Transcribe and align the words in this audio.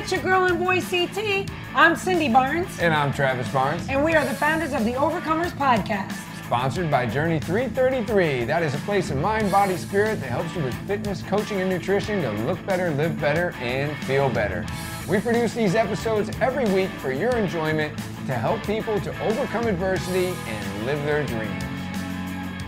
it's 0.00 0.12
your 0.12 0.22
girl 0.22 0.46
and 0.46 0.58
boy 0.58 0.80
CT. 0.80 1.50
I'm 1.74 1.94
Cindy 1.94 2.30
Barnes. 2.30 2.78
And 2.78 2.94
I'm 2.94 3.12
Travis 3.12 3.46
Barnes. 3.52 3.86
And 3.90 4.02
we 4.02 4.14
are 4.14 4.24
the 4.24 4.32
founders 4.32 4.72
of 4.72 4.86
the 4.86 4.94
Overcomers 4.94 5.50
Podcast. 5.50 6.12
Sponsored 6.46 6.90
by 6.90 7.04
Journey 7.04 7.38
333. 7.38 8.44
That 8.44 8.62
is 8.62 8.74
a 8.74 8.78
place 8.78 9.10
of 9.10 9.18
mind, 9.18 9.52
body, 9.52 9.76
spirit 9.76 10.18
that 10.22 10.30
helps 10.30 10.56
you 10.56 10.62
with 10.62 10.74
fitness, 10.86 11.22
coaching, 11.24 11.60
and 11.60 11.68
nutrition 11.68 12.22
to 12.22 12.30
look 12.44 12.64
better, 12.64 12.90
live 12.92 13.20
better, 13.20 13.50
and 13.58 13.94
feel 14.06 14.30
better. 14.30 14.64
We 15.06 15.20
produce 15.20 15.52
these 15.52 15.74
episodes 15.74 16.30
every 16.40 16.64
week 16.72 16.88
for 16.92 17.12
your 17.12 17.36
enjoyment 17.36 17.94
to 18.26 18.32
help 18.32 18.62
people 18.62 18.98
to 19.02 19.22
overcome 19.22 19.66
adversity 19.66 20.34
and 20.46 20.86
live 20.86 21.04
their 21.04 21.26
dreams. 21.26 21.62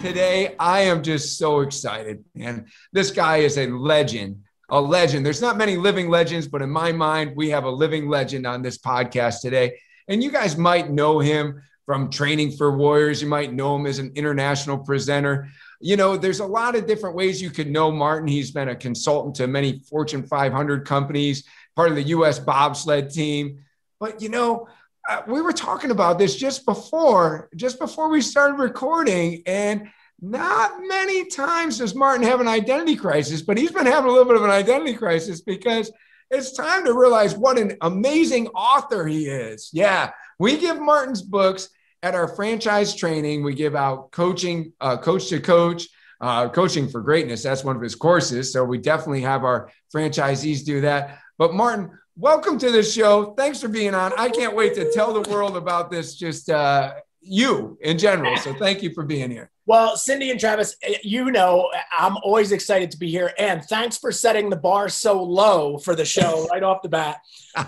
Today, 0.03 0.55
I 0.59 0.81
am 0.83 1.03
just 1.03 1.39
so 1.39 1.61
excited, 1.61 2.27
and 2.39 2.67
this 2.93 3.11
guy 3.11 3.39
is 3.39 3.57
a 3.57 3.69
legend 3.69 4.43
a 4.73 4.81
legend. 4.81 5.25
There's 5.25 5.43
not 5.43 5.59
many 5.59 5.77
living 5.77 6.09
legends, 6.09 6.49
but 6.49 6.63
in 6.63 6.71
my 6.71 6.93
mind, 6.93 7.37
we 7.37 7.51
have 7.51 7.65
a 7.65 7.71
living 7.71 8.09
legend 8.09 8.47
on 8.47 8.63
this 8.63 8.79
podcast 8.79 9.43
today. 9.43 9.79
And 10.09 10.25
you 10.25 10.33
guys 10.33 10.57
might 10.57 10.91
know 10.91 11.19
him 11.21 11.63
from 11.85 12.11
training 12.11 12.53
for 12.53 12.75
Warriors. 12.75 13.21
You 13.21 13.29
might 13.29 13.53
know 13.53 13.77
him 13.77 13.85
as 13.85 13.99
an 13.99 14.13
international 14.15 14.79
presenter. 14.79 15.49
You 15.79 15.97
know, 15.97 16.17
there's 16.17 16.41
a 16.41 16.47
lot 16.47 16.75
of 16.75 16.87
different 16.87 17.17
ways 17.17 17.43
you 17.43 17.51
could 17.51 17.71
know 17.71 17.93
Martin. 17.93 18.27
He's 18.27 18.51
been 18.51 18.71
a 18.71 18.75
consultant 18.75 19.35
to 19.37 19.47
many 19.47 19.81
Fortune 19.81 20.23
500 20.23 20.87
companies, 20.87 21.45
part 21.77 21.91
of 21.91 21.97
the 21.97 22.05
US 22.05 22.39
bobsled 22.39 23.11
team. 23.11 23.65
But, 24.01 24.23
you 24.23 24.31
know, 24.31 24.69
uh, 25.07 25.21
we 25.27 25.43
were 25.43 25.53
talking 25.53 25.91
about 25.91 26.19
this 26.19 26.35
just 26.35 26.65
before, 26.65 27.51
just 27.55 27.79
before 27.79 28.09
we 28.09 28.23
started 28.23 28.55
recording. 28.55 29.43
And 29.45 29.91
not 30.23 30.81
many 30.87 31.27
times 31.27 31.79
does 31.79 31.97
Martin 31.97 32.25
have 32.25 32.41
an 32.41 32.47
identity 32.47 32.95
crisis, 32.95 33.43
but 33.43 33.59
he's 33.59 33.73
been 33.73 33.87
having 33.87 34.09
a 34.09 34.13
little 34.13 34.25
bit 34.25 34.37
of 34.37 34.45
an 34.45 34.51
identity 34.51 34.95
crisis 34.95 35.41
because 35.41 35.91
it's 36.31 36.53
time 36.53 36.85
to 36.85 36.95
realize 36.95 37.37
what 37.37 37.59
an 37.59 37.77
amazing 37.81 38.47
author 38.49 39.05
he 39.05 39.27
is. 39.27 39.71
Yeah, 39.73 40.13
we 40.39 40.59
give 40.59 40.81
Martin's 40.81 41.23
books 41.23 41.69
at 42.05 42.15
our 42.15 42.29
franchise 42.29 42.95
training. 42.95 43.43
We 43.43 43.55
give 43.55 43.75
out 43.75 44.13
coaching, 44.13 44.73
uh, 44.81 44.97
coach 44.97 45.29
to 45.29 45.41
coach, 45.41 45.89
uh, 46.21 46.49
coaching 46.51 46.89
for 46.89 47.01
greatness. 47.01 47.43
That's 47.43 47.65
one 47.65 47.75
of 47.75 47.83
his 47.83 47.97
courses. 47.97 48.53
So 48.53 48.65
we 48.65 48.79
definitely 48.79 49.23
have 49.23 49.43
our 49.43 49.71
franchisees 49.93 50.65
do 50.65 50.83
that. 50.83 51.19
But 51.37 51.53
Martin, 51.53 51.99
welcome 52.17 52.59
to 52.61 52.71
the 52.71 52.85
show. 52.85 53.35
Thanks 53.35 53.61
for 53.61 53.69
being 53.69 53.95
on. 53.95 54.13
I 54.17 54.29
can't 54.29 54.55
wait 54.55 54.75
to 54.77 54.93
tell 54.93 55.13
the 55.13 55.29
world 55.29 55.57
about 55.57 55.91
this. 55.91 56.15
Just 56.15 56.49
uh, 56.49 56.95
you 57.23 57.79
in 57.81 57.99
general. 57.99 58.37
So 58.37 58.53
thank 58.55 58.83
you 58.83 58.93
for 58.93 59.05
being 59.05 59.31
here. 59.31 59.51
Well, 59.65 59.97
Cindy 59.97 60.31
and 60.31 60.41
Travis, 60.41 60.77
eh, 60.83 60.99
you 61.03 61.31
know, 61.31 61.71
I'm 61.97 62.17
always 62.19 62.53
excited 62.53 62.91
to 62.91 62.99
be 62.99 63.11
here. 63.11 63.33
And 63.39 63.63
thanks 63.65 63.97
for 63.97 64.11
setting 64.11 64.51
the 64.51 64.57
bar 64.57 64.89
so 64.89 65.23
low 65.23 65.79
for 65.79 65.95
the 65.95 66.05
show 66.05 66.47
right 66.53 66.63
off 66.63 66.83
the 66.83 66.89
bat. 66.89 67.19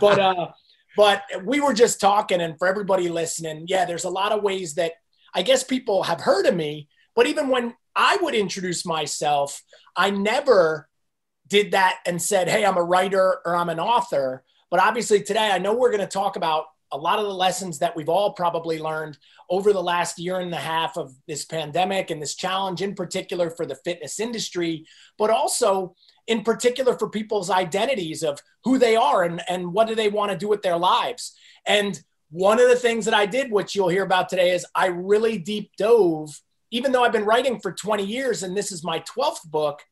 But, 0.01 0.19
uh, 0.19 0.49
but 0.97 1.23
we 1.45 1.61
were 1.61 1.75
just 1.75 2.01
talking, 2.01 2.41
and 2.41 2.59
for 2.59 2.69
everybody 2.69 3.09
listening, 3.09 3.67
yeah, 3.69 3.85
there's 3.85 4.05
a 4.05 4.11
lot 4.11 4.33
of 4.33 4.43
ways 4.43 4.75
that 4.75 4.93
I 5.35 5.43
guess 5.43 5.65
people 5.65 6.03
have 6.05 6.21
heard 6.21 6.47
of 6.47 6.55
me. 6.55 6.89
But 7.15 7.27
even 7.27 7.49
when 7.49 7.75
I 7.95 8.19
would 8.21 8.35
introduce 8.35 8.85
myself, 8.85 9.63
I 9.97 10.11
never 10.11 10.89
did 11.47 11.73
that 11.73 11.99
and 12.07 12.21
said, 12.21 12.49
hey, 12.49 12.65
I'm 12.65 12.77
a 12.77 12.83
writer 12.83 13.39
or 13.45 13.57
I'm 13.57 13.69
an 13.69 13.81
author. 13.81 14.45
But 14.71 14.81
obviously, 14.81 15.23
today, 15.23 15.51
I 15.53 15.59
know 15.59 15.75
we're 15.75 15.91
going 15.91 16.01
to 16.01 16.07
talk 16.07 16.37
about 16.37 16.65
a 16.95 16.97
lot 16.97 17.19
of 17.19 17.27
the 17.27 17.35
lessons 17.35 17.81
that 17.81 17.95
we've 17.97 18.09
all 18.09 18.33
probably 18.33 18.79
learned 18.79 19.19
over 19.51 19.73
the 19.73 19.83
last 19.83 20.17
year 20.19 20.39
and 20.39 20.55
a 20.55 20.57
half 20.57 20.97
of 20.97 21.13
this 21.27 21.45
pandemic 21.45 22.11
and 22.11 22.23
this 22.23 22.37
challenge, 22.37 22.83
in 22.83 22.95
particular 22.95 23.51
for 23.51 23.67
the 23.67 23.75
fitness 23.75 24.21
industry, 24.21 24.87
but 25.19 25.29
also 25.29 25.95
in 26.29 26.43
particular 26.43 26.97
for 26.97 27.11
people's 27.11 27.51
identities 27.51 28.23
of 28.23 28.39
who 28.63 28.79
they 28.79 28.95
are 28.95 29.25
and, 29.25 29.43
and 29.49 29.73
what 29.73 29.89
do 29.89 29.97
they 29.97 30.09
want 30.09 30.31
to 30.31 30.39
do 30.39 30.49
with 30.49 30.63
their 30.63 30.79
lives. 30.79 31.35
And 31.67 32.01
one 32.31 32.61
of 32.61 32.69
the 32.69 32.77
things 32.77 33.05
that 33.07 33.15
I 33.15 33.27
did, 33.27 33.51
which 33.51 33.75
you'll 33.75 33.89
hear 33.89 34.05
about 34.05 34.29
today, 34.29 34.53
is 34.53 34.65
I 34.75 34.87
really 34.87 35.37
deep 35.37 35.73
dove, 35.77 36.41
even 36.71 36.93
though 36.93 37.03
I've 37.03 37.13
been 37.13 37.25
writing 37.25 37.59
for 37.59 37.73
20 37.73 38.05
years 38.05 38.45
and 38.45 38.57
this 38.57 38.71
is 38.71 38.85
my 38.85 39.01
12th 39.01 39.45
book, 39.47 39.83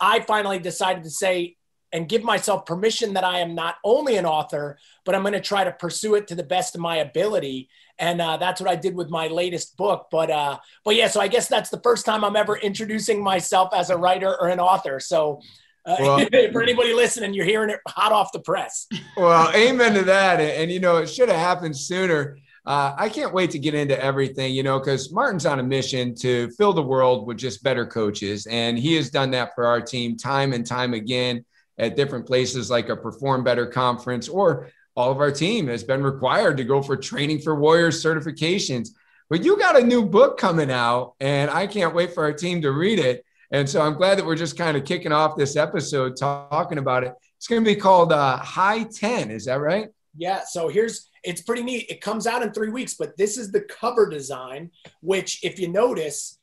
I 0.00 0.20
finally 0.20 0.58
decided 0.58 1.04
to 1.04 1.10
say, 1.10 1.56
and 1.92 2.08
give 2.08 2.22
myself 2.22 2.66
permission 2.66 3.14
that 3.14 3.24
I 3.24 3.40
am 3.40 3.54
not 3.54 3.76
only 3.84 4.16
an 4.16 4.26
author, 4.26 4.78
but 5.04 5.14
I'm 5.14 5.22
going 5.22 5.32
to 5.32 5.40
try 5.40 5.64
to 5.64 5.72
pursue 5.72 6.14
it 6.16 6.28
to 6.28 6.34
the 6.34 6.42
best 6.42 6.74
of 6.74 6.80
my 6.80 6.96
ability. 6.96 7.68
And 7.98 8.20
uh, 8.20 8.36
that's 8.36 8.60
what 8.60 8.70
I 8.70 8.76
did 8.76 8.94
with 8.94 9.10
my 9.10 9.28
latest 9.28 9.76
book. 9.76 10.08
But 10.10 10.30
uh, 10.30 10.58
but 10.84 10.94
yeah, 10.94 11.08
so 11.08 11.20
I 11.20 11.28
guess 11.28 11.48
that's 11.48 11.70
the 11.70 11.80
first 11.80 12.04
time 12.04 12.24
I'm 12.24 12.36
ever 12.36 12.56
introducing 12.56 13.22
myself 13.22 13.70
as 13.74 13.90
a 13.90 13.96
writer 13.96 14.36
or 14.40 14.48
an 14.48 14.60
author. 14.60 15.00
So. 15.00 15.40
Uh, 15.86 15.96
well, 16.00 16.18
for 16.52 16.62
anybody 16.62 16.92
listening, 16.92 17.32
you're 17.32 17.46
hearing 17.46 17.70
it 17.70 17.80
hot 17.88 18.12
off 18.12 18.30
the 18.30 18.40
press. 18.40 18.86
Well, 19.16 19.50
amen 19.54 19.94
to 19.94 20.02
that. 20.02 20.38
And, 20.38 20.50
and 20.50 20.70
you 20.70 20.80
know, 20.80 20.98
it 20.98 21.06
should 21.06 21.30
have 21.30 21.38
happened 21.38 21.74
sooner. 21.74 22.36
Uh, 22.66 22.94
I 22.98 23.08
can't 23.08 23.32
wait 23.32 23.50
to 23.52 23.58
get 23.58 23.72
into 23.72 23.98
everything, 23.98 24.52
you 24.54 24.62
know, 24.62 24.78
because 24.78 25.10
Martin's 25.10 25.46
on 25.46 25.60
a 25.60 25.62
mission 25.62 26.14
to 26.16 26.50
fill 26.50 26.74
the 26.74 26.82
world 26.82 27.26
with 27.26 27.38
just 27.38 27.62
better 27.62 27.86
coaches. 27.86 28.46
And 28.50 28.78
he 28.78 28.96
has 28.96 29.08
done 29.08 29.30
that 29.30 29.54
for 29.54 29.64
our 29.64 29.80
team 29.80 30.18
time 30.18 30.52
and 30.52 30.66
time 30.66 30.92
again 30.92 31.46
at 31.78 31.96
different 31.96 32.26
places 32.26 32.70
like 32.70 32.88
a 32.88 32.96
Perform 32.96 33.44
Better 33.44 33.66
conference, 33.66 34.28
or 34.28 34.70
all 34.96 35.12
of 35.12 35.18
our 35.18 35.30
team 35.30 35.68
has 35.68 35.84
been 35.84 36.02
required 36.02 36.56
to 36.56 36.64
go 36.64 36.82
for 36.82 36.96
training 36.96 37.40
for 37.40 37.54
Warriors 37.54 38.02
certifications. 38.02 38.90
But 39.30 39.44
you 39.44 39.58
got 39.58 39.78
a 39.78 39.84
new 39.84 40.04
book 40.04 40.38
coming 40.38 40.70
out, 40.70 41.14
and 41.20 41.50
I 41.50 41.66
can't 41.66 41.94
wait 41.94 42.14
for 42.14 42.24
our 42.24 42.32
team 42.32 42.62
to 42.62 42.72
read 42.72 42.98
it. 42.98 43.24
And 43.50 43.68
so 43.68 43.80
I'm 43.80 43.94
glad 43.94 44.18
that 44.18 44.26
we're 44.26 44.36
just 44.36 44.58
kind 44.58 44.76
of 44.76 44.84
kicking 44.84 45.12
off 45.12 45.36
this 45.36 45.56
episode 45.56 46.16
talking 46.16 46.78
about 46.78 47.04
it. 47.04 47.14
It's 47.36 47.46
going 47.46 47.62
to 47.62 47.70
be 47.70 47.76
called 47.76 48.12
uh, 48.12 48.38
High 48.38 48.84
10. 48.84 49.30
Is 49.30 49.44
that 49.46 49.60
right? 49.60 49.88
Yeah. 50.16 50.42
So 50.44 50.68
here's 50.68 51.08
it's 51.22 51.42
pretty 51.42 51.62
neat. 51.62 51.86
It 51.88 52.00
comes 52.00 52.26
out 52.26 52.42
in 52.42 52.52
three 52.52 52.70
weeks, 52.70 52.94
but 52.94 53.16
this 53.16 53.38
is 53.38 53.50
the 53.50 53.60
cover 53.60 54.08
design, 54.08 54.70
which, 55.00 55.44
if 55.44 55.58
you 55.58 55.68
notice, 55.68 56.38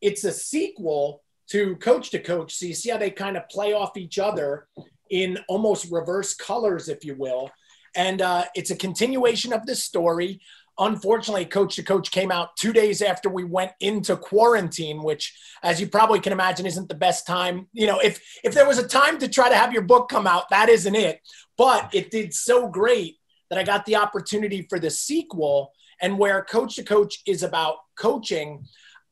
it's 0.00 0.24
a 0.24 0.32
sequel 0.32 1.22
to 1.50 1.76
coach 1.76 2.10
to 2.10 2.18
coach. 2.18 2.54
So 2.54 2.66
you 2.66 2.74
see 2.74 2.90
how 2.90 2.98
they 2.98 3.10
kind 3.10 3.36
of 3.36 3.48
play 3.48 3.72
off 3.72 3.96
each 3.96 4.18
other 4.18 4.66
in 5.10 5.38
almost 5.48 5.90
reverse 5.90 6.34
colors, 6.34 6.88
if 6.88 7.04
you 7.04 7.14
will. 7.14 7.50
And 7.94 8.20
uh, 8.20 8.44
it's 8.54 8.70
a 8.70 8.76
continuation 8.76 9.52
of 9.52 9.64
this 9.64 9.84
story. 9.84 10.40
Unfortunately, 10.78 11.46
Coach 11.46 11.76
to 11.76 11.82
Coach 11.82 12.10
came 12.10 12.30
out 12.30 12.54
two 12.56 12.72
days 12.72 13.00
after 13.00 13.30
we 13.30 13.44
went 13.44 13.72
into 13.80 14.14
quarantine, 14.14 15.02
which, 15.02 15.34
as 15.62 15.80
you 15.80 15.88
probably 15.88 16.20
can 16.20 16.34
imagine, 16.34 16.66
isn't 16.66 16.90
the 16.90 16.94
best 16.94 17.26
time. 17.26 17.66
You 17.72 17.86
know, 17.86 17.98
if 18.00 18.20
if 18.44 18.52
there 18.52 18.68
was 18.68 18.78
a 18.78 18.86
time 18.86 19.18
to 19.20 19.28
try 19.28 19.48
to 19.48 19.54
have 19.54 19.72
your 19.72 19.82
book 19.82 20.10
come 20.10 20.26
out, 20.26 20.50
that 20.50 20.68
isn't 20.68 20.94
it. 20.94 21.20
But 21.56 21.94
it 21.94 22.10
did 22.10 22.34
so 22.34 22.68
great 22.68 23.16
that 23.48 23.58
I 23.58 23.62
got 23.62 23.86
the 23.86 23.96
opportunity 23.96 24.66
for 24.68 24.78
the 24.78 24.90
sequel, 24.90 25.72
and 26.02 26.18
where 26.18 26.44
Coach 26.44 26.76
to 26.76 26.82
Coach 26.82 27.22
is 27.26 27.42
about 27.42 27.76
coaching. 27.96 28.66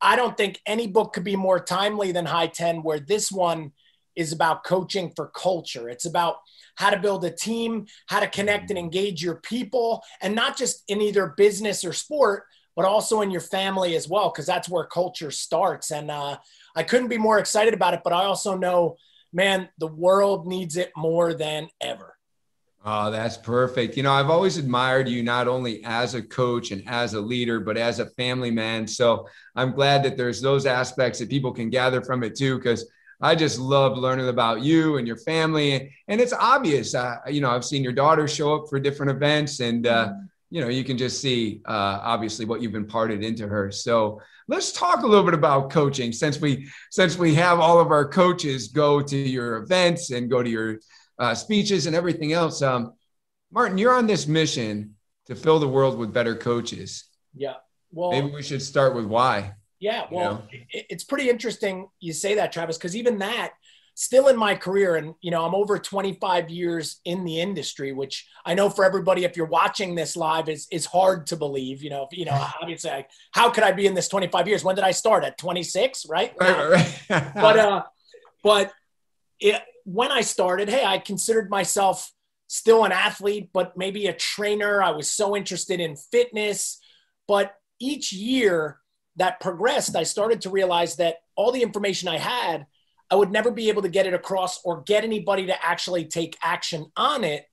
I 0.04 0.16
don't 0.16 0.36
think 0.36 0.60
any 0.66 0.86
book 0.86 1.14
could 1.14 1.24
be 1.24 1.34
more 1.34 1.58
timely 1.58 2.12
than 2.12 2.26
High 2.26 2.48
10, 2.48 2.82
where 2.82 3.00
this 3.00 3.32
one 3.32 3.72
is 4.14 4.32
about 4.32 4.62
coaching 4.62 5.10
for 5.16 5.32
culture. 5.34 5.88
It's 5.88 6.04
about 6.04 6.36
how 6.76 6.90
to 6.90 6.98
build 6.98 7.24
a 7.24 7.30
team, 7.30 7.86
how 8.06 8.20
to 8.20 8.28
connect 8.28 8.70
and 8.70 8.78
engage 8.78 9.22
your 9.22 9.36
people, 9.36 10.02
and 10.20 10.34
not 10.34 10.58
just 10.58 10.84
in 10.88 11.00
either 11.00 11.34
business 11.38 11.86
or 11.86 11.94
sport, 11.94 12.44
but 12.76 12.84
also 12.84 13.22
in 13.22 13.30
your 13.30 13.40
family 13.40 13.96
as 13.96 14.06
well, 14.06 14.30
because 14.30 14.46
that's 14.46 14.68
where 14.68 14.84
culture 14.84 15.30
starts. 15.30 15.90
And 15.90 16.10
uh, 16.10 16.36
I 16.76 16.82
couldn't 16.82 17.08
be 17.08 17.18
more 17.18 17.38
excited 17.38 17.72
about 17.72 17.94
it, 17.94 18.00
but 18.04 18.12
I 18.12 18.24
also 18.24 18.56
know, 18.56 18.96
man, 19.32 19.70
the 19.78 19.86
world 19.86 20.46
needs 20.46 20.76
it 20.76 20.92
more 20.96 21.32
than 21.32 21.68
ever. 21.80 22.13
Oh, 22.86 23.10
that's 23.10 23.38
perfect. 23.38 23.96
You 23.96 24.02
know, 24.02 24.12
I've 24.12 24.28
always 24.28 24.58
admired 24.58 25.08
you 25.08 25.22
not 25.22 25.48
only 25.48 25.82
as 25.84 26.14
a 26.14 26.20
coach 26.20 26.70
and 26.70 26.86
as 26.86 27.14
a 27.14 27.20
leader, 27.20 27.58
but 27.58 27.78
as 27.78 27.98
a 27.98 28.10
family 28.10 28.50
man. 28.50 28.86
So 28.86 29.26
I'm 29.56 29.72
glad 29.72 30.02
that 30.02 30.18
there's 30.18 30.42
those 30.42 30.66
aspects 30.66 31.18
that 31.18 31.30
people 31.30 31.50
can 31.50 31.70
gather 31.70 32.02
from 32.02 32.22
it 32.22 32.36
too, 32.36 32.58
because 32.58 32.86
I 33.22 33.36
just 33.36 33.58
love 33.58 33.96
learning 33.96 34.28
about 34.28 34.60
you 34.60 34.98
and 34.98 35.06
your 35.06 35.16
family. 35.16 35.96
And 36.08 36.20
it's 36.20 36.34
obvious, 36.34 36.94
uh, 36.94 37.20
you 37.26 37.40
know, 37.40 37.50
I've 37.50 37.64
seen 37.64 37.82
your 37.82 37.94
daughter 37.94 38.28
show 38.28 38.54
up 38.54 38.68
for 38.68 38.78
different 38.78 39.12
events 39.12 39.60
and, 39.60 39.86
uh, 39.86 40.08
mm-hmm. 40.08 40.26
you 40.50 40.60
know, 40.60 40.68
you 40.68 40.84
can 40.84 40.98
just 40.98 41.22
see 41.22 41.62
uh, 41.64 42.00
obviously 42.02 42.44
what 42.44 42.60
you've 42.60 42.74
imparted 42.74 43.24
into 43.24 43.48
her. 43.48 43.70
So 43.70 44.20
let's 44.46 44.72
talk 44.72 45.04
a 45.04 45.06
little 45.06 45.24
bit 45.24 45.32
about 45.32 45.70
coaching 45.70 46.12
since 46.12 46.38
we 46.38 46.68
since 46.90 47.16
we 47.16 47.34
have 47.34 47.60
all 47.60 47.80
of 47.80 47.90
our 47.90 48.06
coaches 48.06 48.68
go 48.68 49.00
to 49.00 49.16
your 49.16 49.56
events 49.56 50.10
and 50.10 50.28
go 50.28 50.42
to 50.42 50.50
your 50.50 50.80
uh, 51.18 51.34
speeches 51.34 51.86
and 51.86 51.94
everything 51.94 52.32
else. 52.32 52.62
Um, 52.62 52.94
Martin, 53.50 53.78
you're 53.78 53.94
on 53.94 54.06
this 54.06 54.26
mission 54.26 54.94
to 55.26 55.34
fill 55.34 55.58
the 55.58 55.68
world 55.68 55.98
with 55.98 56.12
better 56.12 56.34
coaches. 56.34 57.04
Yeah. 57.34 57.54
Well, 57.92 58.10
maybe 58.10 58.30
we 58.30 58.42
should 58.42 58.62
start 58.62 58.94
with 58.94 59.06
why. 59.06 59.54
Yeah. 59.78 60.06
Well, 60.10 60.46
you 60.50 60.58
know? 60.58 60.64
it's 60.70 61.04
pretty 61.04 61.30
interesting 61.30 61.88
you 62.00 62.12
say 62.12 62.34
that, 62.36 62.52
Travis, 62.52 62.76
because 62.76 62.96
even 62.96 63.18
that, 63.18 63.52
still 63.94 64.28
in 64.28 64.36
my 64.36 64.54
career, 64.54 64.96
and 64.96 65.14
you 65.20 65.30
know, 65.30 65.44
I'm 65.44 65.54
over 65.54 65.78
25 65.78 66.50
years 66.50 67.00
in 67.04 67.24
the 67.24 67.40
industry, 67.40 67.92
which 67.92 68.26
I 68.44 68.54
know 68.54 68.68
for 68.68 68.84
everybody, 68.84 69.24
if 69.24 69.36
you're 69.36 69.46
watching 69.46 69.94
this 69.94 70.16
live, 70.16 70.48
is 70.48 70.66
is 70.70 70.84
hard 70.86 71.26
to 71.28 71.36
believe. 71.36 71.82
You 71.82 71.90
know, 71.90 72.08
you 72.10 72.24
know, 72.24 72.32
obviously, 72.60 72.90
I, 72.90 73.06
how 73.32 73.50
could 73.50 73.64
I 73.64 73.72
be 73.72 73.86
in 73.86 73.94
this 73.94 74.08
25 74.08 74.48
years? 74.48 74.64
When 74.64 74.74
did 74.74 74.84
I 74.84 74.90
start? 74.90 75.24
At 75.24 75.38
26, 75.38 76.06
right? 76.08 76.32
Right. 76.40 76.70
right. 77.08 77.30
but 77.34 77.58
uh, 77.58 77.82
but 78.42 78.72
it 79.40 79.62
when 79.84 80.10
I 80.10 80.22
started, 80.22 80.68
hey, 80.68 80.84
I 80.84 80.98
considered 80.98 81.50
myself 81.50 82.10
still 82.48 82.84
an 82.84 82.92
athlete, 82.92 83.50
but 83.52 83.76
maybe 83.76 84.06
a 84.06 84.12
trainer. 84.12 84.82
I 84.82 84.90
was 84.90 85.10
so 85.10 85.36
interested 85.36 85.80
in 85.80 85.96
fitness. 85.96 86.78
But 87.26 87.54
each 87.80 88.12
year 88.12 88.78
that 89.16 89.40
progressed, 89.40 89.96
I 89.96 90.02
started 90.02 90.40
to 90.42 90.50
realize 90.50 90.96
that 90.96 91.16
all 91.36 91.52
the 91.52 91.62
information 91.62 92.08
I 92.08 92.18
had, 92.18 92.66
I 93.10 93.16
would 93.16 93.30
never 93.30 93.50
be 93.50 93.68
able 93.68 93.82
to 93.82 93.88
get 93.88 94.06
it 94.06 94.14
across 94.14 94.62
or 94.64 94.82
get 94.82 95.04
anybody 95.04 95.46
to 95.46 95.64
actually 95.64 96.06
take 96.06 96.36
action 96.42 96.86
on 96.96 97.24
it 97.24 97.46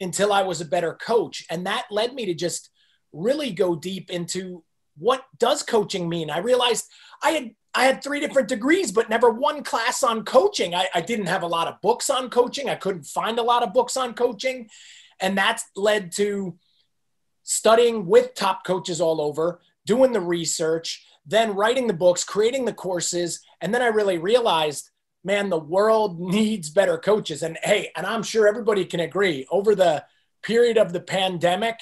until 0.00 0.32
I 0.32 0.42
was 0.42 0.60
a 0.60 0.66
better 0.66 0.94
coach. 0.94 1.44
And 1.50 1.66
that 1.66 1.86
led 1.90 2.14
me 2.14 2.26
to 2.26 2.34
just 2.34 2.70
really 3.12 3.50
go 3.50 3.74
deep 3.74 4.10
into 4.10 4.64
what 4.96 5.24
does 5.38 5.62
coaching 5.62 6.08
mean. 6.08 6.30
I 6.30 6.38
realized 6.38 6.86
I 7.22 7.30
had 7.30 7.50
I 7.74 7.84
had 7.84 8.02
three 8.02 8.20
different 8.20 8.48
degrees, 8.48 8.90
but 8.90 9.08
never 9.08 9.30
one 9.30 9.62
class 9.62 10.02
on 10.02 10.24
coaching. 10.24 10.74
I, 10.74 10.88
I 10.94 11.00
didn't 11.00 11.26
have 11.26 11.42
a 11.42 11.48
lot 11.48 11.68
of 11.68 11.80
books 11.80 12.10
on 12.10 12.28
coaching. 12.28 12.68
I 12.68 12.74
couldn't 12.74 13.06
find 13.06 13.38
a 13.38 13.44
lot 13.44 13.62
of 13.62 13.72
books 13.72 13.96
on 13.96 14.14
coaching. 14.14 14.68
And 15.20 15.38
that's 15.38 15.64
led 15.76 16.12
to 16.12 16.58
studying 17.42 18.06
with 18.06 18.34
top 18.34 18.64
coaches 18.64 19.00
all 19.00 19.20
over, 19.20 19.60
doing 19.86 20.12
the 20.12 20.20
research, 20.20 21.04
then 21.26 21.54
writing 21.54 21.86
the 21.86 21.94
books, 21.94 22.24
creating 22.24 22.64
the 22.64 22.72
courses. 22.72 23.40
And 23.60 23.72
then 23.72 23.82
I 23.82 23.88
really 23.88 24.18
realized, 24.18 24.90
man, 25.22 25.48
the 25.48 25.58
world 25.58 26.18
needs 26.20 26.70
better 26.70 26.98
coaches. 26.98 27.42
And 27.42 27.56
hey, 27.62 27.92
and 27.96 28.06
I'm 28.06 28.22
sure 28.22 28.48
everybody 28.48 28.84
can 28.84 29.00
agree 29.00 29.46
over 29.50 29.74
the 29.74 30.04
period 30.42 30.76
of 30.76 30.92
the 30.92 31.00
pandemic, 31.00 31.78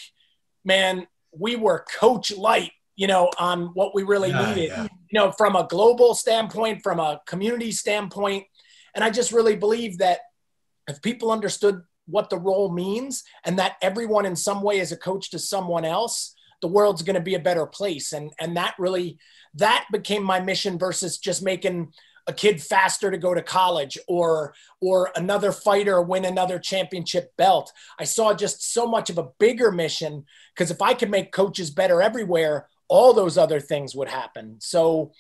man, 0.65 1.07
we 1.33 1.57
were 1.57 1.87
coach 1.99 2.37
light 2.37 2.73
you 2.99 3.07
know, 3.07 3.31
on 3.39 3.67
what 3.75 3.95
we 3.95 4.03
really 4.03 4.31
yeah, 4.31 4.49
needed, 4.49 4.71
yeah. 4.71 4.83
you 4.83 5.21
know, 5.21 5.31
from 5.31 5.55
a 5.55 5.69
global 5.71 6.17
standpoint, 6.17 6.83
from 6.83 6.99
a 6.99 7.21
community 7.27 7.71
standpoint. 7.71 8.45
And 8.93 9.05
I 9.05 9.11
just 9.11 9.31
really 9.31 9.55
believe 9.55 9.99
that 9.99 10.19
if 10.89 11.01
people 11.01 11.31
understood 11.31 11.81
what 12.07 12.29
the 12.29 12.39
role 12.39 12.73
means 12.73 13.23
and 13.45 13.57
that 13.61 13.77
everyone 13.83 14.27
in 14.27 14.35
some 14.35 14.63
way 14.63 14.81
is 14.81 14.91
a 14.91 14.97
coach 14.97 15.31
to 15.31 15.39
someone 15.39 15.85
else, 15.85 16.35
the 16.61 16.67
world's 16.67 17.03
going 17.03 17.15
to 17.15 17.23
be 17.23 17.37
a 17.37 17.39
better 17.39 17.67
place. 17.67 18.13
And, 18.13 18.33
and 18.41 18.57
that 18.57 18.75
really, 18.81 19.17
that 19.55 19.87
became 19.93 20.25
my 20.25 20.41
mission 20.41 20.77
versus 20.77 21.19
just 21.19 21.41
making 21.41 21.93
a 22.27 22.33
kid 22.33 22.61
faster 22.61 23.13
to 23.13 23.17
go 23.17 23.33
to 23.33 23.43
college 23.43 23.97
or 24.07 24.55
or 24.83 25.11
another 25.17 25.51
fighter 25.51 26.03
win 26.03 26.27
another 26.27 26.59
championship 26.59 27.35
belt. 27.39 27.73
I 27.99 28.05
saw 28.05 28.35
just 28.35 28.71
so 28.71 28.87
much 28.87 29.09
of 29.09 29.17
a 29.17 29.31
bigger 29.39 29.73
mission 29.73 30.27
because 30.55 30.71
if 30.71 30.83
I 30.83 30.93
could 30.93 31.11
make 31.11 31.33
coaches 31.33 31.71
better 31.71 32.03
everywhere, 32.03 32.69
all 32.89 33.13
those 33.13 33.39
other 33.39 33.61
things 33.61 33.95
would 33.95 34.09
happen. 34.09 34.57
So 34.61 35.13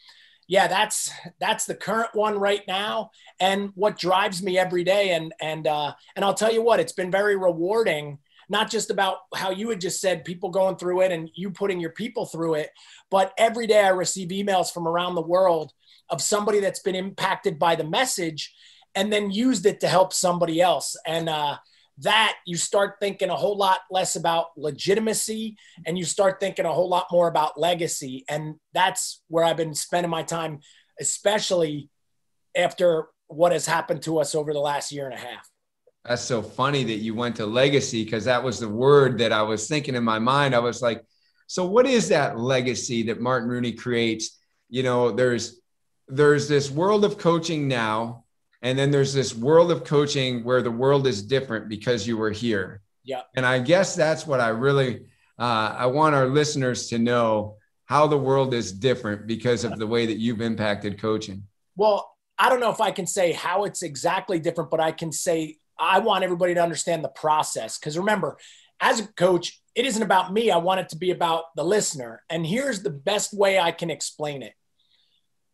yeah, 0.49 0.67
that's 0.67 1.11
that's 1.41 1.67
the 1.67 1.75
current 1.75 2.11
one 2.15 2.39
right 2.39 2.63
now, 2.67 3.11
and 3.39 3.71
what 3.75 3.99
drives 3.99 4.43
me 4.43 4.59
every 4.59 4.83
day. 4.83 5.11
And 5.11 5.33
and 5.41 5.67
uh, 5.67 5.93
and 6.17 6.25
I'll 6.25 6.35
tell 6.35 6.53
you 6.53 6.63
what, 6.63 6.81
it's 6.81 6.93
been 6.93 7.11
very 7.11 7.37
rewarding. 7.37 8.19
Not 8.51 8.71
just 8.71 8.89
about 8.91 9.19
how 9.35 9.51
you 9.51 9.69
had 9.69 9.81
just 9.81 10.01
said, 10.01 10.25
people 10.25 10.49
going 10.49 10.77
through 10.77 11.03
it 11.03 11.13
and 11.13 11.29
you 11.35 11.51
putting 11.51 11.81
your 11.81 11.91
people 11.91 12.25
through 12.25 12.55
it, 12.55 12.71
but 13.11 13.35
every 13.37 13.67
day 13.67 13.85
I 13.85 13.91
receive 13.91 14.31
emails 14.31 14.73
from 14.73 14.89
around 14.89 15.17
the 15.17 15.21
world 15.21 15.75
of 16.09 16.23
somebody 16.23 16.59
that's 16.59 16.81
been 16.81 16.95
impacted 16.95 17.59
by 17.59 17.75
the 17.75 17.85
message 17.85 18.55
and 18.95 19.13
then 19.13 19.31
used 19.31 19.67
it 19.67 19.81
to 19.81 19.89
help 19.89 20.15
somebody 20.15 20.63
else. 20.63 20.97
And 21.07 21.29
uh, 21.29 21.59
that 22.01 22.37
you 22.47 22.57
start 22.57 22.95
thinking 23.01 23.29
a 23.29 23.35
whole 23.35 23.57
lot 23.57 23.81
less 23.91 24.15
about 24.15 24.47
legitimacy 24.57 25.57
and 25.85 25.99
you 25.99 26.05
start 26.05 26.39
thinking 26.39 26.65
a 26.65 26.73
whole 26.73 26.89
lot 26.89 27.07
more 27.11 27.29
about 27.29 27.59
legacy. 27.59 28.25
And 28.29 28.55
that's 28.73 29.23
where 29.29 29.45
I've 29.45 29.57
been 29.57 29.75
spending 29.75 30.11
my 30.11 30.23
time, 30.23 30.61
especially 31.01 31.91
after 32.57 33.09
what 33.27 33.53
has 33.53 33.67
happened 33.67 34.03
to 34.03 34.19
us 34.19 34.35
over 34.35 34.53
the 34.53 34.61
last 34.61 34.93
year 34.93 35.07
and 35.07 35.15
a 35.15 35.19
half. 35.19 35.49
That's 36.05 36.23
so 36.23 36.41
funny 36.41 36.85
that 36.85 36.99
you 36.99 37.15
went 37.15 37.37
to 37.37 37.47
legacy 37.47 38.05
because 38.05 38.25
that 38.25 38.43
was 38.43 38.61
the 38.61 38.69
word 38.69 39.19
that 39.19 39.33
I 39.33 39.43
was 39.43 39.67
thinking 39.67 39.95
in 39.95 40.05
my 40.05 40.19
mind. 40.19 40.55
I 40.55 40.61
was 40.61 40.81
like, 40.81 41.05
so 41.49 41.67
what 41.67 41.87
is 41.87 42.09
that 42.09 42.39
legacy 42.39 43.05
that 43.05 43.21
Martin 43.21 43.49
Rooney 43.49 43.73
creates? 43.73 44.39
You 44.69 44.83
know, 44.83 45.11
there's 45.11 45.61
there's 46.07 46.49
this 46.49 46.71
world 46.71 47.05
of 47.05 47.19
coaching 47.19 47.69
now 47.69 48.25
and 48.63 48.79
then 48.79 48.91
there's 48.91 49.15
this 49.15 49.35
world 49.35 49.71
of 49.71 49.85
coaching 49.85 50.43
where 50.45 50.63
the 50.63 50.71
world 50.71 51.07
is 51.07 51.23
different 51.23 51.69
because 51.69 52.07
you 52.07 52.17
were 52.17 52.31
here. 52.31 52.81
Yeah. 53.05 53.23
And 53.37 53.47
I 53.47 53.59
guess 53.61 53.95
that's 53.95 54.27
what 54.27 54.41
I 54.41 54.49
really 54.49 55.07
uh, 55.39 55.75
I 55.79 55.87
want 55.87 56.15
our 56.15 56.27
listeners 56.27 56.89
to 56.89 56.99
know 56.99 57.57
how 57.87 58.07
the 58.07 58.19
world 58.19 58.53
is 58.53 58.73
different 58.73 59.27
because 59.27 59.65
of 59.65 59.79
the 59.79 59.87
way 59.87 60.07
that 60.07 60.19
you've 60.19 60.41
impacted 60.41 61.01
coaching. 61.01 61.45
Well, 61.77 62.13
I 62.39 62.49
don't 62.49 62.61
know 62.61 62.71
if 62.71 62.81
I 62.81 62.91
can 62.91 63.07
say 63.07 63.33
how 63.33 63.65
it's 63.65 63.83
exactly 63.83 64.39
different, 64.41 64.71
but 64.71 64.81
I 64.81 64.93
can 64.93 65.11
say 65.11 65.57
I 65.79 66.01
want 66.01 66.25
everybody 66.25 66.55
to 66.55 66.63
understand 66.63 67.03
the 67.03 67.09
process. 67.09 67.79
Because 67.79 67.97
remember, 67.97 68.37
as 68.81 69.01
a 69.01 69.07
coach, 69.15 69.61
it 69.75 69.87
isn't 69.87 70.03
about 70.03 70.33
me. 70.33 70.51
I 70.51 70.59
want 70.59 70.81
it 70.81 70.89
to 70.91 70.97
be 70.97 71.13
about 71.13 71.45
the 71.57 71.65
listener. 71.65 72.23
And 72.29 72.45
here's 72.45 72.83
the 72.83 72.91
best 72.91 73.33
way 73.33 73.59
I 73.59 73.71
can 73.71 73.91
explain 73.91 74.43
it. 74.43 74.53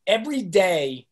Every 0.07 0.43
day, 0.43 1.07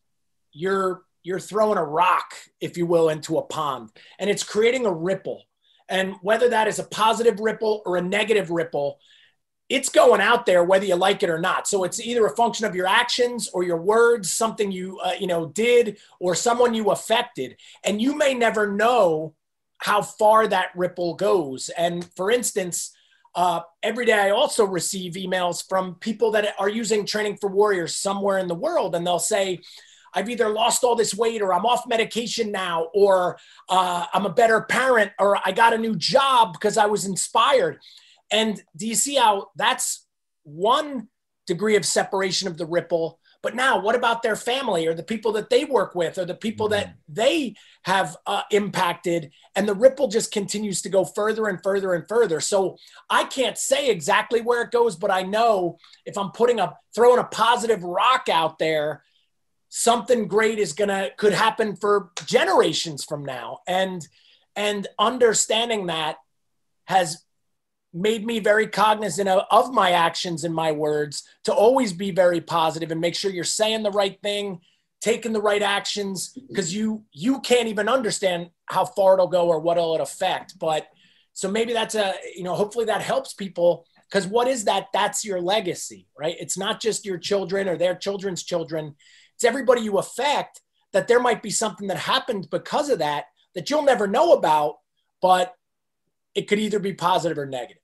you're 0.51 1.03
you're 1.23 1.39
throwing 1.39 1.77
a 1.77 1.83
rock, 1.83 2.33
if 2.61 2.77
you 2.77 2.85
will, 2.85 3.09
into 3.09 3.37
a 3.37 3.41
pond 3.41 3.89
and 4.19 4.29
it's 4.29 4.43
creating 4.43 4.85
a 4.85 4.91
ripple. 4.91 5.43
And 5.89 6.15
whether 6.21 6.49
that 6.49 6.67
is 6.67 6.79
a 6.79 6.83
positive 6.83 7.39
ripple 7.39 7.81
or 7.85 7.97
a 7.97 8.01
negative 8.01 8.51
ripple, 8.51 8.99
it's 9.69 9.89
going 9.89 10.21
out 10.21 10.45
there 10.45 10.63
whether 10.63 10.85
you 10.85 10.95
like 10.95 11.23
it 11.23 11.29
or 11.29 11.39
not. 11.39 11.67
So 11.67 11.83
it's 11.83 11.99
either 11.99 12.25
a 12.25 12.35
function 12.35 12.65
of 12.65 12.75
your 12.75 12.87
actions 12.87 13.49
or 13.53 13.63
your 13.63 13.81
words, 13.81 14.31
something 14.31 14.71
you 14.71 14.99
uh, 14.99 15.13
you 15.19 15.27
know 15.27 15.47
did 15.47 15.97
or 16.19 16.35
someone 16.35 16.73
you 16.73 16.91
affected, 16.91 17.55
and 17.83 18.01
you 18.01 18.15
may 18.15 18.33
never 18.33 18.71
know 18.71 19.33
how 19.77 20.01
far 20.01 20.47
that 20.47 20.69
ripple 20.75 21.15
goes. 21.15 21.69
And 21.69 22.07
for 22.15 22.29
instance, 22.31 22.95
uh, 23.35 23.61
every 23.81 24.05
day 24.05 24.13
I 24.13 24.29
also 24.29 24.65
receive 24.65 25.13
emails 25.13 25.67
from 25.67 25.95
people 25.95 26.31
that 26.31 26.53
are 26.59 26.69
using 26.69 27.05
Training 27.05 27.37
for 27.37 27.49
Warriors 27.49 27.95
somewhere 27.95 28.37
in 28.37 28.47
the 28.47 28.55
world, 28.55 28.95
and 28.95 29.05
they'll 29.05 29.19
say, 29.19 29.59
I've 30.13 30.29
either 30.29 30.49
lost 30.49 30.83
all 30.83 30.95
this 30.95 31.13
weight 31.13 31.41
or 31.41 31.53
I'm 31.53 31.65
off 31.65 31.87
medication 31.87 32.51
now, 32.51 32.87
or 32.93 33.37
uh, 33.69 34.05
I'm 34.13 34.25
a 34.25 34.33
better 34.33 34.61
parent, 34.61 35.11
or 35.19 35.37
I 35.43 35.51
got 35.51 35.73
a 35.73 35.77
new 35.77 35.95
job 35.95 36.53
because 36.53 36.77
I 36.77 36.85
was 36.85 37.05
inspired. 37.05 37.79
And 38.31 38.61
do 38.75 38.87
you 38.87 38.95
see 38.95 39.15
how 39.15 39.49
that's 39.55 40.05
one 40.43 41.07
degree 41.45 41.75
of 41.75 41.85
separation 41.85 42.47
of 42.47 42.57
the 42.57 42.65
ripple? 42.65 43.19
But 43.43 43.55
now, 43.55 43.77
what 43.77 43.95
about 43.95 44.23
their 44.23 44.37
family 44.37 44.87
or 44.87 44.93
the 44.93 45.03
people 45.03 45.33
that 45.33 45.49
they 45.49 45.65
work 45.65 45.95
with 45.95 46.17
or 46.17 46.23
the 46.23 46.33
people 46.33 46.69
that 46.69 46.87
mm-hmm. 46.87 47.13
they 47.13 47.55
have 47.83 48.15
uh, 48.25 48.43
impacted? 48.51 49.31
And 49.55 49.67
the 49.67 49.75
ripple 49.75 50.07
just 50.07 50.31
continues 50.31 50.81
to 50.83 50.89
go 50.89 51.03
further 51.03 51.47
and 51.49 51.61
further 51.61 51.93
and 51.93 52.07
further. 52.07 52.39
So 52.39 52.77
I 53.09 53.25
can't 53.25 53.57
say 53.57 53.89
exactly 53.89 54.39
where 54.39 54.61
it 54.61 54.71
goes, 54.71 54.95
but 54.95 55.11
I 55.11 55.23
know 55.23 55.77
if 56.05 56.17
I'm 56.17 56.31
putting 56.31 56.61
a 56.61 56.73
throwing 56.95 57.19
a 57.19 57.25
positive 57.25 57.83
rock 57.83 58.29
out 58.31 58.59
there, 58.59 59.03
something 59.75 60.27
great 60.27 60.59
is 60.59 60.71
gonna 60.71 61.09
could 61.17 61.33
happen 61.33 61.75
for 61.75 62.11
generations 62.27 63.03
from 63.03 63.25
now. 63.25 63.59
And 63.67 64.07
and 64.55 64.87
understanding 64.99 65.87
that 65.87 66.17
has 66.85 67.23
made 67.91 68.23
me 68.23 68.39
very 68.39 68.67
cognizant 68.67 69.27
of, 69.27 69.45
of, 69.49 69.73
my 69.73 69.91
actions 69.91 70.43
and 70.43 70.53
my 70.53 70.71
words 70.71 71.23
to 71.43 71.53
always 71.53 71.91
be 71.91 72.11
very 72.11 72.39
positive 72.39 72.91
and 72.91 73.01
make 73.01 73.15
sure 73.15 73.31
you're 73.31 73.43
saying 73.43 73.81
the 73.81 73.91
right 73.91 74.19
thing 74.21 74.59
taking 75.01 75.33
the 75.33 75.41
right 75.41 75.63
actions 75.63 76.37
because 76.47 76.73
you 76.73 77.03
you 77.11 77.41
can't 77.41 77.67
even 77.67 77.89
understand 77.89 78.51
how 78.67 78.85
far 78.85 79.15
it'll 79.15 79.27
go 79.27 79.47
or 79.47 79.59
what 79.59 79.77
it'll 79.77 79.99
affect. 79.99 80.59
But 80.59 80.87
so 81.33 81.49
maybe 81.49 81.73
that's 81.73 81.95
a 81.95 82.13
you 82.35 82.43
know 82.43 82.53
hopefully 82.53 82.85
that 82.85 83.01
helps 83.01 83.33
people 83.33 83.87
because 84.07 84.27
what 84.27 84.47
is 84.47 84.65
that? 84.65 84.89
That's 84.93 85.25
your 85.25 85.41
legacy 85.41 86.05
right? 86.19 86.35
It's 86.39 86.59
not 86.59 86.79
just 86.79 87.05
your 87.05 87.17
children 87.17 87.67
or 87.67 87.75
their 87.75 87.95
children's 87.95 88.43
children 88.43 88.95
it's 89.43 89.49
everybody 89.49 89.81
you 89.81 89.97
affect 89.97 90.61
that 90.93 91.09
there 91.09 91.19
might 91.19 91.43
be 91.43 91.49
something 91.49 91.87
that 91.87 91.97
happened 91.97 92.47
because 92.49 92.89
of 92.89 92.99
that 92.99 93.25
that 93.55 93.69
you'll 93.69 93.83
never 93.83 94.07
know 94.07 94.31
about, 94.31 94.75
but 95.21 95.53
it 96.33 96.47
could 96.47 96.59
either 96.59 96.79
be 96.79 96.93
positive 96.93 97.37
or 97.37 97.45
negative. 97.45 97.81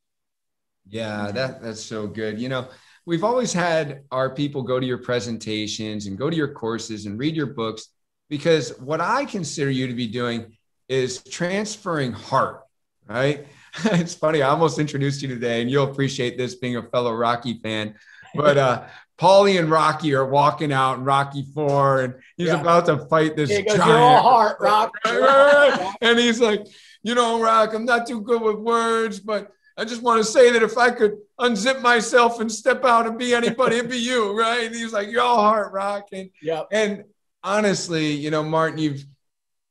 Yeah, 0.88 1.32
that 1.32 1.62
that's 1.62 1.84
so 1.84 2.08
good. 2.08 2.40
You 2.40 2.48
know, 2.48 2.70
we've 3.06 3.26
always 3.26 3.52
had 3.52 4.04
our 4.10 4.34
people 4.34 4.64
go 4.64 4.80
to 4.80 4.86
your 4.86 5.00
presentations 5.00 6.08
and 6.08 6.18
go 6.18 6.30
to 6.30 6.36
your 6.36 6.54
courses 6.54 7.06
and 7.06 7.20
read 7.20 7.36
your 7.36 7.48
books 7.48 7.90
because 8.30 8.80
what 8.80 9.02
I 9.02 9.26
consider 9.26 9.70
you 9.70 9.88
to 9.88 9.94
be 9.94 10.08
doing 10.08 10.56
is 10.88 11.22
transferring 11.24 12.14
heart, 12.14 12.62
right? 13.06 13.46
it's 13.84 14.16
funny. 14.16 14.42
I 14.42 14.50
almost 14.50 14.80
introduced 14.80 15.22
you 15.22 15.28
today, 15.28 15.62
and 15.62 15.70
you'll 15.70 15.92
appreciate 15.92 16.38
this 16.38 16.56
being 16.56 16.78
a 16.78 16.84
fellow 16.84 17.14
Rocky 17.14 17.60
fan. 17.60 17.96
But 18.34 18.58
uh, 18.58 18.86
Paulie 19.20 19.60
and 19.60 19.70
Rocky 19.70 20.14
are 20.14 20.26
walking 20.26 20.72
out 20.72 20.98
in 20.98 21.04
Rocky 21.04 21.46
Four, 21.54 22.02
and 22.02 22.14
he's 22.38 22.48
yeah. 22.48 22.62
about 22.62 22.86
to 22.86 23.06
fight 23.08 23.36
this 23.36 23.50
he 23.50 23.64
goes, 23.64 23.76
giant. 23.76 24.24
heart, 24.24 24.58
Rock. 24.62 24.94
and 26.02 26.18
he's 26.18 26.40
like, 26.40 26.66
you 27.04 27.16
know, 27.16 27.42
Rock, 27.42 27.74
I'm 27.74 27.86
not 27.86 28.08
too 28.08 28.22
good 28.22 28.42
with 28.42 28.56
words, 28.56 29.20
but 29.20 29.52
I 29.78 29.84
just 29.84 30.02
want 30.02 30.24
to 30.24 30.30
say 30.30 30.52
that 30.52 30.64
if 30.64 30.78
I 30.78 30.92
could 30.92 31.18
unzip 31.40 31.82
myself 31.82 32.40
and 32.40 32.50
step 32.50 32.86
out 32.86 33.08
and 33.08 33.18
be 33.18 33.34
anybody, 33.34 33.78
it'd 33.78 33.92
be 33.92 33.98
you, 34.00 34.38
right? 34.40 34.66
And 34.66 34.76
he's 34.76 34.94
like, 34.94 35.10
you're 35.10 35.22
all 35.22 35.42
heart, 35.42 35.74
Rock. 35.74 36.08
And, 36.14 36.30
yep. 36.42 36.68
and 36.72 37.04
honestly, 37.44 38.12
you 38.12 38.32
know, 38.32 38.44
Martin, 38.44 38.80
you've 38.80 39.04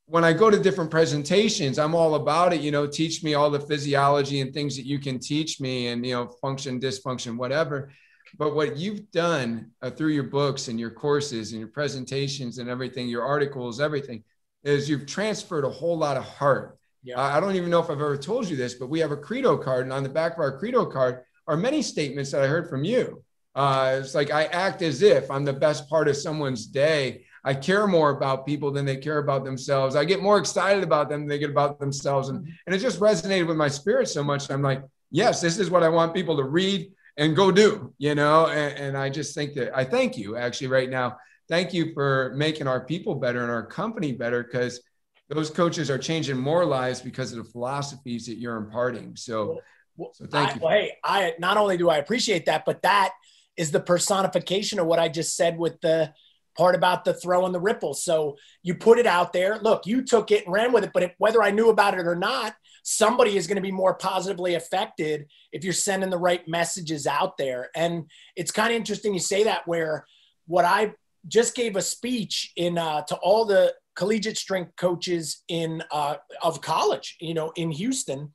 when 0.05 0.23
I 0.23 0.33
go 0.33 0.49
to 0.49 0.59
different 0.59 0.89
presentations, 0.89 1.77
I'm 1.77 1.93
all 1.93 2.15
about 2.15 2.51
it. 2.51 2.61
You 2.61 2.71
know, 2.71 2.87
teach 2.87 3.23
me 3.23 3.35
all 3.35 3.51
the 3.51 3.59
physiology 3.59 4.41
and 4.41 4.51
things 4.51 4.75
that 4.75 4.85
you 4.87 4.97
can 4.97 5.19
teach 5.19 5.61
me, 5.61 5.87
and 5.87 6.03
you 6.03 6.15
know, 6.15 6.27
function, 6.27 6.79
dysfunction, 6.79 7.37
whatever. 7.37 7.91
But 8.37 8.55
what 8.55 8.77
you've 8.77 9.11
done 9.11 9.71
uh, 9.81 9.89
through 9.89 10.13
your 10.13 10.23
books 10.23 10.67
and 10.67 10.79
your 10.79 10.91
courses 10.91 11.51
and 11.51 11.59
your 11.59 11.69
presentations 11.69 12.57
and 12.57 12.69
everything, 12.69 13.07
your 13.07 13.23
articles, 13.23 13.79
everything, 13.79 14.23
is 14.63 14.89
you've 14.89 15.05
transferred 15.05 15.65
a 15.65 15.69
whole 15.69 15.97
lot 15.97 16.17
of 16.17 16.23
heart. 16.23 16.77
Yeah. 17.03 17.19
I 17.19 17.39
don't 17.39 17.55
even 17.55 17.69
know 17.69 17.79
if 17.79 17.89
I've 17.89 18.01
ever 18.01 18.17
told 18.17 18.49
you 18.49 18.55
this, 18.55 18.73
but 18.73 18.89
we 18.89 18.99
have 18.99 19.11
a 19.11 19.17
credo 19.17 19.57
card, 19.57 19.83
and 19.83 19.93
on 19.93 20.03
the 20.03 20.09
back 20.09 20.33
of 20.33 20.39
our 20.39 20.57
credo 20.57 20.85
card 20.85 21.21
are 21.47 21.57
many 21.57 21.81
statements 21.81 22.31
that 22.31 22.43
I 22.43 22.47
heard 22.47 22.69
from 22.69 22.83
you. 22.83 23.23
Uh, 23.55 23.99
it's 23.99 24.13
like 24.13 24.31
I 24.31 24.45
act 24.45 24.81
as 24.81 25.01
if 25.01 25.31
I'm 25.31 25.45
the 25.45 25.53
best 25.53 25.89
part 25.89 26.07
of 26.07 26.15
someone's 26.15 26.65
day. 26.67 27.25
I 27.43 27.53
care 27.53 27.87
more 27.87 28.11
about 28.11 28.45
people 28.45 28.69
than 28.71 28.85
they 28.85 28.97
care 28.97 29.17
about 29.17 29.45
themselves. 29.45 29.95
I 29.95 30.03
get 30.05 30.21
more 30.21 30.37
excited 30.37 30.83
about 30.83 31.09
them 31.09 31.21
than 31.21 31.29
they 31.29 31.39
get 31.39 31.49
about 31.49 31.79
themselves. 31.79 32.29
And, 32.29 32.47
and 32.65 32.75
it 32.75 32.79
just 32.79 32.99
resonated 32.99 33.47
with 33.47 33.57
my 33.57 33.69
spirit 33.69 34.09
so 34.09 34.23
much. 34.23 34.51
I'm 34.51 34.61
like, 34.61 34.83
yes, 35.09 35.41
this 35.41 35.57
is 35.57 35.69
what 35.69 35.83
I 35.83 35.89
want 35.89 36.13
people 36.13 36.35
to 36.37 36.43
read 36.43 36.91
and 37.17 37.35
go 37.35 37.51
do, 37.51 37.93
you 37.97 38.15
know? 38.15 38.47
And, 38.47 38.77
and 38.77 38.97
I 38.97 39.09
just 39.09 39.35
think 39.35 39.53
that 39.55 39.75
I 39.77 39.83
thank 39.83 40.17
you 40.17 40.35
actually 40.35 40.67
right 40.67 40.89
now. 40.89 41.17
Thank 41.47 41.73
you 41.73 41.93
for 41.93 42.33
making 42.35 42.67
our 42.67 42.85
people 42.85 43.15
better 43.15 43.41
and 43.41 43.51
our 43.51 43.65
company 43.65 44.11
better 44.11 44.43
because 44.43 44.81
those 45.29 45.49
coaches 45.49 45.89
are 45.89 45.97
changing 45.97 46.37
more 46.37 46.65
lives 46.65 47.01
because 47.01 47.31
of 47.31 47.37
the 47.37 47.51
philosophies 47.51 48.25
that 48.27 48.37
you're 48.37 48.57
imparting. 48.57 49.15
So, 49.15 49.59
well, 49.97 50.11
so 50.13 50.25
thank 50.25 50.51
I, 50.51 50.53
you. 50.53 50.59
Well, 50.61 50.71
hey, 50.71 50.91
I 51.03 51.33
not 51.39 51.57
only 51.57 51.77
do 51.77 51.89
I 51.89 51.97
appreciate 51.97 52.45
that, 52.45 52.65
but 52.65 52.81
that 52.83 53.13
is 53.57 53.71
the 53.71 53.79
personification 53.79 54.79
of 54.79 54.87
what 54.87 54.99
I 54.99 55.09
just 55.09 55.35
said 55.35 55.57
with 55.57 55.81
the 55.81 56.13
part 56.57 56.75
about 56.75 57.05
the 57.05 57.13
throw 57.13 57.45
and 57.45 57.53
the 57.53 57.59
ripple. 57.59 57.93
So 57.93 58.37
you 58.63 58.75
put 58.75 58.99
it 58.99 59.05
out 59.05 59.33
there. 59.33 59.59
Look, 59.59 59.85
you 59.85 60.03
took 60.03 60.31
it 60.31 60.45
and 60.45 60.53
ran 60.53 60.71
with 60.71 60.83
it, 60.83 60.91
but 60.93 61.03
if, 61.03 61.13
whether 61.17 61.41
I 61.41 61.51
knew 61.51 61.69
about 61.69 61.97
it 61.97 62.05
or 62.05 62.15
not, 62.15 62.53
somebody 62.83 63.37
is 63.37 63.47
going 63.47 63.55
to 63.55 63.61
be 63.61 63.71
more 63.71 63.95
positively 63.95 64.55
affected 64.55 65.27
if 65.51 65.63
you're 65.63 65.73
sending 65.73 66.09
the 66.09 66.17
right 66.17 66.47
messages 66.47 67.07
out 67.07 67.37
there. 67.37 67.69
And 67.75 68.05
it's 68.35 68.51
kind 68.51 68.71
of 68.71 68.75
interesting 68.75 69.13
you 69.13 69.19
say 69.19 69.43
that 69.43 69.67
where 69.67 70.05
what 70.47 70.65
I 70.65 70.93
just 71.27 71.55
gave 71.55 71.75
a 71.75 71.81
speech 71.81 72.51
in 72.55 72.77
uh, 72.77 73.01
to 73.03 73.15
all 73.17 73.45
the 73.45 73.73
collegiate 73.95 74.37
strength 74.37 74.75
coaches 74.77 75.43
in 75.47 75.83
uh, 75.91 76.15
of 76.41 76.61
college, 76.61 77.17
you 77.19 77.33
know, 77.33 77.51
in 77.55 77.71
Houston, 77.71 78.31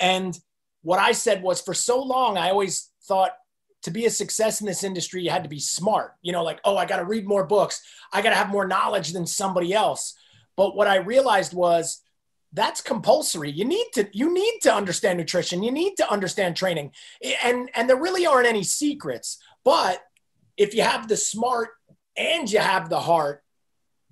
and 0.00 0.38
what 0.82 0.98
I 0.98 1.12
said 1.12 1.42
was 1.42 1.60
for 1.60 1.74
so 1.74 2.02
long 2.02 2.36
I 2.36 2.50
always 2.50 2.90
thought 3.04 3.32
to 3.82 3.90
be 3.90 4.06
a 4.06 4.10
success 4.10 4.60
in 4.60 4.66
this 4.66 4.84
industry, 4.84 5.22
you 5.22 5.30
had 5.30 5.42
to 5.42 5.48
be 5.48 5.58
smart. 5.58 6.12
You 6.22 6.32
know, 6.32 6.44
like, 6.44 6.60
oh, 6.64 6.76
I 6.76 6.86
got 6.86 6.98
to 6.98 7.04
read 7.04 7.26
more 7.26 7.44
books. 7.44 7.82
I 8.12 8.22
got 8.22 8.30
to 8.30 8.36
have 8.36 8.48
more 8.48 8.66
knowledge 8.66 9.12
than 9.12 9.26
somebody 9.26 9.74
else. 9.74 10.14
But 10.56 10.76
what 10.76 10.86
I 10.86 10.96
realized 10.96 11.52
was 11.52 12.01
that's 12.52 12.80
compulsory. 12.80 13.50
You 13.50 13.64
need 13.64 13.86
to 13.94 14.08
you 14.12 14.32
need 14.32 14.60
to 14.62 14.74
understand 14.74 15.18
nutrition. 15.18 15.62
You 15.62 15.72
need 15.72 15.96
to 15.96 16.10
understand 16.10 16.56
training. 16.56 16.92
And 17.42 17.70
and 17.74 17.88
there 17.88 17.96
really 17.96 18.26
aren't 18.26 18.46
any 18.46 18.62
secrets. 18.62 19.38
But 19.64 20.02
if 20.56 20.74
you 20.74 20.82
have 20.82 21.08
the 21.08 21.16
smart 21.16 21.70
and 22.16 22.50
you 22.50 22.58
have 22.58 22.88
the 22.88 23.00
heart, 23.00 23.42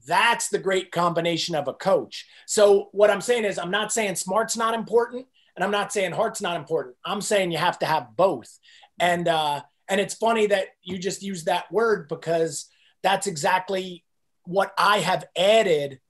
that's 0.07 0.49
the 0.49 0.59
great 0.59 0.91
combination 0.91 1.55
of 1.55 1.69
a 1.69 1.75
coach. 1.75 2.27
So 2.47 2.89
what 2.93 3.11
I'm 3.11 3.21
saying 3.21 3.45
is 3.45 3.59
I'm 3.59 3.71
not 3.71 3.93
saying 3.93 4.17
smart's 4.17 4.57
not 4.57 4.75
important 4.75 5.27
and 5.55 5.65
I'm 5.65 5.71
not 5.71 5.93
saying 5.93 6.13
heart's 6.13 6.41
not 6.41 6.57
important. 6.57 6.97
I'm 7.05 7.21
saying 7.21 7.53
you 7.53 7.59
have 7.59 7.79
to 7.81 7.87
have 7.87 8.17
both. 8.17 8.59
And 8.99 9.29
uh, 9.29 9.61
and 9.89 10.01
it's 10.01 10.15
funny 10.15 10.47
that 10.47 10.69
you 10.83 10.99
just 10.99 11.23
use 11.23 11.45
that 11.45 11.71
word 11.71 12.09
because 12.09 12.67
that's 13.03 13.27
exactly 13.27 14.05
what 14.45 14.73
I 14.79 14.99
have 15.01 15.25
added 15.37 16.01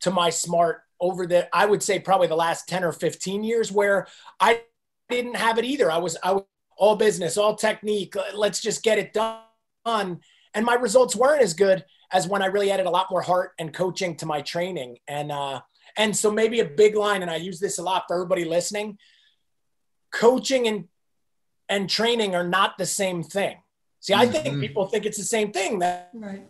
to 0.00 0.10
my 0.10 0.30
smart 0.30 0.82
over 1.00 1.26
the 1.26 1.48
I 1.52 1.66
would 1.66 1.82
say 1.82 1.98
probably 1.98 2.26
the 2.26 2.36
last 2.36 2.68
10 2.68 2.84
or 2.84 2.92
15 2.92 3.44
years 3.44 3.70
where 3.70 4.06
I 4.40 4.62
didn't 5.08 5.36
have 5.36 5.58
it 5.58 5.64
either. 5.64 5.90
I 5.90 5.98
was 5.98 6.16
I 6.22 6.32
was 6.32 6.44
all 6.76 6.96
business, 6.96 7.36
all 7.36 7.54
technique. 7.56 8.14
Let's 8.34 8.60
just 8.60 8.82
get 8.82 8.98
it 8.98 9.12
done. 9.12 10.20
And 10.54 10.64
my 10.64 10.74
results 10.74 11.16
weren't 11.16 11.42
as 11.42 11.54
good 11.54 11.84
as 12.12 12.26
when 12.26 12.42
I 12.42 12.46
really 12.46 12.70
added 12.70 12.86
a 12.86 12.90
lot 12.90 13.08
more 13.10 13.20
heart 13.20 13.52
and 13.58 13.72
coaching 13.72 14.16
to 14.16 14.26
my 14.26 14.40
training. 14.40 14.98
And 15.06 15.30
uh, 15.30 15.60
and 15.96 16.16
so 16.16 16.30
maybe 16.30 16.60
a 16.60 16.64
big 16.64 16.94
line, 16.94 17.22
and 17.22 17.30
I 17.30 17.36
use 17.36 17.58
this 17.58 17.78
a 17.78 17.82
lot 17.82 18.04
for 18.06 18.14
everybody 18.14 18.44
listening. 18.44 18.98
Coaching 20.12 20.68
and 20.68 20.84
and 21.68 21.90
training 21.90 22.34
are 22.34 22.46
not 22.46 22.78
the 22.78 22.86
same 22.86 23.22
thing. 23.22 23.56
See, 24.00 24.14
I 24.14 24.26
think 24.26 24.46
mm-hmm. 24.46 24.60
people 24.60 24.86
think 24.86 25.06
it's 25.06 25.18
the 25.18 25.24
same 25.24 25.52
thing. 25.52 25.80
That 25.80 26.10
right. 26.14 26.46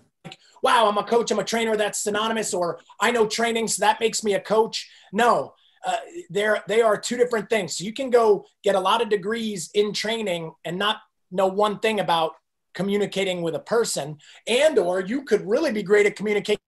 Wow, 0.63 0.89
I'm 0.89 0.99
a 0.99 1.05
coach, 1.05 1.31
I'm 1.31 1.39
a 1.39 1.45
trainer. 1.45 1.77
That's 1.77 2.01
synonymous. 2.01 2.55
Or 2.55 2.81
I 3.01 3.11
know 3.11 3.27
training, 3.27 3.69
so 3.69 3.81
that 3.81 4.01
makes 4.01 4.23
me 4.25 4.35
a 4.35 4.41
coach. 4.41 4.91
No, 5.13 5.55
uh, 5.87 5.97
they're 6.31 6.63
they 6.69 6.83
are 6.83 6.97
two 6.97 7.17
different 7.17 7.49
things. 7.49 7.77
So 7.77 7.85
you 7.85 7.93
can 7.93 8.11
go 8.11 8.45
get 8.63 8.75
a 8.75 8.81
lot 8.81 9.03
of 9.03 9.09
degrees 9.09 9.71
in 9.75 9.93
training 9.93 10.53
and 10.65 10.79
not 10.79 10.99
know 11.31 11.47
one 11.47 11.79
thing 11.79 12.01
about 12.01 12.33
communicating 12.75 13.43
with 13.43 13.55
a 13.55 13.61
person, 13.61 14.19
and 14.47 14.79
or 14.79 15.01
you 15.01 15.25
could 15.25 15.47
really 15.47 15.73
be 15.73 15.83
great 15.83 16.07
at 16.07 16.17
communicating 16.17 16.61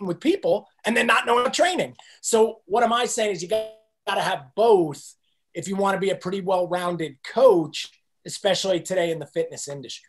with 0.00 0.20
people 0.20 0.68
and 0.84 0.96
then 0.96 1.06
not 1.06 1.26
knowing 1.26 1.50
training. 1.50 1.94
So 2.20 2.60
what 2.66 2.82
am 2.82 2.92
I 2.92 3.06
saying 3.06 3.32
is 3.32 3.42
you 3.42 3.48
got 3.48 3.68
to 4.06 4.20
have 4.20 4.46
both 4.56 5.14
if 5.54 5.68
you 5.68 5.76
want 5.76 5.94
to 5.94 6.00
be 6.00 6.10
a 6.10 6.16
pretty 6.16 6.40
well-rounded 6.40 7.16
coach, 7.22 7.88
especially 8.26 8.80
today 8.80 9.10
in 9.10 9.18
the 9.18 9.26
fitness 9.26 9.68
industry. 9.68 10.08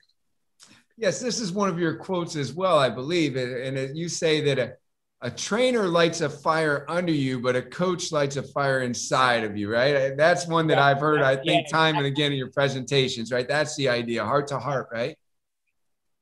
Yes, 0.98 1.20
this 1.20 1.40
is 1.40 1.52
one 1.52 1.70
of 1.70 1.80
your 1.80 1.96
quotes 1.96 2.36
as 2.36 2.54
well, 2.54 2.78
I 2.78 2.90
believe. 2.90 3.36
And 3.36 3.98
you 3.98 4.08
say 4.08 4.42
that 4.42 4.60
a, 4.60 4.74
a 5.22 5.32
trainer 5.32 5.88
lights 5.88 6.22
a 6.22 6.30
fire 6.30 6.86
under 6.88 7.12
you, 7.12 7.40
but 7.40 7.56
a 7.56 7.62
coach 7.62 8.12
lights 8.12 8.36
a 8.36 8.44
fire 8.44 8.82
inside 8.82 9.44
of 9.44 9.58
you, 9.58 9.72
right? 9.72 10.16
That's 10.16 10.48
one 10.48 10.68
that 10.68 10.78
I've 10.78 11.00
heard, 11.00 11.22
I 11.22 11.38
think, 11.38 11.70
time 11.70 11.96
and 11.96 12.06
again 12.06 12.32
in 12.32 12.38
your 12.38 12.52
presentations, 12.52 13.32
right? 13.32 13.48
That's 13.48 13.76
the 13.76 13.90
idea, 13.90 14.24
heart 14.24 14.48
to 14.48 14.60
heart, 14.60 14.90
right? 14.92 15.18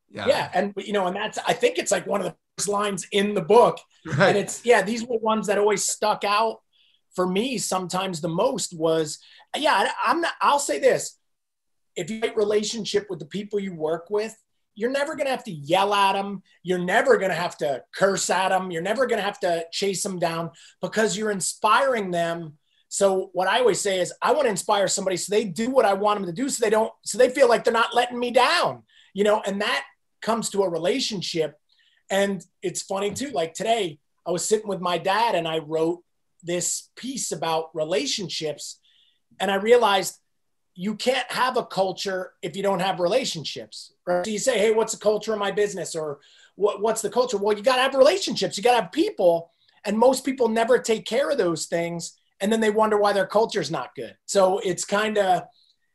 Yeah. 0.09 0.27
Yeah. 0.27 0.51
And, 0.53 0.73
you 0.77 0.93
know, 0.93 1.07
and 1.07 1.15
that's, 1.15 1.37
I 1.47 1.53
think 1.53 1.77
it's 1.77 1.91
like 1.91 2.05
one 2.05 2.21
of 2.21 2.27
the 2.27 2.35
first 2.57 2.67
lines 2.67 3.07
in 3.11 3.33
the 3.33 3.41
book. 3.41 3.79
Right. 4.05 4.29
And 4.29 4.37
it's, 4.37 4.65
yeah, 4.65 4.81
these 4.81 5.05
were 5.05 5.17
ones 5.17 5.47
that 5.47 5.57
always 5.57 5.83
stuck 5.83 6.23
out 6.23 6.61
for 7.15 7.27
me 7.27 7.57
sometimes 7.57 8.21
the 8.21 8.29
most 8.29 8.77
was 8.77 9.19
yeah 9.57 9.89
i'm 10.05 10.21
not 10.21 10.33
i'll 10.41 10.59
say 10.59 10.79
this 10.79 11.17
if 11.95 12.09
you 12.09 12.21
have 12.21 12.31
a 12.31 12.35
relationship 12.35 13.07
with 13.09 13.19
the 13.19 13.25
people 13.25 13.59
you 13.59 13.73
work 13.73 14.09
with 14.09 14.35
you're 14.75 14.91
never 14.91 15.15
going 15.15 15.25
to 15.25 15.31
have 15.31 15.43
to 15.43 15.51
yell 15.51 15.93
at 15.93 16.13
them 16.13 16.41
you're 16.63 16.79
never 16.79 17.17
going 17.17 17.31
to 17.31 17.35
have 17.35 17.57
to 17.57 17.83
curse 17.93 18.29
at 18.29 18.49
them 18.49 18.71
you're 18.71 18.81
never 18.81 19.05
going 19.05 19.19
to 19.19 19.25
have 19.25 19.39
to 19.39 19.65
chase 19.71 20.03
them 20.03 20.19
down 20.19 20.51
because 20.81 21.17
you're 21.17 21.31
inspiring 21.31 22.11
them. 22.11 22.57
So 22.89 23.29
what 23.33 23.47
i 23.47 23.59
always 23.59 23.79
say 23.79 23.99
is 23.99 24.13
i 24.21 24.31
want 24.31 24.43
to 24.43 24.49
inspire 24.49 24.87
somebody 24.87 25.17
so 25.17 25.33
they 25.33 25.45
do 25.45 25.69
what 25.69 25.85
i 25.85 25.93
want 25.93 26.19
them 26.19 26.27
to 26.27 26.41
do 26.41 26.49
so 26.49 26.63
they 26.63 26.69
don't 26.69 26.91
so 27.05 27.17
they 27.17 27.29
feel 27.29 27.47
like 27.47 27.63
they're 27.63 27.73
not 27.73 27.95
letting 27.95 28.19
me 28.19 28.31
down 28.31 28.83
you 29.13 29.23
know 29.23 29.41
and 29.45 29.61
that 29.61 29.85
comes 30.21 30.49
to 30.51 30.63
a 30.63 30.69
relationship. 30.69 31.57
And 32.09 32.45
it's 32.61 32.81
funny 32.81 33.11
too 33.13 33.29
like 33.29 33.53
today 33.53 33.97
i 34.27 34.31
was 34.31 34.45
sitting 34.45 34.67
with 34.67 34.81
my 34.81 34.97
dad 34.97 35.33
and 35.33 35.47
i 35.47 35.59
wrote 35.59 36.03
this 36.43 36.89
piece 36.95 37.31
about 37.31 37.73
relationships 37.73 38.79
and 39.39 39.49
i 39.49 39.55
realized 39.55 40.19
you 40.81 40.95
can't 40.95 41.31
have 41.31 41.57
a 41.57 41.65
culture 41.65 42.33
if 42.41 42.55
you 42.55 42.63
don't 42.63 42.79
have 42.79 42.99
relationships 42.99 43.93
right? 44.07 44.25
so 44.25 44.31
you 44.31 44.39
say 44.39 44.57
hey 44.57 44.71
what's 44.71 44.93
the 44.93 44.99
culture 44.99 45.31
of 45.31 45.37
my 45.37 45.51
business 45.51 45.95
or 45.95 46.19
what, 46.55 46.81
what's 46.81 47.03
the 47.03 47.09
culture 47.09 47.37
well 47.37 47.55
you 47.55 47.61
got 47.61 47.75
to 47.75 47.83
have 47.83 47.93
relationships 47.93 48.57
you 48.57 48.63
got 48.63 48.75
to 48.75 48.81
have 48.81 48.91
people 48.91 49.51
and 49.85 49.95
most 49.95 50.25
people 50.25 50.49
never 50.49 50.79
take 50.79 51.05
care 51.05 51.29
of 51.29 51.37
those 51.37 51.67
things 51.67 52.13
and 52.39 52.51
then 52.51 52.59
they 52.59 52.71
wonder 52.71 52.97
why 52.97 53.13
their 53.13 53.27
culture's 53.27 53.69
not 53.69 53.93
good 53.95 54.17
so 54.25 54.57
it's 54.59 54.83
kind 54.83 55.19
of 55.19 55.43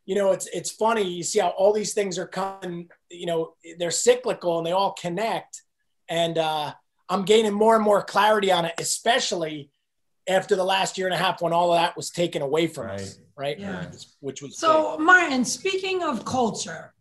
you 0.04 0.14
know 0.14 0.30
it's 0.30 0.46
it's 0.52 0.70
funny 0.70 1.02
you 1.02 1.24
see 1.24 1.40
how 1.40 1.48
all 1.48 1.72
these 1.72 1.92
things 1.92 2.16
are 2.16 2.28
coming 2.28 2.88
you 3.10 3.26
know 3.26 3.54
they're 3.78 3.90
cyclical 3.90 4.58
and 4.58 4.66
they 4.66 4.72
all 4.72 4.92
connect 4.92 5.62
and 6.08 6.38
uh, 6.38 6.72
i'm 7.08 7.24
gaining 7.24 7.52
more 7.52 7.74
and 7.74 7.84
more 7.84 8.02
clarity 8.02 8.52
on 8.52 8.64
it 8.64 8.74
especially 8.78 9.68
after 10.28 10.54
the 10.54 10.64
last 10.64 10.96
year 10.96 11.08
and 11.08 11.14
a 11.14 11.18
half 11.18 11.42
when 11.42 11.52
all 11.52 11.72
of 11.72 11.80
that 11.80 11.96
was 11.96 12.10
taken 12.10 12.40
away 12.40 12.68
from 12.68 12.86
right. 12.86 13.00
us, 13.00 13.18
right? 13.36 13.58
Yeah. 13.58 13.90
Which 14.20 14.42
was 14.42 14.58
so, 14.58 14.98
Martin. 14.98 15.44
Speaking 15.44 16.02
of 16.02 16.24
culture, 16.24 16.94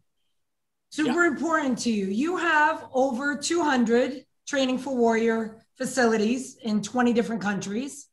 super 0.89 1.23
yeah. 1.23 1.31
important 1.31 1.79
to 1.79 1.91
you. 1.91 2.07
You 2.07 2.37
have 2.37 2.87
over 2.93 3.35
200 3.37 4.25
training 4.47 4.77
for 4.77 4.95
warrior 4.95 5.61
facilities 5.77 6.57
in 6.61 6.81
20 6.81 7.13
different 7.13 7.41
countries. 7.41 8.07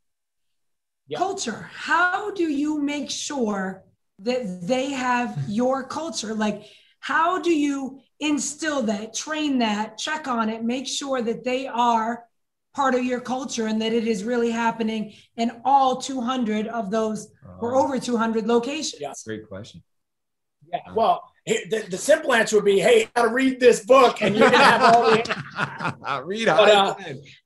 Yeah. 1.08 1.18
Culture. 1.18 1.68
How 1.72 2.30
do 2.30 2.44
you 2.44 2.80
make 2.80 3.10
sure 3.10 3.84
that 4.20 4.66
they 4.66 4.90
have 4.92 5.36
your 5.48 5.84
culture? 5.84 6.34
Like, 6.34 6.64
how 7.00 7.40
do 7.40 7.50
you 7.50 8.00
instill 8.20 8.82
that, 8.82 9.12
train 9.12 9.58
that, 9.58 9.98
check 9.98 10.28
on 10.28 10.48
it, 10.48 10.62
make 10.62 10.86
sure 10.86 11.20
that 11.20 11.42
they 11.42 11.66
are 11.66 12.24
part 12.74 12.94
of 12.94 13.04
your 13.04 13.20
culture 13.20 13.66
and 13.66 13.80
that 13.82 13.92
it 13.92 14.06
is 14.06 14.24
really 14.24 14.50
happening 14.50 15.14
in 15.36 15.52
all 15.64 15.96
200 15.96 16.66
of 16.68 16.90
those 16.90 17.26
uh, 17.46 17.58
or 17.60 17.74
uh-huh. 17.74 17.84
over 17.84 17.98
200 17.98 18.46
locations? 18.46 19.00
Yeah. 19.00 19.12
Great 19.24 19.48
question. 19.48 19.82
Yeah. 20.72 20.80
Well, 20.94 21.22
the, 21.46 21.86
the 21.90 21.98
simple 21.98 22.32
answer 22.32 22.56
would 22.56 22.64
be, 22.64 22.78
hey, 22.78 23.00
you 23.00 23.08
gotta 23.14 23.28
read 23.28 23.60
this 23.60 23.84
book 23.84 24.22
and 24.22 24.36
you're 24.36 24.50
gonna 24.50 24.64
have 24.64 24.94
all 24.94 25.10
the 25.10 26.22
read, 26.24 26.46
but, 26.46 26.70
uh, 26.70 26.94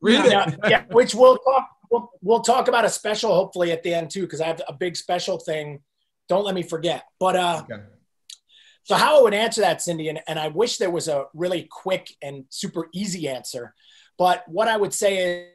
read 0.00 0.24
yeah, 0.26 0.48
it. 0.48 0.58
yeah, 0.68 0.84
which 0.90 1.14
we'll 1.14 1.38
talk 1.38 1.68
we'll, 1.90 2.10
we'll 2.22 2.40
talk 2.40 2.68
about 2.68 2.84
a 2.84 2.90
special 2.90 3.34
hopefully 3.34 3.72
at 3.72 3.82
the 3.82 3.94
end 3.94 4.10
too, 4.10 4.22
because 4.22 4.40
I 4.40 4.46
have 4.46 4.60
a 4.68 4.72
big 4.72 4.96
special 4.96 5.38
thing. 5.38 5.80
Don't 6.28 6.44
let 6.44 6.54
me 6.54 6.62
forget. 6.62 7.04
But 7.18 7.36
uh 7.36 7.62
okay. 7.64 7.82
so 8.84 8.96
how 8.96 9.18
I 9.18 9.22
would 9.22 9.34
answer 9.34 9.62
that, 9.62 9.80
Cindy, 9.80 10.08
and, 10.08 10.20
and 10.28 10.38
I 10.38 10.48
wish 10.48 10.76
there 10.76 10.90
was 10.90 11.08
a 11.08 11.24
really 11.34 11.66
quick 11.70 12.14
and 12.22 12.44
super 12.50 12.88
easy 12.92 13.28
answer. 13.28 13.74
But 14.18 14.44
what 14.48 14.68
I 14.68 14.76
would 14.76 14.94
say 14.94 15.16
is 15.18 15.46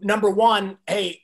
number 0.00 0.30
one, 0.30 0.78
hey, 0.86 1.22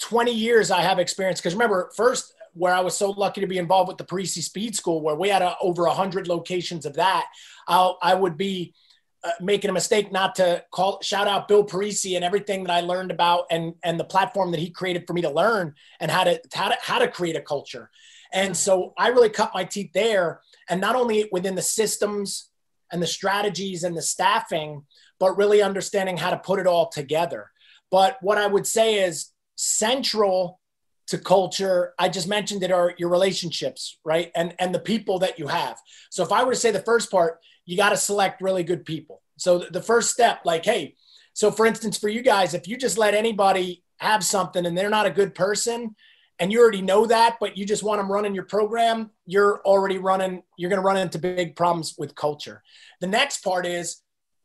20 0.00 0.32
years 0.32 0.70
I 0.70 0.82
have 0.82 0.98
experience. 0.98 1.40
Because 1.40 1.54
remember, 1.54 1.90
first 1.96 2.34
where 2.54 2.74
I 2.74 2.80
was 2.80 2.96
so 2.96 3.10
lucky 3.10 3.40
to 3.40 3.46
be 3.46 3.58
involved 3.58 3.88
with 3.88 3.98
the 3.98 4.04
Parisi 4.04 4.42
Speed 4.42 4.74
School, 4.74 5.00
where 5.02 5.14
we 5.14 5.28
had 5.28 5.42
a, 5.42 5.56
over 5.60 5.84
100 5.84 6.26
locations 6.26 6.84
of 6.84 6.94
that, 6.94 7.26
I'll, 7.68 7.98
I 8.02 8.14
would 8.14 8.36
be 8.36 8.74
uh, 9.22 9.30
making 9.40 9.70
a 9.70 9.72
mistake 9.72 10.10
not 10.10 10.34
to 10.36 10.64
call 10.70 10.98
shout 11.02 11.28
out 11.28 11.46
Bill 11.46 11.64
Parisi 11.64 12.16
and 12.16 12.24
everything 12.24 12.64
that 12.64 12.72
I 12.72 12.80
learned 12.80 13.10
about 13.10 13.44
and 13.50 13.74
and 13.84 14.00
the 14.00 14.04
platform 14.04 14.50
that 14.52 14.60
he 14.60 14.70
created 14.70 15.06
for 15.06 15.12
me 15.12 15.20
to 15.20 15.30
learn 15.30 15.74
and 16.00 16.10
how 16.10 16.24
to 16.24 16.40
how 16.54 16.70
to 16.70 16.76
how 16.80 16.98
to 16.98 17.06
create 17.06 17.36
a 17.36 17.42
culture. 17.42 17.90
And 18.32 18.56
so 18.56 18.94
I 18.96 19.08
really 19.08 19.28
cut 19.28 19.50
my 19.52 19.64
teeth 19.64 19.92
there, 19.92 20.40
and 20.70 20.80
not 20.80 20.96
only 20.96 21.28
within 21.30 21.54
the 21.54 21.62
systems 21.62 22.48
and 22.90 23.02
the 23.02 23.06
strategies 23.06 23.84
and 23.84 23.94
the 23.94 24.02
staffing, 24.02 24.86
but 25.20 25.36
really 25.36 25.62
understanding 25.62 26.16
how 26.16 26.30
to 26.30 26.38
put 26.38 26.58
it 26.58 26.66
all 26.66 26.88
together. 26.88 27.50
But 27.90 28.18
what 28.20 28.38
I 28.38 28.46
would 28.46 28.66
say 28.66 29.04
is 29.04 29.30
central 29.54 30.58
to 31.06 31.18
culture 31.18 31.92
i 31.98 32.08
just 32.08 32.28
mentioned 32.28 32.62
it 32.62 32.70
are 32.70 32.94
your 32.96 33.08
relationships 33.08 33.98
right? 34.04 34.30
And 34.34 34.54
and 34.58 34.74
the 34.74 34.78
people 34.78 35.18
that 35.18 35.38
you 35.38 35.48
have. 35.48 35.76
So 36.10 36.22
if 36.22 36.32
i 36.32 36.42
were 36.42 36.52
to 36.52 36.58
say 36.58 36.70
the 36.70 36.80
first 36.80 37.10
part 37.10 37.40
you 37.66 37.76
got 37.76 37.90
to 37.90 37.96
select 37.96 38.40
really 38.40 38.64
good 38.64 38.84
people. 38.84 39.22
So 39.36 39.58
the 39.58 39.82
first 39.82 40.10
step 40.10 40.40
like 40.44 40.64
hey 40.64 40.94
so 41.34 41.50
for 41.50 41.66
instance 41.66 41.98
for 41.98 42.08
you 42.08 42.22
guys 42.22 42.54
if 42.54 42.66
you 42.66 42.76
just 42.76 42.96
let 42.96 43.12
anybody 43.12 43.82
have 43.98 44.24
something 44.24 44.64
and 44.64 44.78
they're 44.78 44.88
not 44.88 45.04
a 45.04 45.10
good 45.10 45.34
person 45.34 45.94
and 46.38 46.50
you 46.50 46.60
already 46.60 46.80
know 46.80 47.04
that 47.06 47.36
but 47.40 47.58
you 47.58 47.66
just 47.66 47.82
want 47.82 48.00
them 48.00 48.10
running 48.10 48.34
your 48.34 48.44
program 48.44 49.10
you're 49.26 49.60
already 49.64 49.98
running 49.98 50.42
you're 50.56 50.70
going 50.70 50.80
to 50.80 50.86
run 50.86 50.96
into 50.96 51.18
big 51.18 51.56
problems 51.56 51.96
with 51.98 52.14
culture. 52.14 52.62
The 53.00 53.08
next 53.08 53.42
part 53.42 53.66
is 53.66 54.00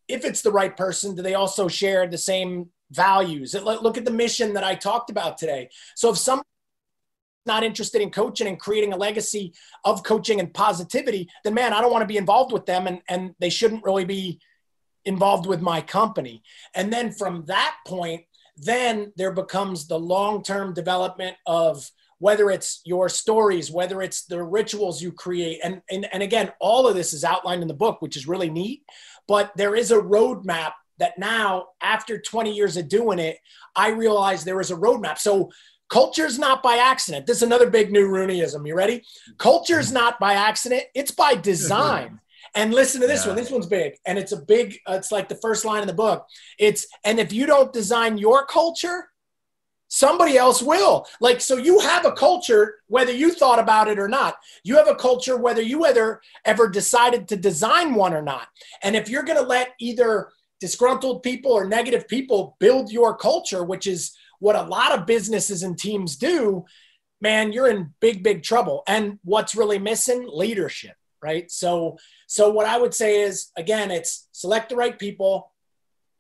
if 0.08 0.26
it's 0.26 0.42
the 0.42 0.52
right 0.52 0.76
person 0.78 1.16
do 1.16 1.22
they 1.22 1.34
also 1.36 1.68
share 1.68 2.08
the 2.08 2.18
same 2.18 2.70
values 2.92 3.54
look 3.54 3.98
at 3.98 4.06
the 4.06 4.12
mission 4.12 4.54
that 4.54 4.64
i 4.64 4.76
talked 4.76 5.10
about 5.10 5.38
today 5.38 5.68
so 5.96 6.10
if 6.10 6.18
some 6.18 6.42
not 7.46 7.64
interested 7.64 8.02
in 8.02 8.10
coaching 8.10 8.48
and 8.48 8.60
creating 8.60 8.94
a 8.94 8.98
legacy 8.98 9.54
of 9.84 10.04
coaching 10.04 10.40
and 10.40 10.54
positivity, 10.54 11.30
then 11.44 11.54
man, 11.54 11.74
I 11.74 11.82
don't 11.82 11.92
want 11.92 12.02
to 12.02 12.08
be 12.08 12.18
involved 12.18 12.52
with 12.52 12.66
them 12.66 12.88
and, 12.88 13.02
and 13.08 13.36
they 13.40 13.50
shouldn't 13.50 13.84
really 13.84 14.06
be 14.06 14.40
involved 15.06 15.46
with 15.46 15.62
my 15.62 15.82
company. 15.82 16.42
And 16.74 16.92
then 16.92 17.12
from 17.12 17.46
that 17.46 17.76
point, 17.86 18.24
then 18.58 19.12
there 19.16 19.32
becomes 19.32 19.88
the 19.88 20.00
long-term 20.00 20.74
development 20.74 21.36
of 21.46 21.90
whether 22.20 22.50
it's 22.50 22.82
your 22.86 23.10
stories, 23.10 23.72
whether 23.72 24.02
it's 24.02 24.26
the 24.26 24.42
rituals 24.42 25.02
you 25.02 25.12
create. 25.12 25.60
And, 25.64 25.82
and, 25.90 26.08
and 26.14 26.24
again, 26.24 26.52
all 26.60 26.88
of 26.88 26.96
this 26.96 27.14
is 27.14 27.24
outlined 27.24 27.62
in 27.62 27.68
the 27.68 27.74
book, 27.74 28.02
which 28.02 28.16
is 28.16 28.28
really 28.28 28.50
neat. 28.50 28.84
But 29.28 29.52
there 29.56 29.76
is 29.76 29.92
a 29.92 29.98
roadmap 29.98 30.74
that 31.00 31.18
now, 31.18 31.68
after 31.82 32.20
20 32.20 32.54
years 32.54 32.78
of 32.78 32.88
doing 32.88 33.20
it, 33.20 33.38
I 33.76 33.90
realize 33.90 34.44
there 34.44 34.62
is 34.62 34.72
a 34.72 34.78
roadmap. 34.78 35.18
So 35.18 35.52
Culture 35.90 36.26
is 36.26 36.40
not 36.40 36.64
by 36.64 36.78
accident. 36.78 37.28
This 37.28 37.38
is 37.38 37.44
another 37.44 37.70
big 37.70 37.92
new 37.92 38.08
Rooneyism. 38.10 38.68
You 38.68 38.76
ready? 38.76 39.04
Culture 39.38 39.80
is 39.80 39.92
not 39.92 40.20
by 40.20 40.34
accident, 40.34 40.84
it's 40.94 41.12
by 41.12 41.36
design. 41.36 42.20
And 42.54 42.74
listen 42.74 43.02
to 43.02 43.08
this 43.08 43.24
yeah. 43.24 43.30
one. 43.30 43.36
This 43.36 43.52
one's 43.52 43.66
big. 43.66 43.96
And 44.06 44.18
it's 44.18 44.32
a 44.32 44.38
big, 44.38 44.78
uh, 44.88 44.94
it's 44.94 45.12
like 45.12 45.28
the 45.28 45.36
first 45.36 45.66
line 45.66 45.82
in 45.82 45.88
the 45.88 45.94
book. 45.94 46.26
It's, 46.58 46.88
and 47.04 47.20
if 47.20 47.34
you 47.34 47.46
don't 47.46 47.74
design 47.74 48.18
your 48.18 48.46
culture, 48.46 49.10
somebody 49.96 50.38
else 50.38 50.62
will. 50.62 51.08
Like, 51.22 51.40
so 51.40 51.56
you 51.56 51.80
have 51.80 52.06
a 52.06 52.12
culture, 52.12 52.80
whether 52.88 53.14
you 53.14 53.32
thought 53.32 53.60
about 53.60 53.88
it 53.88 53.98
or 53.98 54.10
not. 54.10 54.36
You 54.62 54.76
have 54.76 54.90
a 54.90 54.96
culture, 54.96 55.38
whether 55.38 55.62
you 55.62 55.86
ever, 55.86 56.22
ever 56.44 56.68
decided 56.68 57.30
to 57.30 57.38
design 57.38 57.96
one 57.96 58.14
or 58.14 58.22
not. 58.22 58.50
And 58.84 58.94
if 58.94 59.08
you're 59.08 59.24
going 59.24 59.42
to 59.42 59.48
let 59.48 59.70
either 59.80 60.34
disgruntled 60.60 61.24
people 61.24 61.54
or 61.54 61.64
negative 61.64 62.10
people 62.10 62.58
build 62.60 62.92
your 62.92 63.16
culture, 63.16 63.64
which 63.64 63.88
is 63.88 64.14
what 64.40 64.58
a 64.58 64.64
lot 64.64 64.92
of 64.92 65.06
businesses 65.06 65.64
and 65.64 65.78
teams 65.78 66.18
do, 66.18 66.66
man, 67.22 67.54
you're 67.54 67.70
in 67.70 67.94
big, 68.02 68.22
big 68.22 68.44
trouble. 68.44 68.84
And 68.90 69.18
what's 69.24 69.56
really 69.56 69.80
missing? 69.80 70.28
Leadership, 70.28 70.98
right? 71.22 71.50
So, 71.50 71.98
so 72.28 72.52
what 72.52 72.68
I 72.68 72.78
would 72.78 72.94
say 72.94 73.22
is, 73.22 73.50
again, 73.56 73.92
it's 73.92 74.28
select 74.34 74.68
the 74.68 74.76
right 74.76 75.00
people. 75.00 75.54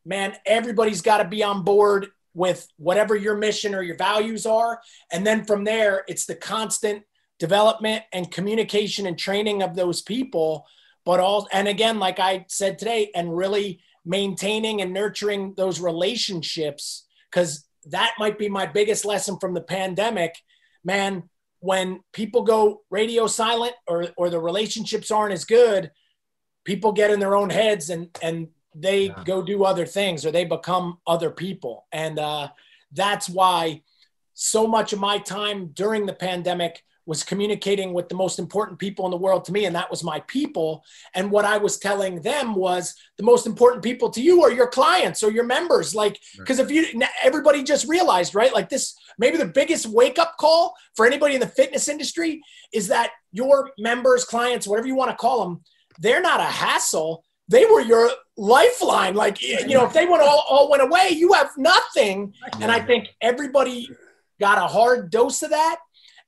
Man, 0.05 0.33
everybody's 0.45 1.01
got 1.01 1.17
to 1.17 1.27
be 1.27 1.43
on 1.43 1.63
board 1.63 2.07
with 2.35 2.67
whatever 2.77 3.15
your 3.15 3.35
mission 3.35 3.73
or 3.73 3.81
your 3.81 3.97
values 3.97 4.45
are. 4.45 4.79
And 5.11 5.25
then 5.25 5.45
from 5.45 5.63
there, 5.63 6.03
it's 6.07 6.25
the 6.25 6.35
constant 6.35 7.03
development 7.39 8.03
and 8.13 8.29
communication 8.29 9.07
and 9.07 9.17
training 9.17 9.63
of 9.63 9.75
those 9.75 10.01
people. 10.01 10.65
But 11.05 11.19
all, 11.19 11.47
and 11.51 11.67
again, 11.67 11.97
like 11.97 12.19
I 12.19 12.45
said 12.49 12.77
today, 12.77 13.09
and 13.15 13.35
really 13.35 13.79
maintaining 14.05 14.81
and 14.81 14.93
nurturing 14.93 15.53
those 15.55 15.79
relationships 15.79 17.07
because 17.31 17.65
that 17.85 18.13
might 18.19 18.37
be 18.37 18.49
my 18.49 18.65
biggest 18.65 19.05
lesson 19.05 19.37
from 19.39 19.53
the 19.53 19.61
pandemic. 19.61 20.35
Man, 20.83 21.23
when 21.59 22.01
people 22.13 22.43
go 22.43 22.81
radio 22.89 23.27
silent 23.27 23.73
or, 23.87 24.07
or 24.17 24.29
the 24.29 24.39
relationships 24.39 25.09
aren't 25.09 25.33
as 25.33 25.45
good, 25.45 25.91
people 26.65 26.91
get 26.91 27.11
in 27.11 27.19
their 27.19 27.35
own 27.35 27.49
heads 27.49 27.89
and, 27.89 28.09
and 28.21 28.49
they 28.75 29.05
yeah. 29.05 29.23
go 29.23 29.41
do 29.41 29.63
other 29.63 29.85
things 29.85 30.25
or 30.25 30.31
they 30.31 30.45
become 30.45 30.99
other 31.07 31.31
people. 31.31 31.85
And 31.91 32.19
uh, 32.19 32.49
that's 32.91 33.29
why 33.29 33.81
so 34.33 34.67
much 34.67 34.93
of 34.93 34.99
my 34.99 35.17
time 35.17 35.67
during 35.67 36.05
the 36.05 36.13
pandemic 36.13 36.83
was 37.07 37.23
communicating 37.23 37.93
with 37.93 38.09
the 38.09 38.15
most 38.15 38.39
important 38.39 38.79
people 38.79 39.05
in 39.05 39.11
the 39.11 39.17
world 39.17 39.45
to 39.45 39.51
me, 39.51 39.65
and 39.65 39.75
that 39.75 39.91
was 39.91 40.03
my 40.03 40.19
people. 40.21 40.83
And 41.13 41.29
what 41.29 41.45
I 41.45 41.57
was 41.57 41.77
telling 41.77 42.21
them 42.21 42.55
was 42.55 42.95
the 43.17 43.23
most 43.23 43.45
important 43.45 43.83
people 43.83 44.09
to 44.09 44.21
you 44.21 44.43
are 44.43 44.51
your 44.51 44.67
clients 44.67 45.21
or 45.21 45.29
your 45.31 45.43
members. 45.43 45.93
Like, 45.93 46.19
because 46.37 46.57
if 46.57 46.71
you, 46.71 46.87
everybody 47.23 47.61
just 47.63 47.87
realized, 47.87 48.33
right? 48.33 48.53
Like, 48.53 48.69
this 48.69 48.95
maybe 49.19 49.37
the 49.37 49.45
biggest 49.45 49.85
wake 49.85 50.17
up 50.17 50.37
call 50.37 50.73
for 50.95 51.05
anybody 51.05 51.35
in 51.35 51.41
the 51.41 51.47
fitness 51.47 51.87
industry 51.87 52.41
is 52.73 52.87
that 52.87 53.11
your 53.31 53.69
members, 53.77 54.25
clients, 54.25 54.67
whatever 54.67 54.87
you 54.87 54.95
want 54.95 55.11
to 55.11 55.17
call 55.17 55.43
them, 55.43 55.61
they're 55.99 56.21
not 56.21 56.39
a 56.39 56.43
hassle. 56.43 57.23
They 57.47 57.65
were 57.65 57.81
your 57.81 58.09
lifeline. 58.37 59.15
Like, 59.15 59.41
you 59.41 59.67
know, 59.67 59.85
if 59.85 59.93
they 59.93 60.05
went 60.05 60.23
all, 60.23 60.43
all 60.49 60.69
went 60.69 60.81
away, 60.81 61.09
you 61.11 61.33
have 61.33 61.51
nothing. 61.57 62.33
And 62.59 62.71
I 62.71 62.79
think 62.79 63.09
everybody 63.21 63.89
got 64.39 64.57
a 64.57 64.67
hard 64.67 65.11
dose 65.11 65.43
of 65.43 65.51
that. 65.51 65.77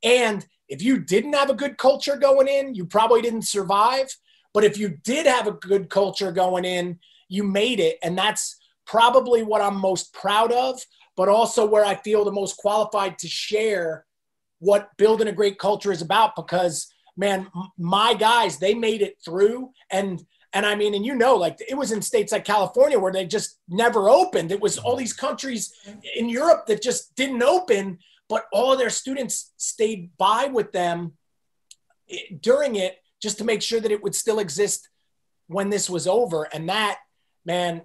And 0.04 0.46
if 0.70 0.82
you 0.82 1.00
didn't 1.00 1.34
have 1.34 1.50
a 1.50 1.56
good 1.56 1.78
culture 1.78 2.18
going 2.18 2.48
in, 2.48 2.76
you 2.76 2.86
probably 2.86 3.22
didn't 3.22 3.44
survive. 3.44 4.08
But 4.54 4.64
if 4.64 4.78
you 4.78 4.98
did 5.04 5.26
have 5.26 5.48
a 5.48 5.54
good 5.54 5.90
culture 5.90 6.32
going 6.32 6.66
in, 6.66 7.00
you 7.30 7.44
made 7.44 7.80
it. 7.80 7.98
And 8.04 8.18
that's 8.18 8.58
probably 8.86 9.44
what 9.44 9.62
I'm 9.62 9.78
most 9.78 10.14
proud 10.14 10.52
of, 10.52 10.80
but 11.16 11.30
also 11.30 11.66
where 11.66 11.86
I 11.86 11.96
feel 11.96 12.24
the 12.24 12.32
most 12.32 12.58
qualified 12.58 13.18
to 13.20 13.28
share 13.28 14.06
what 14.60 14.96
building 14.98 15.28
a 15.28 15.32
great 15.32 15.60
culture 15.60 15.92
is 15.92 16.02
about 16.02 16.36
because 16.36 16.92
man 17.16 17.48
my 17.78 18.14
guys 18.14 18.58
they 18.58 18.74
made 18.74 19.02
it 19.02 19.18
through 19.24 19.70
and 19.92 20.26
and 20.54 20.66
i 20.66 20.76
mean 20.76 20.94
and 20.94 21.06
you 21.06 21.16
know 21.16 21.36
like 21.36 21.58
it 21.68 21.76
was 21.76 21.92
in 21.92 22.02
states 22.02 22.32
like 22.32 22.46
california 22.46 22.98
where 22.98 23.12
they 23.12 23.26
just 23.26 23.60
never 23.68 24.10
opened 24.10 24.52
it 24.52 24.62
was 24.62 24.78
all 24.78 24.96
these 24.96 25.14
countries 25.14 25.74
in 26.16 26.30
europe 26.30 26.66
that 26.68 26.82
just 26.82 27.16
didn't 27.16 27.44
open 27.44 27.98
but 28.30 28.46
all 28.52 28.74
of 28.74 28.80
their 28.80 28.90
students 28.90 29.54
stayed 29.58 30.10
by 30.18 30.46
with 30.46 30.72
them 30.72 31.14
during 32.42 32.76
it 32.76 32.98
just 33.22 33.38
to 33.40 33.44
make 33.44 33.62
sure 33.62 33.80
that 33.80 33.92
it 33.92 34.04
would 34.04 34.16
still 34.16 34.40
exist 34.40 34.90
when 35.48 35.70
this 35.70 35.90
was 35.90 36.08
over. 36.08 36.44
And 36.44 36.70
that, 36.70 36.98
man, 37.46 37.84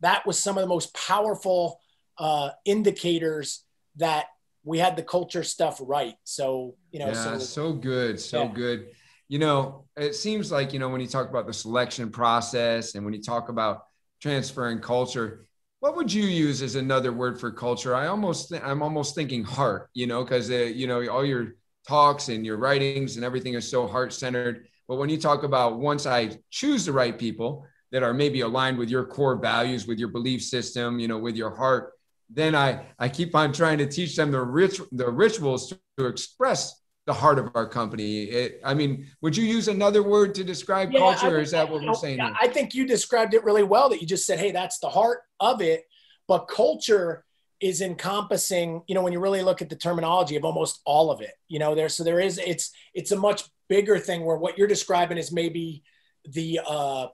that 0.00 0.26
was 0.26 0.38
some 0.38 0.56
of 0.56 0.62
the 0.62 0.68
most 0.68 0.94
powerful 0.94 1.80
uh, 2.18 2.50
indicators 2.64 3.64
that 3.96 4.26
we 4.64 4.78
had 4.78 4.96
the 4.96 5.02
culture 5.02 5.42
stuff 5.42 5.80
right. 5.82 6.14
So, 6.24 6.76
you 6.90 6.98
know, 7.00 7.08
yeah, 7.08 7.12
so, 7.12 7.38
so 7.38 7.72
good, 7.72 8.20
so 8.20 8.44
yeah. 8.44 8.52
good. 8.52 8.88
You 9.30 9.38
know, 9.38 9.84
it 9.96 10.16
seems 10.16 10.50
like, 10.50 10.72
you 10.72 10.80
know, 10.80 10.88
when 10.88 11.00
you 11.00 11.06
talk 11.06 11.30
about 11.30 11.46
the 11.46 11.52
selection 11.52 12.10
process 12.10 12.96
and 12.96 13.04
when 13.04 13.14
you 13.14 13.22
talk 13.22 13.48
about 13.48 13.84
transferring 14.20 14.80
culture, 14.80 15.46
what 15.78 15.94
would 15.94 16.12
you 16.12 16.24
use 16.24 16.62
as 16.62 16.74
another 16.74 17.12
word 17.12 17.38
for 17.38 17.52
culture? 17.52 17.94
I 17.94 18.08
almost 18.08 18.52
I'm 18.52 18.82
almost 18.82 19.14
thinking 19.14 19.44
heart, 19.44 19.88
you 19.94 20.08
know, 20.08 20.24
because 20.24 20.50
uh, 20.50 20.54
you 20.54 20.88
know 20.88 21.06
all 21.06 21.24
your 21.24 21.54
talks 21.86 22.28
and 22.28 22.44
your 22.44 22.56
writings 22.56 23.14
and 23.14 23.24
everything 23.24 23.54
is 23.54 23.70
so 23.70 23.86
heart 23.86 24.12
centered. 24.12 24.66
But 24.88 24.96
when 24.96 25.08
you 25.08 25.16
talk 25.16 25.44
about 25.44 25.78
once 25.78 26.06
I 26.06 26.36
choose 26.50 26.84
the 26.84 26.92
right 26.92 27.16
people 27.16 27.64
that 27.92 28.02
are 28.02 28.12
maybe 28.12 28.40
aligned 28.40 28.78
with 28.78 28.90
your 28.90 29.04
core 29.06 29.36
values, 29.36 29.86
with 29.86 30.00
your 30.00 30.08
belief 30.08 30.42
system, 30.42 30.98
you 30.98 31.06
know, 31.06 31.18
with 31.18 31.36
your 31.36 31.54
heart, 31.54 31.92
then 32.28 32.56
I 32.56 32.84
I 32.98 33.08
keep 33.08 33.36
on 33.36 33.52
trying 33.52 33.78
to 33.78 33.86
teach 33.86 34.16
them 34.16 34.32
the 34.32 34.42
rich 34.42 34.80
the 34.90 35.08
rituals 35.08 35.72
to 35.98 36.06
express 36.06 36.79
the 37.10 37.18
heart 37.18 37.40
of 37.40 37.50
our 37.56 37.66
company. 37.66 38.22
It, 38.22 38.60
I 38.64 38.72
mean, 38.72 39.08
would 39.20 39.36
you 39.36 39.44
use 39.44 39.66
another 39.66 40.00
word 40.00 40.32
to 40.36 40.44
describe 40.44 40.92
yeah, 40.92 41.00
culture, 41.00 41.36
or 41.36 41.40
is 41.40 41.50
that 41.50 41.68
what 41.68 41.82
we're 41.82 41.92
saying? 41.94 42.20
I 42.20 42.46
think 42.46 42.72
you 42.72 42.86
described 42.86 43.34
it 43.34 43.42
really 43.42 43.64
well. 43.64 43.88
That 43.88 44.00
you 44.00 44.06
just 44.06 44.26
said, 44.26 44.38
"Hey, 44.38 44.52
that's 44.52 44.78
the 44.78 44.88
heart 44.88 45.22
of 45.40 45.60
it." 45.60 45.88
But 46.28 46.46
culture 46.46 47.24
is 47.58 47.80
encompassing. 47.80 48.82
You 48.86 48.94
know, 48.94 49.02
when 49.02 49.12
you 49.12 49.18
really 49.18 49.42
look 49.42 49.60
at 49.60 49.68
the 49.68 49.74
terminology 49.74 50.36
of 50.36 50.44
almost 50.44 50.82
all 50.84 51.10
of 51.10 51.20
it. 51.20 51.34
You 51.48 51.58
know, 51.58 51.74
there 51.74 51.88
so 51.88 52.04
there 52.04 52.20
is. 52.20 52.38
It's 52.38 52.70
it's 52.94 53.10
a 53.10 53.16
much 53.16 53.42
bigger 53.68 53.98
thing 53.98 54.24
where 54.24 54.36
what 54.36 54.56
you're 54.56 54.68
describing 54.68 55.18
is 55.18 55.32
maybe 55.32 55.82
the 56.24 56.60
uh, 56.64 57.08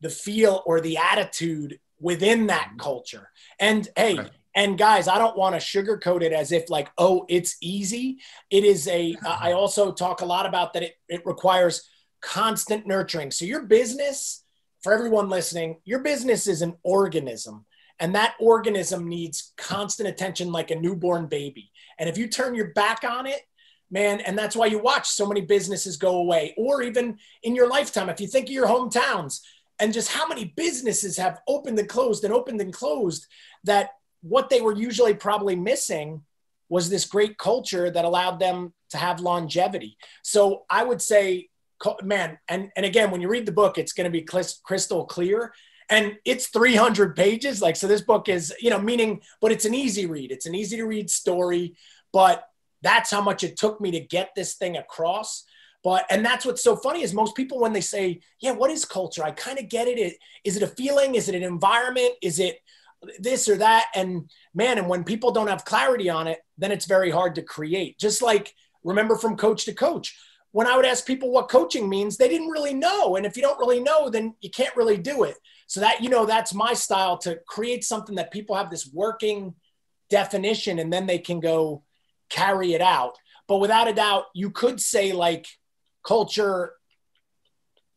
the 0.00 0.08
feel 0.08 0.62
or 0.64 0.80
the 0.80 0.96
attitude 0.96 1.78
within 2.00 2.46
that 2.46 2.70
culture. 2.78 3.28
And 3.60 3.86
hey, 3.96 4.16
right. 4.16 4.30
And 4.56 4.78
guys, 4.78 5.06
I 5.06 5.18
don't 5.18 5.36
want 5.36 5.54
to 5.54 5.60
sugarcoat 5.60 6.22
it 6.22 6.32
as 6.32 6.50
if 6.50 6.70
like, 6.70 6.90
oh, 6.96 7.26
it's 7.28 7.58
easy. 7.60 8.18
It 8.50 8.64
is 8.64 8.88
a. 8.88 9.14
I 9.24 9.50
mm-hmm. 9.50 9.56
also 9.56 9.92
talk 9.92 10.22
a 10.22 10.26
lot 10.26 10.46
about 10.46 10.72
that. 10.72 10.82
It, 10.82 10.94
it 11.08 11.26
requires 11.26 11.88
constant 12.22 12.86
nurturing. 12.86 13.30
So 13.30 13.44
your 13.44 13.62
business, 13.66 14.42
for 14.82 14.94
everyone 14.94 15.28
listening, 15.28 15.80
your 15.84 16.00
business 16.00 16.46
is 16.46 16.62
an 16.62 16.74
organism, 16.82 17.66
and 18.00 18.14
that 18.14 18.34
organism 18.40 19.06
needs 19.06 19.52
constant 19.58 20.08
attention, 20.08 20.50
like 20.50 20.70
a 20.70 20.80
newborn 20.80 21.26
baby. 21.26 21.70
And 21.98 22.08
if 22.08 22.16
you 22.16 22.26
turn 22.26 22.54
your 22.54 22.72
back 22.72 23.04
on 23.04 23.26
it, 23.26 23.42
man, 23.90 24.20
and 24.20 24.38
that's 24.38 24.56
why 24.56 24.66
you 24.66 24.78
watch 24.78 25.06
so 25.06 25.26
many 25.26 25.42
businesses 25.42 25.98
go 25.98 26.16
away, 26.16 26.54
or 26.56 26.82
even 26.82 27.18
in 27.42 27.54
your 27.54 27.68
lifetime, 27.68 28.08
if 28.08 28.22
you 28.22 28.26
think 28.26 28.46
of 28.46 28.52
your 28.52 28.66
hometowns 28.66 29.40
and 29.78 29.92
just 29.92 30.10
how 30.10 30.26
many 30.26 30.54
businesses 30.56 31.18
have 31.18 31.40
opened 31.46 31.78
and 31.78 31.88
closed 31.88 32.24
and 32.24 32.32
opened 32.32 32.60
and 32.62 32.72
closed 32.72 33.26
that 33.64 33.90
what 34.28 34.50
they 34.50 34.60
were 34.60 34.74
usually 34.74 35.14
probably 35.14 35.56
missing 35.56 36.22
was 36.68 36.90
this 36.90 37.04
great 37.04 37.38
culture 37.38 37.90
that 37.90 38.04
allowed 38.04 38.40
them 38.40 38.72
to 38.90 38.96
have 38.96 39.20
longevity. 39.20 39.96
So 40.22 40.64
I 40.68 40.82
would 40.82 41.00
say, 41.00 41.48
man, 42.02 42.38
and, 42.48 42.70
and 42.76 42.84
again, 42.84 43.10
when 43.10 43.20
you 43.20 43.28
read 43.28 43.46
the 43.46 43.52
book, 43.52 43.78
it's 43.78 43.92
going 43.92 44.10
to 44.10 44.10
be 44.10 44.22
crystal 44.22 45.04
clear 45.04 45.52
and 45.88 46.16
it's 46.24 46.48
300 46.48 47.14
pages. 47.14 47.62
Like, 47.62 47.76
so 47.76 47.86
this 47.86 48.00
book 48.00 48.28
is, 48.28 48.52
you 48.60 48.70
know, 48.70 48.80
meaning, 48.80 49.20
but 49.40 49.52
it's 49.52 49.64
an 49.64 49.74
easy 49.74 50.06
read. 50.06 50.32
It's 50.32 50.46
an 50.46 50.54
easy 50.54 50.76
to 50.76 50.84
read 50.84 51.10
story, 51.10 51.76
but 52.12 52.44
that's 52.82 53.10
how 53.10 53.20
much 53.20 53.44
it 53.44 53.56
took 53.56 53.80
me 53.80 53.92
to 53.92 54.00
get 54.00 54.30
this 54.34 54.54
thing 54.54 54.76
across. 54.76 55.44
But, 55.84 56.04
and 56.10 56.24
that's 56.24 56.44
what's 56.44 56.64
so 56.64 56.74
funny 56.74 57.02
is 57.02 57.14
most 57.14 57.36
people, 57.36 57.60
when 57.60 57.72
they 57.72 57.80
say, 57.80 58.20
yeah, 58.40 58.52
what 58.52 58.72
is 58.72 58.84
culture? 58.84 59.22
I 59.22 59.30
kind 59.30 59.58
of 59.58 59.68
get 59.68 59.86
it. 59.86 60.16
Is 60.42 60.56
it 60.56 60.62
a 60.64 60.66
feeling? 60.66 61.14
Is 61.14 61.28
it 61.28 61.36
an 61.36 61.44
environment? 61.44 62.14
Is 62.22 62.40
it, 62.40 62.58
this 63.18 63.48
or 63.48 63.56
that. 63.56 63.86
And 63.94 64.30
man, 64.54 64.78
and 64.78 64.88
when 64.88 65.04
people 65.04 65.32
don't 65.32 65.48
have 65.48 65.64
clarity 65.64 66.08
on 66.08 66.26
it, 66.26 66.38
then 66.58 66.72
it's 66.72 66.86
very 66.86 67.10
hard 67.10 67.34
to 67.36 67.42
create. 67.42 67.98
Just 67.98 68.22
like 68.22 68.54
remember 68.84 69.16
from 69.16 69.36
coach 69.36 69.64
to 69.64 69.74
coach. 69.74 70.16
When 70.52 70.66
I 70.66 70.76
would 70.76 70.86
ask 70.86 71.04
people 71.04 71.30
what 71.30 71.50
coaching 71.50 71.88
means, 71.88 72.16
they 72.16 72.28
didn't 72.28 72.48
really 72.48 72.72
know. 72.72 73.16
And 73.16 73.26
if 73.26 73.36
you 73.36 73.42
don't 73.42 73.58
really 73.58 73.80
know, 73.80 74.08
then 74.08 74.34
you 74.40 74.48
can't 74.48 74.74
really 74.74 74.96
do 74.96 75.24
it. 75.24 75.36
So 75.66 75.80
that, 75.80 76.02
you 76.02 76.08
know, 76.08 76.24
that's 76.24 76.54
my 76.54 76.72
style 76.72 77.18
to 77.18 77.38
create 77.46 77.84
something 77.84 78.14
that 78.14 78.30
people 78.30 78.56
have 78.56 78.70
this 78.70 78.90
working 78.90 79.54
definition 80.08 80.78
and 80.78 80.90
then 80.90 81.06
they 81.06 81.18
can 81.18 81.40
go 81.40 81.82
carry 82.30 82.72
it 82.72 82.80
out. 82.80 83.18
But 83.48 83.58
without 83.58 83.88
a 83.88 83.92
doubt, 83.92 84.24
you 84.34 84.50
could 84.50 84.80
say 84.80 85.12
like 85.12 85.46
culture 86.02 86.72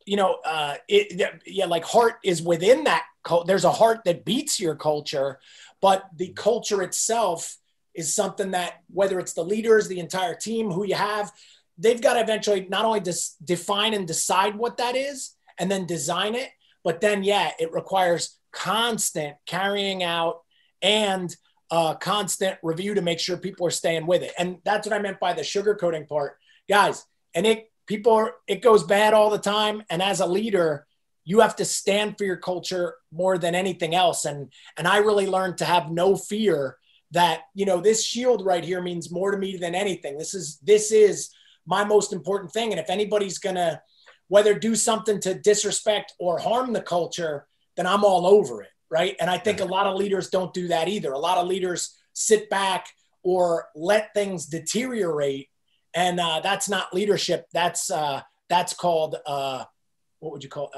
you 0.09 0.15
know, 0.15 0.39
uh, 0.43 0.73
it, 0.87 1.39
yeah, 1.45 1.65
like 1.65 1.83
heart 1.83 2.15
is 2.23 2.41
within 2.41 2.85
that. 2.85 3.03
There's 3.45 3.65
a 3.65 3.71
heart 3.71 4.01
that 4.05 4.25
beats 4.25 4.59
your 4.59 4.75
culture, 4.75 5.39
but 5.81 6.05
the 6.15 6.29
culture 6.29 6.81
itself 6.81 7.57
is 7.93 8.13
something 8.13 8.51
that 8.51 8.83
whether 8.91 9.19
it's 9.19 9.33
the 9.33 9.43
leaders, 9.43 9.87
the 9.87 9.99
entire 9.99 10.35
team, 10.35 10.71
who 10.71 10.85
you 10.85 10.95
have, 10.95 11.31
they've 11.77 12.01
got 12.01 12.13
to 12.13 12.21
eventually 12.21 12.67
not 12.69 12.85
only 12.85 12.99
just 12.99 13.43
define 13.43 13.93
and 13.93 14.07
decide 14.07 14.55
what 14.55 14.77
that 14.77 14.95
is, 14.95 15.35
and 15.59 15.69
then 15.69 15.85
design 15.85 16.35
it, 16.35 16.49
but 16.83 17.01
then 17.01 17.23
yeah, 17.23 17.51
it 17.59 17.73
requires 17.73 18.37
constant 18.51 19.35
carrying 19.45 20.03
out 20.03 20.41
and 20.81 21.35
uh, 21.71 21.93
constant 21.95 22.57
review 22.63 22.93
to 22.95 23.01
make 23.01 23.19
sure 23.19 23.37
people 23.37 23.67
are 23.67 23.71
staying 23.71 24.07
with 24.07 24.23
it. 24.23 24.33
And 24.39 24.57
that's 24.63 24.87
what 24.87 24.95
I 24.95 25.01
meant 25.01 25.19
by 25.19 25.33
the 25.33 25.41
sugarcoating 25.41 26.07
part, 26.07 26.37
guys. 26.67 27.05
And 27.35 27.45
it 27.45 27.71
people 27.85 28.13
are, 28.13 28.35
it 28.47 28.61
goes 28.61 28.83
bad 28.83 29.13
all 29.13 29.29
the 29.29 29.37
time 29.37 29.83
and 29.89 30.01
as 30.01 30.19
a 30.19 30.25
leader 30.25 30.85
you 31.29 31.39
have 31.41 31.55
to 31.57 31.65
stand 31.65 32.17
for 32.17 32.23
your 32.23 32.37
culture 32.37 32.95
more 33.11 33.37
than 33.37 33.53
anything 33.53 33.93
else. 33.93 34.25
And 34.25 34.51
and 34.77 34.87
i 34.87 34.97
really 34.97 35.27
learned 35.27 35.57
to 35.59 35.65
have 35.65 35.91
no 35.91 36.15
fear 36.15 36.77
that 37.11 37.41
you 37.53 37.65
know 37.65 37.79
this 37.81 38.03
shield 38.03 38.45
right 38.45 38.63
here 38.63 38.81
means 38.81 39.11
more 39.11 39.31
to 39.31 39.37
me 39.37 39.57
than 39.57 39.75
anything. 39.75 40.17
This 40.17 40.33
is 40.33 40.57
this 40.63 40.91
is 40.91 41.29
my 41.65 41.83
most 41.83 42.13
important 42.13 42.51
thing. 42.51 42.71
And 42.71 42.79
if 42.79 42.89
anybody's 42.89 43.37
gonna 43.37 43.81
whether 44.27 44.53
do 44.57 44.75
something 44.75 45.19
to 45.21 45.33
disrespect 45.33 46.13
or 46.19 46.37
harm 46.37 46.71
the 46.73 46.81
culture 46.81 47.47
then 47.75 47.87
i'm 47.87 48.03
all 48.03 48.27
over 48.27 48.61
it 48.61 48.69
right? 48.91 49.15
And 49.19 49.29
i 49.29 49.37
think 49.37 49.59
a 49.59 49.65
lot 49.65 49.87
of 49.87 49.95
leaders 49.97 50.29
don't 50.29 50.53
do 50.53 50.67
that 50.69 50.87
either. 50.87 51.11
A 51.11 51.19
lot 51.19 51.37
of 51.37 51.47
leaders 51.47 51.95
sit 52.13 52.49
back 52.49 52.87
or 53.23 53.67
let 53.75 54.13
things 54.13 54.45
deteriorate. 54.45 55.47
And 55.93 56.19
uh, 56.19 56.41
that's 56.41 56.69
not 56.69 56.93
leadership. 56.93 57.45
That's 57.53 57.89
uh, 57.89 58.21
that's 58.49 58.73
called 58.73 59.15
uh, 59.25 59.65
what 60.19 60.31
would 60.31 60.43
you 60.43 60.49
call 60.49 60.71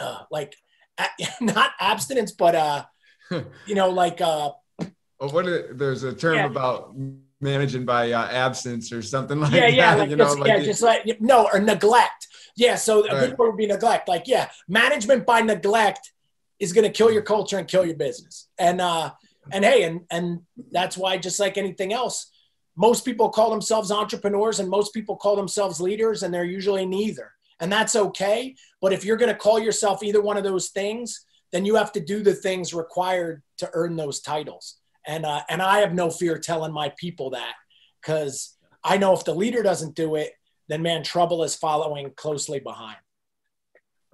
uh, 0.00 0.22
like 0.30 0.56
not 1.40 1.72
abstinence, 1.80 2.32
but 2.32 2.54
uh, 2.54 2.84
you 3.66 3.74
know, 3.74 3.90
like 3.90 4.20
uh, 4.20 4.50
well, 4.78 5.30
what 5.30 5.46
are, 5.46 5.72
there's 5.74 6.02
a 6.02 6.14
term 6.14 6.36
yeah. 6.36 6.46
about 6.46 6.94
managing 7.40 7.84
by 7.84 8.12
uh, 8.12 8.28
absence 8.28 8.92
or 8.92 9.02
something 9.02 9.40
like 9.40 9.52
yeah, 9.52 9.66
yeah. 9.66 9.94
Like 9.94 10.10
you 10.10 10.16
just, 10.16 10.36
know, 10.36 10.40
like 10.42 10.48
yeah, 10.48 10.60
just 10.60 10.82
like 10.82 11.20
no 11.20 11.48
or 11.52 11.60
neglect. 11.60 12.28
Yeah, 12.56 12.74
so 12.74 13.04
a 13.06 13.08
good 13.08 13.38
word 13.38 13.50
would 13.50 13.56
be 13.56 13.66
neglect. 13.66 14.08
Like 14.08 14.26
yeah, 14.26 14.50
management 14.68 15.26
by 15.26 15.40
neglect 15.40 16.12
is 16.58 16.72
going 16.72 16.84
to 16.84 16.90
kill 16.90 17.10
your 17.10 17.22
culture 17.22 17.58
and 17.58 17.66
kill 17.66 17.86
your 17.86 17.96
business. 17.96 18.48
And 18.58 18.80
uh, 18.80 19.12
and 19.52 19.64
hey, 19.64 19.84
and 19.84 20.02
and 20.10 20.40
that's 20.70 20.96
why 20.96 21.16
just 21.16 21.40
like 21.40 21.56
anything 21.56 21.92
else, 21.92 22.30
most 22.76 23.04
people 23.04 23.30
call 23.30 23.50
themselves 23.50 23.90
entrepreneurs 23.90 24.60
and 24.60 24.68
most 24.68 24.92
people 24.92 25.16
call 25.16 25.36
themselves 25.36 25.80
leaders 25.80 26.22
and 26.22 26.32
they're 26.32 26.44
usually 26.44 26.86
neither 26.86 27.32
and 27.60 27.70
that's 27.70 27.96
okay 27.96 28.54
but 28.80 28.92
if 28.92 29.04
you're 29.04 29.16
going 29.16 29.32
to 29.32 29.38
call 29.38 29.58
yourself 29.58 30.02
either 30.02 30.20
one 30.20 30.36
of 30.36 30.44
those 30.44 30.70
things 30.70 31.24
then 31.52 31.64
you 31.64 31.74
have 31.74 31.92
to 31.92 32.00
do 32.00 32.22
the 32.22 32.34
things 32.34 32.72
required 32.72 33.42
to 33.58 33.68
earn 33.72 33.96
those 33.96 34.20
titles 34.20 34.78
and 35.06 35.24
uh, 35.24 35.40
and 35.48 35.62
i 35.62 35.78
have 35.78 35.94
no 35.94 36.10
fear 36.10 36.38
telling 36.38 36.72
my 36.72 36.92
people 36.96 37.30
that 37.30 37.54
because 38.00 38.56
i 38.84 38.96
know 38.96 39.12
if 39.12 39.24
the 39.24 39.34
leader 39.34 39.62
doesn't 39.62 39.94
do 39.94 40.16
it 40.16 40.32
then 40.68 40.82
man 40.82 41.02
trouble 41.02 41.42
is 41.42 41.54
following 41.54 42.10
closely 42.16 42.60
behind 42.60 42.98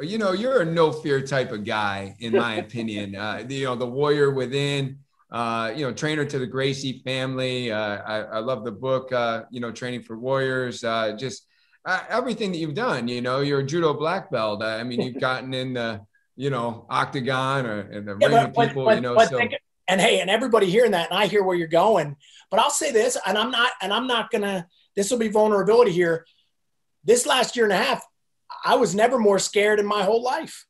you 0.01 0.19
know 0.19 0.33
you're 0.33 0.61
a 0.61 0.65
no 0.65 0.93
fear 0.93 1.23
type 1.23 1.53
of 1.53 1.65
guy 1.65 2.15
in 2.21 2.33
my 2.33 2.55
opinion 2.65 3.15
uh, 3.15 3.43
you 3.49 3.65
know 3.65 3.77
the 3.77 3.87
warrior 3.87 4.31
within 4.31 4.99
uh, 5.31 5.73
you 5.75 5.85
know, 5.85 5.93
trainer 5.93 6.25
to 6.25 6.39
the 6.39 6.47
Gracie 6.47 7.03
family. 7.05 7.73
Uh, 7.73 7.99
I, 8.07 8.17
I, 8.21 8.39
love 8.39 8.65
the 8.65 8.71
book, 8.71 9.13
uh, 9.13 9.43
you 9.51 9.61
know, 9.61 9.73
Training 9.73 10.03
for 10.03 10.17
Warriors. 10.17 10.85
Uh, 10.85 11.17
just 11.19 11.47
uh, 11.87 12.01
everything 12.11 12.53
that 12.53 12.59
you've 12.59 12.75
done. 12.75 13.09
You 13.09 13.23
know, 13.23 13.41
you're 13.41 13.61
a 13.61 13.67
judo 13.67 13.95
black 13.95 14.31
belt. 14.31 14.63
I 14.63 14.83
mean, 14.83 15.01
you've 15.01 15.21
gotten 15.21 15.55
in 15.55 15.75
the, 15.75 16.03
you 16.37 16.51
know, 16.51 16.85
octagon 16.91 17.65
or 17.65 17.91
in 17.93 18.05
the 18.05 18.19
yeah, 18.21 18.27
ring 18.27 18.37
of 18.39 18.55
people. 18.55 18.85
But, 18.85 18.97
you 18.97 19.01
know, 19.01 19.17
so. 19.19 19.39
Think, 19.39 19.55
and 19.89 20.01
hey, 20.01 20.21
and 20.21 20.29
everybody 20.29 20.69
hearing 20.69 20.91
that, 20.91 21.11
and 21.11 21.19
I 21.19 21.27
hear 21.27 21.45
where 21.45 21.57
you're 21.57 21.69
going. 21.69 22.17
But 22.51 22.61
I'll 22.61 22.71
say 22.71 22.91
this, 22.91 23.17
and 23.25 23.39
I'm 23.39 23.53
not, 23.53 23.71
and 23.81 23.93
I'm 23.93 24.07
not 24.07 24.31
gonna. 24.31 24.67
This 24.97 25.11
will 25.11 25.19
be 25.19 25.29
vulnerability 25.29 25.93
here. 25.93 26.27
This 27.05 27.25
last 27.25 27.55
year 27.55 27.67
and 27.67 27.73
a 27.73 27.77
half, 27.77 28.05
I 28.65 28.75
was 28.75 28.95
never 28.95 29.19
more 29.19 29.39
scared 29.39 29.79
in 29.79 29.87
my 29.87 30.03
whole 30.03 30.23
life. 30.23 30.67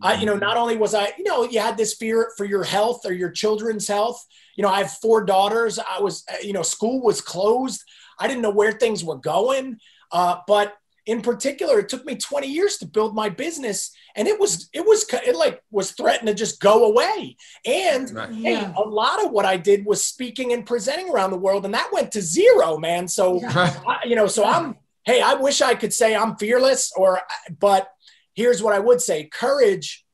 I, 0.00 0.14
you 0.14 0.26
know, 0.26 0.36
not 0.36 0.56
only 0.56 0.76
was 0.76 0.94
I, 0.94 1.12
you 1.18 1.24
know, 1.24 1.42
you 1.44 1.58
had 1.60 1.76
this 1.76 1.94
fear 1.94 2.32
for 2.36 2.44
your 2.44 2.62
health 2.62 3.00
or 3.04 3.12
your 3.12 3.30
children's 3.30 3.88
health. 3.88 4.24
You 4.54 4.62
know, 4.62 4.68
I 4.68 4.78
have 4.78 4.92
four 4.92 5.24
daughters. 5.24 5.78
I 5.78 6.00
was, 6.00 6.24
you 6.42 6.52
know, 6.52 6.62
school 6.62 7.02
was 7.02 7.20
closed. 7.20 7.82
I 8.18 8.28
didn't 8.28 8.42
know 8.42 8.50
where 8.50 8.72
things 8.72 9.02
were 9.02 9.16
going. 9.16 9.78
Uh, 10.10 10.38
but 10.46 10.74
in 11.06 11.22
particular, 11.22 11.78
it 11.78 11.88
took 11.88 12.04
me 12.04 12.16
20 12.16 12.46
years 12.46 12.76
to 12.78 12.86
build 12.86 13.14
my 13.14 13.30
business, 13.30 13.92
and 14.14 14.28
it 14.28 14.38
was, 14.38 14.68
it 14.74 14.84
was, 14.84 15.06
it 15.26 15.34
like 15.34 15.62
was 15.70 15.92
threatened 15.92 16.28
to 16.28 16.34
just 16.34 16.60
go 16.60 16.84
away. 16.84 17.36
And 17.64 18.10
right. 18.10 18.30
hey, 18.30 18.52
yeah. 18.52 18.74
a 18.76 18.86
lot 18.86 19.24
of 19.24 19.30
what 19.30 19.46
I 19.46 19.56
did 19.56 19.86
was 19.86 20.04
speaking 20.04 20.52
and 20.52 20.66
presenting 20.66 21.08
around 21.08 21.30
the 21.30 21.38
world, 21.38 21.64
and 21.64 21.72
that 21.72 21.90
went 21.92 22.12
to 22.12 22.20
zero, 22.20 22.76
man. 22.76 23.08
So, 23.08 23.40
yeah. 23.40 23.74
I, 23.86 24.00
you 24.04 24.16
know, 24.16 24.26
so 24.26 24.42
yeah. 24.42 24.58
I'm, 24.58 24.76
hey, 25.04 25.22
I 25.22 25.34
wish 25.34 25.62
I 25.62 25.74
could 25.74 25.94
say 25.94 26.14
I'm 26.14 26.36
fearless, 26.36 26.92
or, 26.94 27.22
but 27.58 27.88
here's 28.34 28.62
what 28.62 28.74
I 28.74 28.78
would 28.78 29.00
say 29.00 29.24
courage 29.24 30.04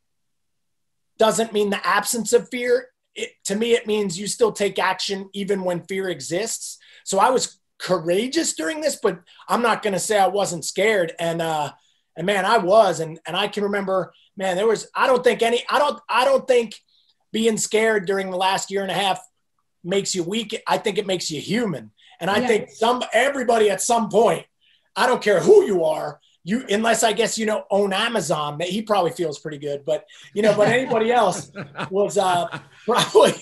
doesn't 1.18 1.52
mean 1.52 1.70
the 1.70 1.84
absence 1.86 2.32
of 2.32 2.48
fear. 2.50 2.88
It, 3.14 3.30
to 3.44 3.56
me, 3.56 3.72
it 3.72 3.86
means 3.86 4.18
you 4.18 4.26
still 4.26 4.52
take 4.52 4.78
action 4.78 5.28
even 5.32 5.64
when 5.64 5.82
fear 5.82 6.08
exists. 6.08 6.78
So 7.04 7.18
I 7.18 7.30
was 7.30 7.58
courageous 7.78 8.54
during 8.54 8.80
this, 8.80 8.98
but 9.02 9.20
I'm 9.48 9.62
not 9.62 9.82
going 9.82 9.94
to 9.94 9.98
say 9.98 10.18
I 10.18 10.28
wasn't 10.28 10.64
scared. 10.64 11.12
And, 11.18 11.42
uh, 11.42 11.72
and 12.16 12.26
man, 12.26 12.44
I 12.44 12.58
was, 12.58 13.00
and, 13.00 13.18
and 13.26 13.36
I 13.36 13.48
can 13.48 13.64
remember, 13.64 14.12
man, 14.36 14.56
there 14.56 14.66
was, 14.66 14.88
I 14.94 15.06
don't 15.06 15.24
think 15.24 15.42
any, 15.42 15.64
I 15.68 15.78
don't, 15.78 16.00
I 16.08 16.24
don't 16.24 16.46
think 16.46 16.74
being 17.32 17.56
scared 17.56 18.06
during 18.06 18.30
the 18.30 18.36
last 18.36 18.70
year 18.70 18.82
and 18.82 18.90
a 18.90 18.94
half 18.94 19.20
makes 19.82 20.14
you 20.14 20.22
weak. 20.22 20.60
I 20.66 20.78
think 20.78 20.98
it 20.98 21.06
makes 21.06 21.30
you 21.30 21.40
human. 21.40 21.90
And 22.20 22.30
I 22.30 22.46
think 22.46 22.70
some 22.70 23.02
everybody 23.12 23.70
at 23.70 23.82
some 23.82 24.08
point, 24.08 24.46
I 24.96 25.06
don't 25.06 25.22
care 25.22 25.40
who 25.40 25.64
you 25.64 25.84
are, 25.84 26.20
you 26.44 26.64
unless 26.68 27.02
I 27.02 27.12
guess 27.12 27.36
you 27.38 27.46
know 27.46 27.64
own 27.70 27.92
Amazon, 27.92 28.60
he 28.60 28.82
probably 28.82 29.10
feels 29.10 29.38
pretty 29.38 29.58
good. 29.58 29.84
But 29.84 30.04
you 30.34 30.42
know, 30.42 30.54
but 30.56 30.68
anybody 30.68 31.10
else 31.10 31.50
was 31.90 32.16
uh, 32.16 32.46
probably 32.84 33.32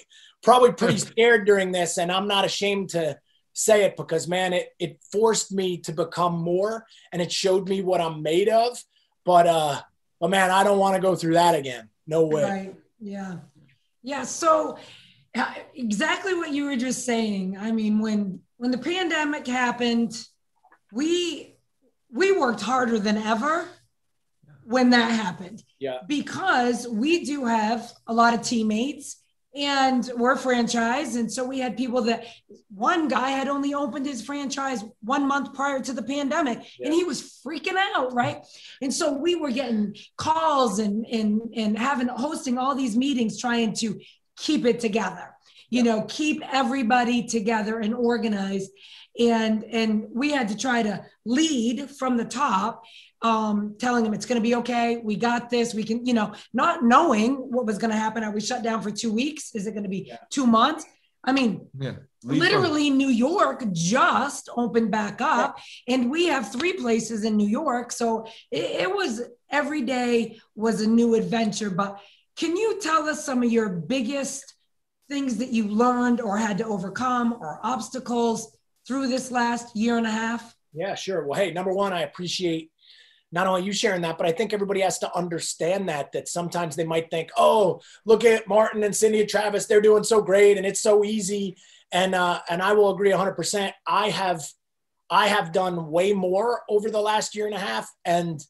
probably 0.43 0.73
pretty 0.73 0.99
scared 0.99 1.47
during 1.47 1.73
this, 1.73 1.99
and 1.99 2.11
I'm 2.11 2.29
not 2.29 2.45
ashamed 2.45 2.91
to 2.91 3.19
say 3.53 3.85
it 3.85 3.97
because 3.97 4.29
man, 4.29 4.53
it 4.53 4.75
it 4.79 5.01
forced 5.11 5.53
me 5.53 5.79
to 5.79 5.93
become 5.93 6.39
more, 6.39 6.87
and 7.13 7.21
it 7.21 7.33
showed 7.33 7.69
me 7.69 7.83
what 7.83 8.01
I'm 8.01 8.23
made 8.23 8.49
of. 8.49 8.83
But 9.25 9.47
uh, 9.47 9.81
but 10.21 10.31
man, 10.31 10.51
I 10.51 10.65
don't 10.65 10.79
want 10.79 10.97
to 10.97 11.03
go 11.03 11.15
through 11.15 11.35
that 11.35 11.55
again. 11.55 11.89
No 12.07 12.27
way. 12.27 12.43
Right. 12.43 12.75
Yeah. 13.01 13.37
Yeah. 14.03 14.25
So 14.25 14.79
uh, 15.35 15.55
exactly 15.75 16.35
what 16.35 16.53
you 16.53 16.65
were 16.65 16.77
just 16.77 17.05
saying. 17.05 17.57
I 17.59 17.73
mean, 17.73 18.01
when 18.01 18.41
when 18.57 18.71
the 18.71 18.79
pandemic 18.79 19.47
happened, 19.47 20.13
we 20.93 21.57
we 22.11 22.33
worked 22.33 22.61
harder 22.61 22.99
than 22.99 23.17
ever 23.17 23.69
when 24.65 24.91
that 24.91 25.11
happened. 25.11 25.63
Yeah. 25.79 25.99
Because 26.07 26.87
we 26.87 27.25
do 27.25 27.47
have 27.47 27.93
a 28.07 28.13
lot 28.13 28.35
of 28.35 28.43
teammates 28.43 29.22
and 29.55 30.11
we're 30.17 30.33
a 30.33 30.39
franchise. 30.39 31.17
And 31.17 31.31
so 31.31 31.45
we 31.45 31.59
had 31.59 31.77
people 31.77 32.03
that 32.03 32.25
one 32.75 33.09
guy 33.09 33.31
had 33.31 33.49
only 33.49 33.75
opened 33.75 34.07
his 34.07 34.25
franchise 34.25 34.83
one 35.03 35.27
month 35.29 35.53
prior 35.55 35.81
to 35.81 35.93
the 35.93 36.03
pandemic 36.03 36.61
yeah. 36.79 36.87
and 36.87 36.95
he 36.95 37.05
was 37.05 37.41
freaking 37.45 37.77
out. 37.95 38.15
Right. 38.15 38.43
And 38.81 38.93
so 38.93 39.13
we 39.13 39.35
were 39.35 39.51
getting 39.51 39.95
calls 40.17 40.79
and, 40.79 41.05
and, 41.07 41.43
and 41.55 41.79
having 41.79 42.09
hosting 42.09 42.57
all 42.57 42.75
these 42.75 42.97
meetings 42.97 43.39
trying 43.39 43.75
to 43.75 44.01
keep 44.37 44.65
it 44.65 44.81
together, 44.81 45.35
you 45.69 45.83
know, 45.83 46.07
keep 46.09 46.43
everybody 46.51 47.25
together 47.25 47.79
and 47.79 47.95
organized. 47.95 48.71
And, 49.19 49.65
and 49.65 50.07
we 50.15 50.31
had 50.31 50.49
to 50.49 50.57
try 50.57 50.83
to 50.83 51.05
lead 51.27 51.91
from 51.91 52.17
the 52.17 52.25
top 52.25 52.83
um, 53.23 53.77
telling 53.79 54.05
them 54.05 54.15
it's 54.15 54.27
going 54.27 54.41
to 54.41 54.43
be 54.43 54.57
okay. 54.57 54.99
We 55.03 55.17
got 55.17 55.49
this. 55.49 55.75
We 55.75 55.85
can, 55.85 56.05
you 56.05 56.15
know, 56.15 56.35
not 56.53 56.85
knowing 56.85 57.35
what 57.35 57.67
was 57.67 57.79
going 57.79 57.91
to 57.91 57.97
happen. 57.97 58.25
Are 58.25 58.33
we 58.33 58.41
shut 58.41 58.63
down 58.63 58.83
for 58.83 58.91
two 58.91 59.13
weeks? 59.13 59.55
Is 59.55 59.67
it 59.67 59.73
going 59.73 59.85
to 59.85 59.89
be 59.89 60.07
yeah. 60.09 60.19
two 60.31 60.47
months? 60.47 60.85
I 61.25 61.33
mean, 61.33 61.69
yeah. 61.79 61.93
literally, 62.25 62.91
New 62.91 63.09
York 63.09 63.65
just 63.73 64.49
opened 64.57 64.91
back 64.91 65.21
up, 65.21 65.59
yeah. 65.87 65.95
and 65.95 66.11
we 66.11 66.27
have 66.27 66.51
three 66.51 66.73
places 66.73 67.25
in 67.25 67.37
New 67.37 67.47
York. 67.47 67.93
So 67.93 68.27
it, 68.51 68.65
it 68.83 68.91
was 68.93 69.23
every 69.49 69.83
day 69.83 70.41
was 70.57 70.81
a 70.81 70.89
new 70.89 71.15
adventure. 71.15 71.71
But 71.71 72.01
can 72.37 72.57
you 72.57 72.81
tell 72.81 73.09
us 73.09 73.25
some 73.25 73.45
of 73.45 73.53
your 73.53 73.69
biggest 73.69 74.53
things 75.09 75.37
that 75.37 75.51
you 75.51 75.69
learned 75.69 76.21
or 76.21 76.37
had 76.37 76.59
to 76.59 76.65
overcome 76.65 77.35
or 77.41 77.61
obstacles 77.63 78.57
through 78.85 79.07
this 79.07 79.31
last 79.31 79.77
year 79.77 79.97
and 79.97 80.07
a 80.07 80.11
half? 80.11 80.57
Yeah, 80.75 80.97
sure. 80.97 81.25
Well, 81.25 81.39
hey, 81.39 81.53
number 81.53 81.73
one, 81.73 81.93
I 81.93 82.01
appreciate 82.01 82.72
not 83.33 83.47
only 83.47 83.63
you 83.63 83.73
sharing 83.73 84.03
that, 84.03 84.19
but 84.19 84.27
I 84.27 84.33
think 84.33 84.53
everybody 84.53 84.81
has 84.81 84.99
to 84.99 85.17
understand 85.17 85.89
that, 85.89 86.13
that 86.13 86.29
sometimes 86.29 86.77
they 86.77 86.85
might 86.85 87.11
think, 87.11 87.31
oh, 87.37 87.81
look 88.05 88.25
at 88.25 88.47
Martin 88.47 88.85
and 88.85 88.95
Cindy 88.95 89.21
and 89.21 89.29
Travis, 89.29 89.67
they're 89.67 89.81
doing 89.81 90.05
so 90.05 90.21
great 90.21 90.59
and 90.59 90.67
it's 90.67 90.81
so 90.81 91.03
easy. 91.03 91.57
And, 91.91 92.15
uh, 92.15 92.41
and 92.51 92.63
I 92.63 92.75
will 92.75 92.91
agree 92.93 93.11
hundred 93.11 93.33
percent. 93.33 93.75
I 93.87 94.11
have, 94.11 94.43
I 95.11 95.29
have 95.29 95.53
done 95.53 95.91
way 95.91 96.13
more 96.13 96.63
over 96.69 96.91
the 96.91 97.01
last 97.01 97.35
year 97.35 97.47
and 97.47 97.55
a 97.55 97.59
half 97.59 97.91
and, 98.05 98.45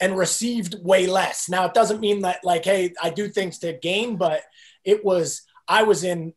and 0.00 0.16
received 0.16 0.76
way 0.84 1.08
less. 1.08 1.48
Now 1.48 1.66
it 1.66 1.74
doesn't 1.74 2.00
mean 2.00 2.22
that 2.22 2.44
like, 2.44 2.64
Hey, 2.64 2.92
I 3.02 3.10
do 3.10 3.28
things 3.28 3.58
to 3.58 3.72
gain, 3.72 4.16
but 4.16 4.42
it 4.84 5.04
was, 5.04 5.42
I 5.66 5.82
was 5.82 6.04
in 6.04 6.32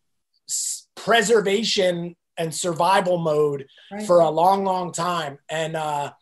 preservation 0.96 2.16
and 2.38 2.54
survival 2.54 3.20
mode 3.20 3.68
right. 3.92 4.06
for 4.08 4.22
a 4.22 4.30
long, 4.30 4.66
long 4.66 4.92
time. 4.92 5.38
And, 5.50 5.76
uh, 5.76 6.14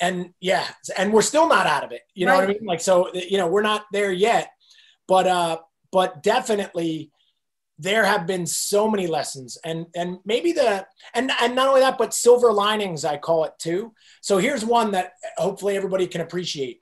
and 0.00 0.34
yeah, 0.40 0.66
and 0.96 1.12
we're 1.12 1.22
still 1.22 1.48
not 1.48 1.66
out 1.66 1.84
of 1.84 1.92
it. 1.92 2.02
You 2.14 2.26
know 2.26 2.32
right. 2.32 2.48
what 2.48 2.56
I 2.56 2.58
mean? 2.58 2.66
Like, 2.66 2.80
so, 2.80 3.12
you 3.14 3.38
know, 3.38 3.46
we're 3.46 3.62
not 3.62 3.84
there 3.92 4.12
yet, 4.12 4.50
but, 5.06 5.26
uh, 5.26 5.58
but 5.92 6.22
definitely 6.22 7.10
there 7.78 8.04
have 8.04 8.26
been 8.26 8.46
so 8.46 8.88
many 8.88 9.06
lessons 9.06 9.58
and, 9.64 9.86
and 9.96 10.18
maybe 10.24 10.52
the, 10.52 10.86
and, 11.14 11.30
and 11.40 11.54
not 11.54 11.68
only 11.68 11.80
that, 11.80 11.98
but 11.98 12.14
silver 12.14 12.52
linings, 12.52 13.04
I 13.04 13.16
call 13.16 13.44
it 13.44 13.52
too. 13.58 13.92
So 14.20 14.38
here's 14.38 14.64
one 14.64 14.92
that 14.92 15.12
hopefully 15.36 15.76
everybody 15.76 16.06
can 16.06 16.20
appreciate. 16.20 16.78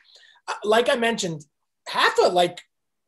Uh, 0.48 0.54
like 0.64 0.90
I 0.90 0.96
mentioned, 0.96 1.44
half 1.88 2.18
of 2.18 2.32
like 2.32 2.60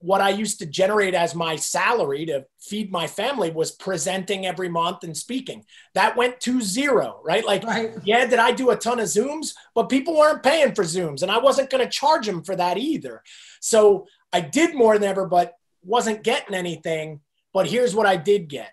what 0.04 0.20
I 0.20 0.28
used 0.28 0.58
to 0.58 0.66
generate 0.66 1.14
as 1.14 1.34
my 1.34 1.56
salary 1.56 2.26
to 2.26 2.44
feed 2.60 2.92
my 2.92 3.06
family 3.06 3.50
was 3.50 3.70
presenting 3.70 4.44
every 4.44 4.68
month 4.68 5.02
and 5.02 5.16
speaking. 5.16 5.64
That 5.94 6.14
went 6.14 6.40
to 6.40 6.60
zero, 6.60 7.22
right? 7.24 7.42
Like, 7.42 7.64
right. 7.64 7.94
yeah, 8.04 8.26
did 8.26 8.38
I 8.38 8.52
do 8.52 8.68
a 8.68 8.76
ton 8.76 9.00
of 9.00 9.06
Zooms? 9.06 9.54
But 9.74 9.88
people 9.88 10.14
weren't 10.14 10.42
paying 10.42 10.74
for 10.74 10.84
Zooms, 10.84 11.22
and 11.22 11.30
I 11.30 11.38
wasn't 11.38 11.70
going 11.70 11.82
to 11.82 11.90
charge 11.90 12.26
them 12.26 12.44
for 12.44 12.54
that 12.54 12.76
either. 12.76 13.22
So 13.60 14.06
I 14.30 14.42
did 14.42 14.74
more 14.74 14.98
than 14.98 15.08
ever, 15.08 15.26
but 15.26 15.54
wasn't 15.82 16.22
getting 16.22 16.54
anything. 16.54 17.20
But 17.54 17.66
here's 17.66 17.94
what 17.94 18.06
I 18.06 18.16
did 18.16 18.48
get. 18.48 18.72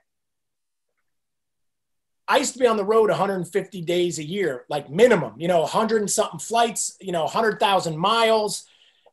I 2.27 2.37
used 2.37 2.53
to 2.53 2.59
be 2.59 2.67
on 2.67 2.75
the 2.75 2.83
road 2.83 3.09
150 3.09 3.81
days 3.83 4.19
a 4.19 4.23
year, 4.23 4.65
like 4.69 4.89
minimum, 4.89 5.35
you 5.37 5.47
know, 5.47 5.61
100 5.61 6.01
and 6.01 6.11
something 6.11 6.39
flights, 6.39 6.97
you 6.99 7.13
know, 7.13 7.23
100,000 7.23 7.97
miles. 7.97 8.65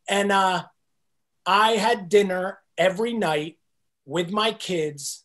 And, 0.09 0.33
uh, 0.33 0.65
I 1.49 1.73
had 1.73 2.11
dinner 2.11 2.59
every 2.77 3.15
night 3.15 3.57
with 4.05 4.31
my 4.31 4.53
kids 4.53 5.25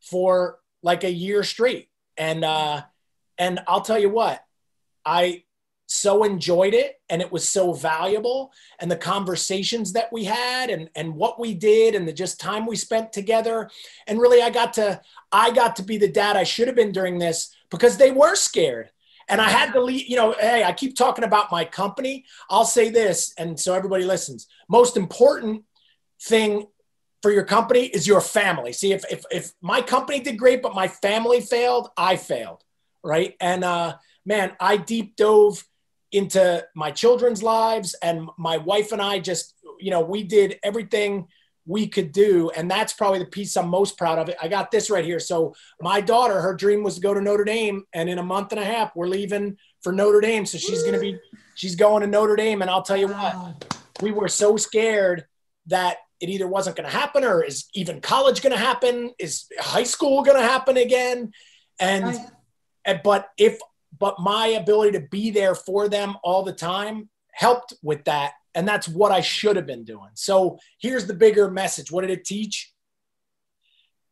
for 0.00 0.58
like 0.82 1.04
a 1.04 1.12
year 1.12 1.44
straight. 1.44 1.88
And 2.16 2.44
uh 2.44 2.82
and 3.38 3.60
I'll 3.68 3.80
tell 3.80 3.98
you 3.98 4.10
what, 4.10 4.44
I 5.06 5.44
so 5.86 6.24
enjoyed 6.24 6.74
it 6.74 7.00
and 7.08 7.22
it 7.22 7.30
was 7.30 7.48
so 7.48 7.72
valuable. 7.72 8.52
And 8.80 8.90
the 8.90 8.96
conversations 8.96 9.92
that 9.92 10.12
we 10.12 10.24
had 10.24 10.70
and 10.70 10.90
and 10.96 11.14
what 11.14 11.38
we 11.38 11.54
did 11.54 11.94
and 11.94 12.06
the 12.08 12.12
just 12.12 12.40
time 12.40 12.66
we 12.66 12.74
spent 12.74 13.12
together. 13.12 13.70
And 14.08 14.20
really 14.20 14.42
I 14.42 14.50
got 14.50 14.72
to 14.74 15.00
I 15.30 15.52
got 15.52 15.76
to 15.76 15.84
be 15.84 15.98
the 15.98 16.08
dad 16.08 16.36
I 16.36 16.42
should 16.42 16.66
have 16.66 16.76
been 16.76 16.90
during 16.90 17.20
this 17.20 17.54
because 17.70 17.96
they 17.96 18.10
were 18.10 18.34
scared 18.34 18.90
and 19.28 19.40
I 19.40 19.48
had 19.48 19.72
to 19.72 19.82
leave, 19.82 20.08
you 20.08 20.16
know, 20.16 20.34
hey, 20.38 20.64
I 20.64 20.72
keep 20.72 20.96
talking 20.96 21.24
about 21.24 21.50
my 21.50 21.64
company. 21.64 22.24
I'll 22.50 22.64
say 22.64 22.90
this, 22.90 23.32
and 23.38 23.58
so 23.58 23.74
everybody 23.74 24.04
listens. 24.04 24.46
Most 24.68 24.96
important 24.96 25.64
thing 26.22 26.66
for 27.22 27.30
your 27.30 27.44
company 27.44 27.86
is 27.86 28.06
your 28.06 28.20
family. 28.20 28.72
See, 28.72 28.92
if, 28.92 29.04
if, 29.10 29.24
if 29.30 29.52
my 29.62 29.80
company 29.80 30.20
did 30.20 30.38
great, 30.38 30.62
but 30.62 30.74
my 30.74 30.88
family 30.88 31.40
failed, 31.40 31.88
I 31.96 32.16
failed. 32.16 32.62
Right. 33.02 33.34
And 33.40 33.64
uh, 33.64 33.96
man, 34.24 34.52
I 34.60 34.76
deep 34.76 35.16
dove 35.16 35.64
into 36.12 36.64
my 36.74 36.90
children's 36.90 37.42
lives, 37.42 37.94
and 38.02 38.28
my 38.38 38.56
wife 38.58 38.92
and 38.92 39.02
I 39.02 39.18
just, 39.18 39.54
you 39.80 39.90
know, 39.90 40.00
we 40.00 40.22
did 40.22 40.58
everything 40.62 41.26
we 41.66 41.86
could 41.86 42.12
do. 42.12 42.50
And 42.50 42.70
that's 42.70 42.92
probably 42.92 43.20
the 43.20 43.26
piece 43.26 43.56
I'm 43.56 43.68
most 43.68 43.96
proud 43.96 44.18
of. 44.18 44.34
I 44.40 44.48
got 44.48 44.70
this 44.70 44.90
right 44.90 45.04
here. 45.04 45.18
So 45.18 45.54
my 45.80 46.00
daughter, 46.00 46.40
her 46.40 46.54
dream 46.54 46.82
was 46.82 46.96
to 46.96 47.00
go 47.00 47.14
to 47.14 47.20
Notre 47.20 47.44
Dame. 47.44 47.84
And 47.94 48.08
in 48.08 48.18
a 48.18 48.22
month 48.22 48.52
and 48.52 48.60
a 48.60 48.64
half, 48.64 48.94
we're 48.94 49.08
leaving 49.08 49.56
for 49.82 49.92
Notre 49.92 50.20
Dame. 50.20 50.44
So 50.44 50.58
she's 50.58 50.82
going 50.82 50.94
to 50.94 51.00
be, 51.00 51.18
she's 51.54 51.74
going 51.74 52.02
to 52.02 52.06
Notre 52.06 52.36
Dame. 52.36 52.60
And 52.60 52.70
I'll 52.70 52.82
tell 52.82 52.96
you 52.96 53.08
what, 53.08 53.76
we 54.02 54.12
were 54.12 54.28
so 54.28 54.56
scared 54.56 55.24
that 55.66 55.98
it 56.20 56.28
either 56.28 56.46
wasn't 56.46 56.76
going 56.76 56.88
to 56.88 56.96
happen 56.96 57.24
or 57.24 57.42
is 57.42 57.66
even 57.74 58.00
college 58.00 58.42
going 58.42 58.52
to 58.52 58.58
happen? 58.58 59.12
Is 59.18 59.46
high 59.58 59.84
school 59.84 60.22
going 60.22 60.36
to 60.36 60.46
happen 60.46 60.76
again? 60.76 61.32
And, 61.80 62.20
and, 62.84 63.00
but 63.02 63.28
if, 63.38 63.58
but 63.98 64.20
my 64.20 64.48
ability 64.48 64.92
to 64.92 65.06
be 65.10 65.30
there 65.30 65.54
for 65.54 65.88
them 65.88 66.16
all 66.22 66.42
the 66.42 66.52
time 66.52 67.08
helped 67.32 67.74
with 67.82 68.04
that 68.04 68.32
and 68.54 68.66
that's 68.66 68.88
what 68.88 69.12
I 69.12 69.20
should 69.20 69.56
have 69.56 69.66
been 69.66 69.84
doing. 69.84 70.10
So 70.14 70.58
here's 70.78 71.06
the 71.06 71.14
bigger 71.14 71.50
message. 71.50 71.90
What 71.90 72.02
did 72.02 72.10
it 72.10 72.24
teach? 72.24 72.72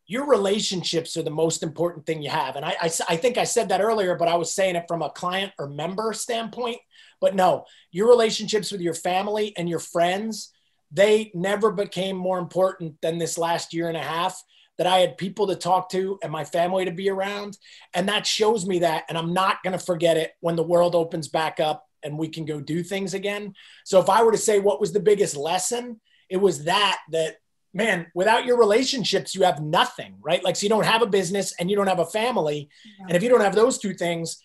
Your 0.07 0.29
relationships 0.29 1.17
are 1.17 1.23
the 1.23 1.31
most 1.31 1.63
important 1.63 2.05
thing 2.05 2.23
you 2.23 2.31
have. 2.31 2.57
And 2.57 2.65
I, 2.65 2.77
I, 2.81 2.91
I, 3.09 3.17
think 3.17 3.39
I 3.39 3.45
said 3.45 3.69
that 3.69 3.81
earlier, 3.81 4.17
but 4.17 4.29
I 4.29 4.35
was 4.35 4.55
saying 4.55 4.77
it 4.77 4.85
from 4.89 5.01
a 5.01 5.11
client 5.11 5.53
or 5.59 5.69
member 5.69 6.13
standpoint. 6.13 6.79
But 7.21 7.35
no, 7.35 7.65
your 7.93 8.09
relationships 8.09 8.73
with 8.73 8.81
your 8.81 8.95
family 8.95 9.57
and 9.57 9.69
your 9.69 9.79
friends, 9.79 10.53
they 10.91 11.31
never 11.35 11.71
became 11.71 12.17
more 12.17 12.39
important 12.39 13.01
than 13.01 13.19
this 13.19 13.39
last 13.39 13.73
year 13.73 13.89
and 13.89 13.97
a 13.97 14.03
half 14.03 14.43
that 14.77 14.87
I 14.87 14.99
had 14.99 15.17
people 15.17 15.47
to 15.47 15.57
talk 15.57 15.91
to 15.91 16.19
and 16.23 16.33
my 16.33 16.45
family 16.45 16.85
to 16.85 16.91
be 16.91 17.09
around. 17.09 17.57
And 17.95 18.09
that 18.09 18.27
shows 18.27 18.67
me 18.67 18.81
that. 18.81 19.05
And 19.09 19.17
I'm 19.17 19.33
not 19.33 19.63
going 19.63 19.79
to 19.79 19.85
forget 19.85 20.17
it 20.17 20.33
when 20.41 20.57
the 20.57 20.63
world 20.63 20.95
opens 20.95 21.29
back 21.29 21.61
up 21.61 21.87
and 22.03 22.19
we 22.19 22.29
can 22.29 22.45
go 22.45 22.61
do 22.61 22.83
things 22.83 23.15
again. 23.15 23.55
So 23.85 24.01
if 24.01 24.09
I 24.09 24.23
were 24.23 24.33
to 24.33 24.39
say 24.39 24.59
what 24.59 24.81
was 24.81 24.93
the 24.93 25.01
biggest 25.01 25.37
lesson, 25.37 26.01
it 26.29 26.37
was 26.37 26.65
that 26.65 26.99
that 27.11 27.37
man, 27.75 28.07
without 28.15 28.45
your 28.45 28.59
relationships, 28.59 29.35
you 29.35 29.43
have 29.43 29.63
nothing, 29.63 30.17
right? 30.21 30.45
Like 30.45 30.57
so 30.57 30.65
you 30.65 30.69
don't 30.69 30.85
have 30.85 31.03
a 31.03 31.07
business 31.07 31.55
and 31.59 31.71
you 31.71 31.77
don't 31.77 31.87
have 31.87 32.01
a 32.01 32.07
family. 32.07 32.69
Yeah. 32.85 33.07
And 33.09 33.17
if 33.17 33.23
you 33.23 33.29
don't 33.29 33.41
have 33.41 33.55
those 33.55 33.79
two 33.79 33.95
things, 33.95 34.43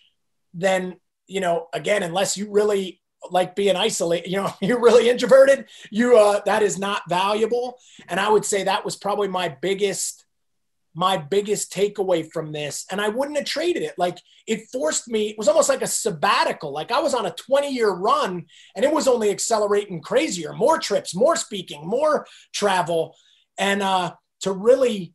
then 0.53 0.97
you 1.27 1.41
know, 1.41 1.67
again, 1.73 2.03
unless 2.03 2.37
you 2.37 2.49
really 2.49 3.01
like 3.31 3.55
being 3.55 3.75
isolated, 3.75 4.29
you 4.29 4.37
know, 4.37 4.53
you're 4.61 4.81
really 4.81 5.09
introverted, 5.09 5.65
you 5.91 6.17
uh 6.17 6.41
that 6.45 6.63
is 6.63 6.77
not 6.77 7.03
valuable. 7.09 7.77
And 8.07 8.19
I 8.19 8.29
would 8.29 8.45
say 8.45 8.63
that 8.63 8.85
was 8.85 8.95
probably 8.95 9.27
my 9.27 9.49
biggest 9.49 10.25
my 10.97 11.15
biggest 11.15 11.71
takeaway 11.71 12.27
from 12.33 12.51
this. 12.51 12.87
And 12.89 12.99
I 12.99 13.07
wouldn't 13.07 13.37
have 13.37 13.45
traded 13.45 13.83
it. 13.83 13.93
Like 13.99 14.17
it 14.47 14.67
forced 14.71 15.07
me, 15.07 15.29
it 15.29 15.37
was 15.37 15.47
almost 15.47 15.69
like 15.69 15.83
a 15.83 15.87
sabbatical. 15.87 16.73
Like 16.73 16.91
I 16.91 16.99
was 16.99 17.13
on 17.13 17.27
a 17.27 17.35
20 17.35 17.71
year 17.71 17.91
run 17.91 18.47
and 18.75 18.83
it 18.83 18.91
was 18.91 19.07
only 19.07 19.29
accelerating 19.29 20.01
crazier, 20.01 20.53
more 20.53 20.79
trips, 20.79 21.13
more 21.13 21.35
speaking, 21.35 21.87
more 21.87 22.25
travel. 22.51 23.15
And 23.59 23.83
uh, 23.83 24.15
to 24.41 24.51
really 24.51 25.13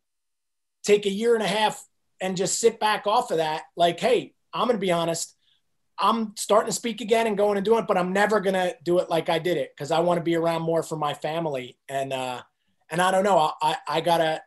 take 0.85 1.05
a 1.05 1.11
year 1.11 1.35
and 1.35 1.43
a 1.43 1.49
half 1.49 1.85
and 2.21 2.37
just 2.37 2.61
sit 2.61 2.79
back 2.79 3.09
off 3.09 3.33
of 3.33 3.39
that, 3.39 3.63
like, 3.77 3.99
hey, 3.99 4.35
I'm 4.55 4.69
going 4.69 4.77
to 4.77 4.81
be 4.81 4.93
honest. 4.93 5.35
I'm 5.99 6.37
starting 6.37 6.69
to 6.69 6.73
speak 6.73 7.01
again 7.01 7.27
and 7.27 7.37
going 7.37 7.57
and 7.57 7.65
doing 7.65 7.81
it, 7.81 7.89
but 7.89 7.99
I'm 7.99 8.13
never 8.13 8.39
going 8.39 8.55
to 8.55 8.77
do 8.85 9.01
it 9.01 9.11
like 9.11 9.29
I 9.29 9.41
did 9.41 9.57
it 9.57 9.73
because 9.75 9.91
I 9.91 9.99
want 9.99 10.19
to 10.19 10.25
be 10.25 10.37
around 10.37 10.63
more 10.63 10.85
for 10.85 10.97
my 10.97 11.13
family. 11.13 11.77
And, 11.89 12.13
uh, 12.13 12.43
and 12.89 13.03
I 13.03 13.11
don't 13.11 13.25
know, 13.25 13.53
I, 13.61 13.77
I 13.89 14.01
gotta, 14.01 14.43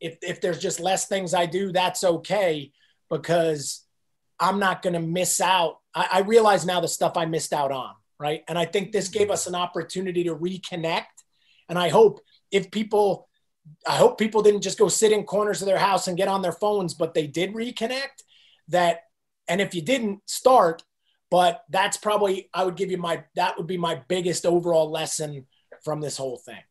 if 0.00 0.18
if 0.22 0.40
there's 0.40 0.58
just 0.58 0.80
less 0.80 1.06
things 1.06 1.34
I 1.34 1.46
do, 1.46 1.72
that's 1.72 2.04
okay 2.04 2.72
because 3.10 3.84
I'm 4.38 4.58
not 4.58 4.82
going 4.82 4.94
to 4.94 5.00
miss 5.00 5.40
out. 5.40 5.78
I, 5.94 6.08
I, 6.14 6.20
realize 6.20 6.66
now 6.66 6.80
the 6.80 6.88
stuff 6.88 7.16
I 7.16 7.24
missed 7.24 7.52
out 7.52 7.72
on, 7.72 7.94
right? 8.18 8.42
And 8.48 8.58
I 8.58 8.66
think 8.66 8.92
this 8.92 9.08
gave 9.08 9.30
us 9.30 9.46
an 9.46 9.54
opportunity 9.54 10.24
to 10.24 10.34
reconnect. 10.34 11.04
And 11.68 11.78
I 11.78 11.88
hope 11.88 12.20
if 12.50 12.70
people, 12.70 13.28
I 13.86 13.96
hope 13.96 14.18
people 14.18 14.42
didn't 14.42 14.60
just 14.60 14.78
go 14.78 14.88
sit 14.88 15.12
in 15.12 15.24
corners 15.24 15.62
of 15.62 15.66
their 15.66 15.78
house 15.78 16.06
and 16.06 16.16
get 16.16 16.28
on 16.28 16.42
their 16.42 16.52
phones, 16.52 16.94
but 16.94 17.14
they 17.14 17.26
did 17.26 17.54
reconnect. 17.54 18.22
That, 18.68 19.04
and 19.48 19.60
if 19.60 19.74
you 19.74 19.82
didn't 19.82 20.20
start, 20.26 20.82
but 21.30 21.64
that's 21.70 21.96
probably 21.96 22.48
I 22.52 22.64
would 22.64 22.76
give 22.76 22.90
you 22.90 22.98
my 22.98 23.24
that 23.34 23.56
would 23.56 23.66
be 23.66 23.76
my 23.76 24.02
biggest 24.08 24.46
overall 24.46 24.90
lesson 24.90 25.46
from 25.84 26.00
this 26.00 26.16
whole 26.16 26.36
thing. 26.36 26.62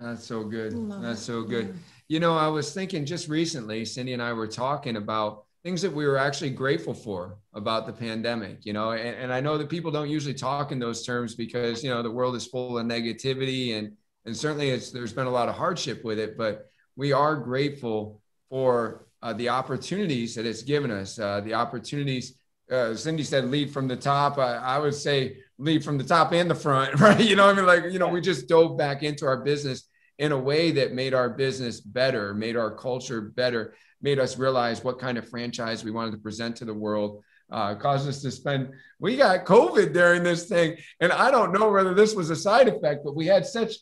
That's 0.00 0.24
so 0.24 0.44
good. 0.44 0.72
Love 0.72 1.02
That's 1.02 1.22
so 1.22 1.42
good. 1.42 1.74
You 2.08 2.20
know, 2.20 2.36
I 2.36 2.48
was 2.48 2.72
thinking 2.72 3.04
just 3.04 3.28
recently, 3.28 3.84
Cindy 3.84 4.12
and 4.12 4.22
I 4.22 4.32
were 4.32 4.46
talking 4.46 4.96
about 4.96 5.44
things 5.64 5.82
that 5.82 5.92
we 5.92 6.06
were 6.06 6.16
actually 6.16 6.50
grateful 6.50 6.94
for 6.94 7.36
about 7.52 7.86
the 7.86 7.92
pandemic, 7.92 8.64
you 8.64 8.72
know, 8.72 8.92
and, 8.92 9.16
and 9.16 9.32
I 9.32 9.40
know 9.40 9.58
that 9.58 9.68
people 9.68 9.90
don't 9.90 10.08
usually 10.08 10.34
talk 10.34 10.72
in 10.72 10.78
those 10.78 11.04
terms 11.04 11.34
because, 11.34 11.82
you 11.82 11.90
know, 11.90 12.02
the 12.02 12.10
world 12.10 12.36
is 12.36 12.46
full 12.46 12.78
of 12.78 12.86
negativity 12.86 13.76
and, 13.76 13.92
and 14.24 14.36
certainly 14.36 14.70
it's, 14.70 14.90
there's 14.90 15.12
been 15.12 15.26
a 15.26 15.30
lot 15.30 15.48
of 15.48 15.56
hardship 15.56 16.04
with 16.04 16.18
it, 16.18 16.38
but 16.38 16.70
we 16.96 17.12
are 17.12 17.36
grateful 17.36 18.22
for 18.48 19.06
uh, 19.22 19.32
the 19.32 19.48
opportunities 19.48 20.34
that 20.36 20.46
it's 20.46 20.62
given 20.62 20.90
us, 20.90 21.18
uh, 21.18 21.40
the 21.40 21.54
opportunities. 21.54 22.37
Uh, 22.70 22.94
Cindy 22.94 23.22
said 23.22 23.46
lead 23.46 23.70
from 23.72 23.88
the 23.88 23.96
top. 23.96 24.38
I, 24.38 24.56
I 24.56 24.78
would 24.78 24.94
say 24.94 25.38
lead 25.58 25.84
from 25.84 25.98
the 25.98 26.04
top 26.04 26.32
and 26.32 26.50
the 26.50 26.54
front, 26.54 27.00
right? 27.00 27.20
You 27.20 27.36
know, 27.36 27.48
I 27.48 27.52
mean, 27.52 27.66
like, 27.66 27.84
you 27.90 27.98
know, 27.98 28.08
we 28.08 28.20
just 28.20 28.48
dove 28.48 28.76
back 28.76 29.02
into 29.02 29.26
our 29.26 29.38
business 29.38 29.88
in 30.18 30.32
a 30.32 30.38
way 30.38 30.72
that 30.72 30.92
made 30.92 31.14
our 31.14 31.30
business 31.30 31.80
better, 31.80 32.34
made 32.34 32.56
our 32.56 32.74
culture 32.74 33.20
better, 33.20 33.74
made 34.02 34.18
us 34.18 34.38
realize 34.38 34.82
what 34.84 34.98
kind 34.98 35.16
of 35.16 35.28
franchise 35.28 35.84
we 35.84 35.90
wanted 35.90 36.12
to 36.12 36.18
present 36.18 36.56
to 36.56 36.64
the 36.64 36.74
world. 36.74 37.22
Uh, 37.50 37.74
caused 37.74 38.06
us 38.06 38.20
to 38.20 38.30
spend. 38.30 38.68
We 39.00 39.16
got 39.16 39.46
COVID 39.46 39.94
during 39.94 40.22
this 40.22 40.48
thing, 40.48 40.76
and 41.00 41.10
I 41.10 41.30
don't 41.30 41.50
know 41.50 41.70
whether 41.70 41.94
this 41.94 42.14
was 42.14 42.28
a 42.28 42.36
side 42.36 42.68
effect, 42.68 43.04
but 43.04 43.16
we 43.16 43.24
had 43.24 43.46
such 43.46 43.72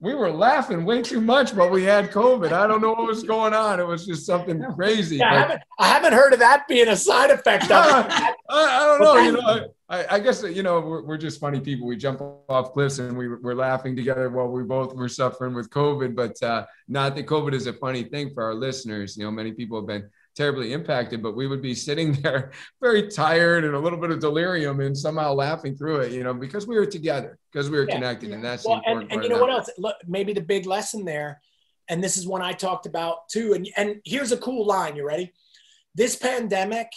we 0.00 0.14
were 0.14 0.30
laughing 0.30 0.84
way 0.84 1.00
too 1.00 1.20
much 1.20 1.54
while 1.54 1.70
we 1.70 1.82
had 1.82 2.10
COVID. 2.10 2.52
I 2.52 2.66
don't 2.66 2.82
know 2.82 2.92
what 2.92 3.06
was 3.06 3.22
going 3.22 3.54
on. 3.54 3.80
It 3.80 3.86
was 3.86 4.06
just 4.06 4.26
something 4.26 4.62
crazy. 4.74 5.16
Yeah, 5.16 5.32
I, 5.32 5.38
haven't, 5.38 5.62
I 5.78 5.88
haven't 5.88 6.12
heard 6.12 6.32
of 6.34 6.38
that 6.40 6.68
being 6.68 6.88
a 6.88 6.96
side 6.96 7.30
effect 7.30 7.70
of 7.70 8.06
it. 8.06 8.12
I, 8.48 8.82
I, 8.82 8.86
don't 8.86 9.00
know. 9.00 9.16
You 9.16 9.32
know, 9.32 9.68
I, 9.88 10.16
I 10.16 10.20
guess 10.20 10.42
you 10.42 10.62
know 10.62 10.80
we're, 10.80 11.02
we're, 11.02 11.16
just 11.16 11.40
funny 11.40 11.60
people. 11.60 11.86
We 11.86 11.96
jump 11.96 12.20
off 12.48 12.72
cliffs 12.72 12.98
and 12.98 13.16
we 13.16 13.28
we're 13.28 13.54
laughing 13.54 13.96
together 13.96 14.28
while 14.30 14.48
we 14.48 14.62
both 14.62 14.94
were 14.94 15.08
suffering 15.08 15.54
with 15.54 15.70
COVID. 15.70 16.14
But 16.14 16.42
uh, 16.42 16.66
not 16.88 17.14
that 17.16 17.26
COVID 17.26 17.54
is 17.54 17.66
a 17.66 17.72
funny 17.72 18.04
thing 18.04 18.32
for 18.34 18.44
our 18.44 18.54
listeners. 18.54 19.16
You 19.16 19.24
know, 19.24 19.30
many 19.30 19.52
people 19.52 19.78
have 19.78 19.86
been 19.86 20.08
terribly 20.36 20.72
impacted, 20.72 21.22
but 21.22 21.34
we 21.34 21.46
would 21.46 21.62
be 21.62 21.74
sitting 21.74 22.12
there 22.22 22.52
very 22.80 23.08
tired 23.08 23.64
and 23.64 23.74
a 23.74 23.78
little 23.78 23.98
bit 23.98 24.10
of 24.10 24.20
delirium 24.20 24.80
and 24.80 24.96
somehow 24.96 25.32
laughing 25.32 25.76
through 25.76 26.00
it, 26.00 26.12
you 26.12 26.22
know, 26.22 26.34
because 26.34 26.66
we 26.66 26.76
were 26.76 26.86
together, 26.86 27.38
because 27.50 27.70
we 27.70 27.78
were 27.78 27.88
yeah. 27.88 27.94
connected. 27.94 28.30
And 28.32 28.44
that's 28.44 28.64
well, 28.64 28.82
and, 28.86 29.10
and 29.10 29.22
you 29.22 29.28
know 29.28 29.40
what 29.40 29.50
else? 29.50 29.70
Look, 29.78 29.96
maybe 30.06 30.32
the 30.32 30.42
big 30.42 30.66
lesson 30.66 31.04
there, 31.04 31.40
and 31.88 32.04
this 32.04 32.16
is 32.16 32.26
one 32.26 32.42
I 32.42 32.52
talked 32.52 32.86
about 32.86 33.28
too. 33.28 33.54
And, 33.54 33.68
and 33.76 34.00
here's 34.04 34.32
a 34.32 34.36
cool 34.36 34.66
line. 34.66 34.94
You 34.94 35.06
ready? 35.06 35.32
This 35.94 36.14
pandemic, 36.14 36.88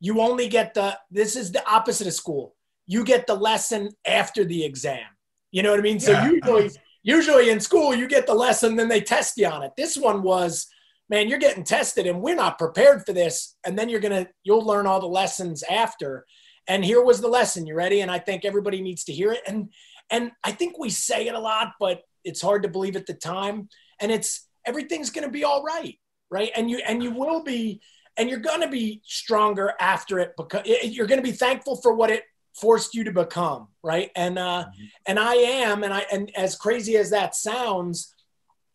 you 0.00 0.20
only 0.20 0.48
get 0.48 0.74
the, 0.74 0.96
this 1.10 1.36
is 1.36 1.52
the 1.52 1.66
opposite 1.68 2.06
of 2.06 2.14
school. 2.14 2.54
You 2.86 3.04
get 3.04 3.26
the 3.26 3.34
lesson 3.34 3.90
after 4.06 4.44
the 4.44 4.64
exam. 4.64 5.06
You 5.50 5.62
know 5.62 5.70
what 5.70 5.80
I 5.80 5.82
mean? 5.82 6.00
So 6.00 6.12
yeah. 6.12 6.30
usually, 6.30 6.70
usually 7.02 7.50
in 7.50 7.60
school, 7.60 7.94
you 7.94 8.06
get 8.06 8.26
the 8.26 8.34
lesson, 8.34 8.76
then 8.76 8.88
they 8.88 9.00
test 9.00 9.36
you 9.36 9.46
on 9.46 9.62
it. 9.62 9.72
This 9.76 9.96
one 9.96 10.22
was, 10.22 10.66
man, 11.08 11.28
you're 11.28 11.38
getting 11.38 11.64
tested 11.64 12.06
and 12.06 12.20
we're 12.20 12.36
not 12.36 12.58
prepared 12.58 13.04
for 13.04 13.12
this. 13.12 13.56
And 13.64 13.78
then 13.78 13.88
you're 13.88 14.00
going 14.00 14.24
to, 14.24 14.30
you'll 14.44 14.64
learn 14.64 14.86
all 14.86 15.00
the 15.00 15.06
lessons 15.06 15.62
after. 15.62 16.24
And 16.66 16.84
here 16.84 17.02
was 17.02 17.20
the 17.20 17.28
lesson. 17.28 17.66
You 17.66 17.74
ready? 17.74 18.02
And 18.02 18.10
I 18.10 18.18
think 18.18 18.44
everybody 18.44 18.82
needs 18.82 19.04
to 19.04 19.12
hear 19.12 19.32
it. 19.32 19.40
And, 19.46 19.70
and 20.10 20.32
I 20.44 20.52
think 20.52 20.78
we 20.78 20.90
say 20.90 21.26
it 21.26 21.34
a 21.34 21.40
lot, 21.40 21.72
but 21.80 22.02
it's 22.24 22.42
hard 22.42 22.62
to 22.62 22.68
believe 22.68 22.96
at 22.96 23.06
the 23.06 23.14
time. 23.14 23.68
And 24.00 24.12
it's, 24.12 24.46
everything's 24.66 25.10
going 25.10 25.26
to 25.26 25.32
be 25.32 25.44
all 25.44 25.62
right. 25.62 25.98
Right. 26.30 26.50
And 26.54 26.70
you, 26.70 26.82
and 26.86 27.02
you 27.02 27.10
will 27.10 27.42
be, 27.42 27.80
and 28.18 28.28
you're 28.28 28.38
going 28.40 28.60
to 28.60 28.68
be 28.68 29.00
stronger 29.04 29.74
after 29.80 30.18
it 30.18 30.34
because 30.36 30.62
you're 30.66 31.06
going 31.06 31.20
to 31.20 31.30
be 31.30 31.32
thankful 31.32 31.76
for 31.76 31.94
what 31.94 32.10
it 32.10 32.24
forced 32.54 32.94
you 32.94 33.04
to 33.04 33.12
become. 33.12 33.68
Right. 33.82 34.10
And, 34.16 34.38
uh, 34.38 34.64
mm-hmm. 34.64 34.84
and 35.06 35.18
I 35.18 35.34
am, 35.34 35.84
and 35.84 35.94
I, 35.94 36.04
and 36.12 36.30
as 36.36 36.56
crazy 36.56 36.96
as 36.96 37.10
that 37.10 37.34
sounds, 37.34 38.14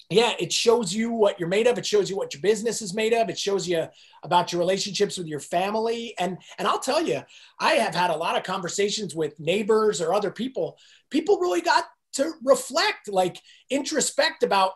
yeah, 0.10 0.34
it 0.40 0.52
shows 0.52 0.94
you 0.94 1.12
what 1.12 1.40
you're 1.40 1.50
made 1.50 1.66
of. 1.68 1.78
It 1.78 1.86
shows 1.86 2.10
you 2.10 2.16
what 2.16 2.34
your 2.34 2.42
business 2.42 2.82
is 2.82 2.94
made 2.94 3.14
of. 3.14 3.30
It 3.30 3.38
shows 3.38 3.68
you 3.68 3.88
about 4.24 4.52
your 4.52 4.60
relationships 4.60 5.18
with 5.18 5.28
your 5.28 5.40
family. 5.40 6.14
And 6.20 6.38
and 6.58 6.68
I'll 6.68 6.80
tell 6.80 7.02
you, 7.02 7.22
I 7.60 7.74
have 7.74 7.96
had 7.96 8.10
a 8.10 8.16
lot 8.16 8.38
of 8.38 8.44
conversations 8.44 9.16
with 9.16 9.40
neighbors 9.40 10.02
or 10.02 10.14
other 10.14 10.30
people. 10.30 10.78
People 11.10 11.40
really 11.40 11.62
got 11.62 11.86
to 12.14 12.34
reflect, 12.44 13.10
like 13.10 13.38
introspect 13.70 14.44
about 14.44 14.74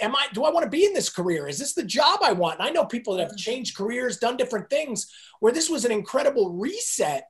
am 0.00 0.14
I 0.14 0.26
do 0.32 0.44
I 0.44 0.50
want 0.50 0.64
to 0.64 0.70
be 0.70 0.84
in 0.84 0.94
this 0.94 1.10
career? 1.10 1.48
Is 1.48 1.58
this 1.58 1.74
the 1.74 1.84
job 1.84 2.20
I 2.22 2.32
want? 2.32 2.60
And 2.60 2.68
I 2.68 2.70
know 2.70 2.84
people 2.84 3.16
that 3.16 3.28
have 3.28 3.36
changed 3.36 3.76
careers, 3.76 4.18
done 4.18 4.36
different 4.36 4.70
things, 4.70 5.12
where 5.40 5.52
this 5.52 5.68
was 5.68 5.84
an 5.84 5.92
incredible 5.92 6.54
reset 6.54 7.28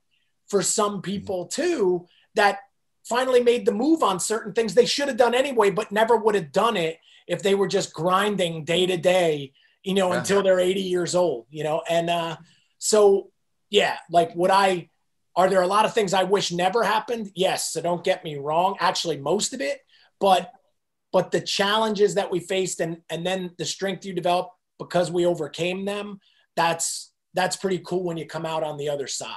for 0.48 0.62
some 0.62 1.02
people 1.02 1.46
too, 1.46 2.06
that 2.34 2.58
finally 3.08 3.42
made 3.42 3.64
the 3.64 3.72
move 3.72 4.02
on 4.02 4.20
certain 4.20 4.52
things 4.52 4.74
they 4.74 4.86
should 4.86 5.08
have 5.08 5.16
done 5.16 5.34
anyway, 5.34 5.70
but 5.70 5.90
never 5.90 6.16
would 6.16 6.34
have 6.34 6.52
done 6.52 6.76
it 6.76 6.98
if 7.26 7.42
they 7.42 7.54
were 7.54 7.68
just 7.68 7.92
grinding 7.92 8.64
day 8.64 8.86
to 8.86 8.96
day, 8.96 9.52
you 9.82 9.94
know, 9.94 10.12
yeah. 10.12 10.18
until 10.18 10.42
they're 10.42 10.60
80 10.60 10.80
years 10.80 11.14
old, 11.14 11.46
you 11.50 11.64
know? 11.64 11.82
And 11.88 12.10
uh, 12.10 12.36
so, 12.78 13.30
yeah, 13.70 13.96
like 14.10 14.34
would 14.34 14.50
I, 14.50 14.90
are 15.38 15.48
there 15.48 15.62
a 15.62 15.68
lot 15.68 15.84
of 15.84 15.94
things 15.94 16.12
I 16.12 16.24
wish 16.24 16.50
never 16.50 16.82
happened? 16.82 17.30
Yes. 17.36 17.72
So 17.72 17.80
don't 17.80 18.02
get 18.02 18.24
me 18.24 18.36
wrong. 18.36 18.74
Actually, 18.80 19.18
most 19.18 19.54
of 19.54 19.60
it, 19.60 19.78
but, 20.18 20.50
but 21.12 21.30
the 21.30 21.40
challenges 21.40 22.16
that 22.16 22.28
we 22.32 22.40
faced 22.40 22.80
and, 22.80 22.98
and 23.08 23.24
then 23.24 23.52
the 23.56 23.64
strength 23.64 24.04
you 24.04 24.12
develop 24.12 24.50
because 24.80 25.12
we 25.12 25.24
overcame 25.24 25.84
them, 25.84 26.18
that's, 26.56 27.12
that's 27.34 27.54
pretty 27.54 27.78
cool 27.78 28.02
when 28.02 28.16
you 28.16 28.26
come 28.26 28.44
out 28.44 28.64
on 28.64 28.76
the 28.78 28.88
other 28.88 29.06
side. 29.06 29.36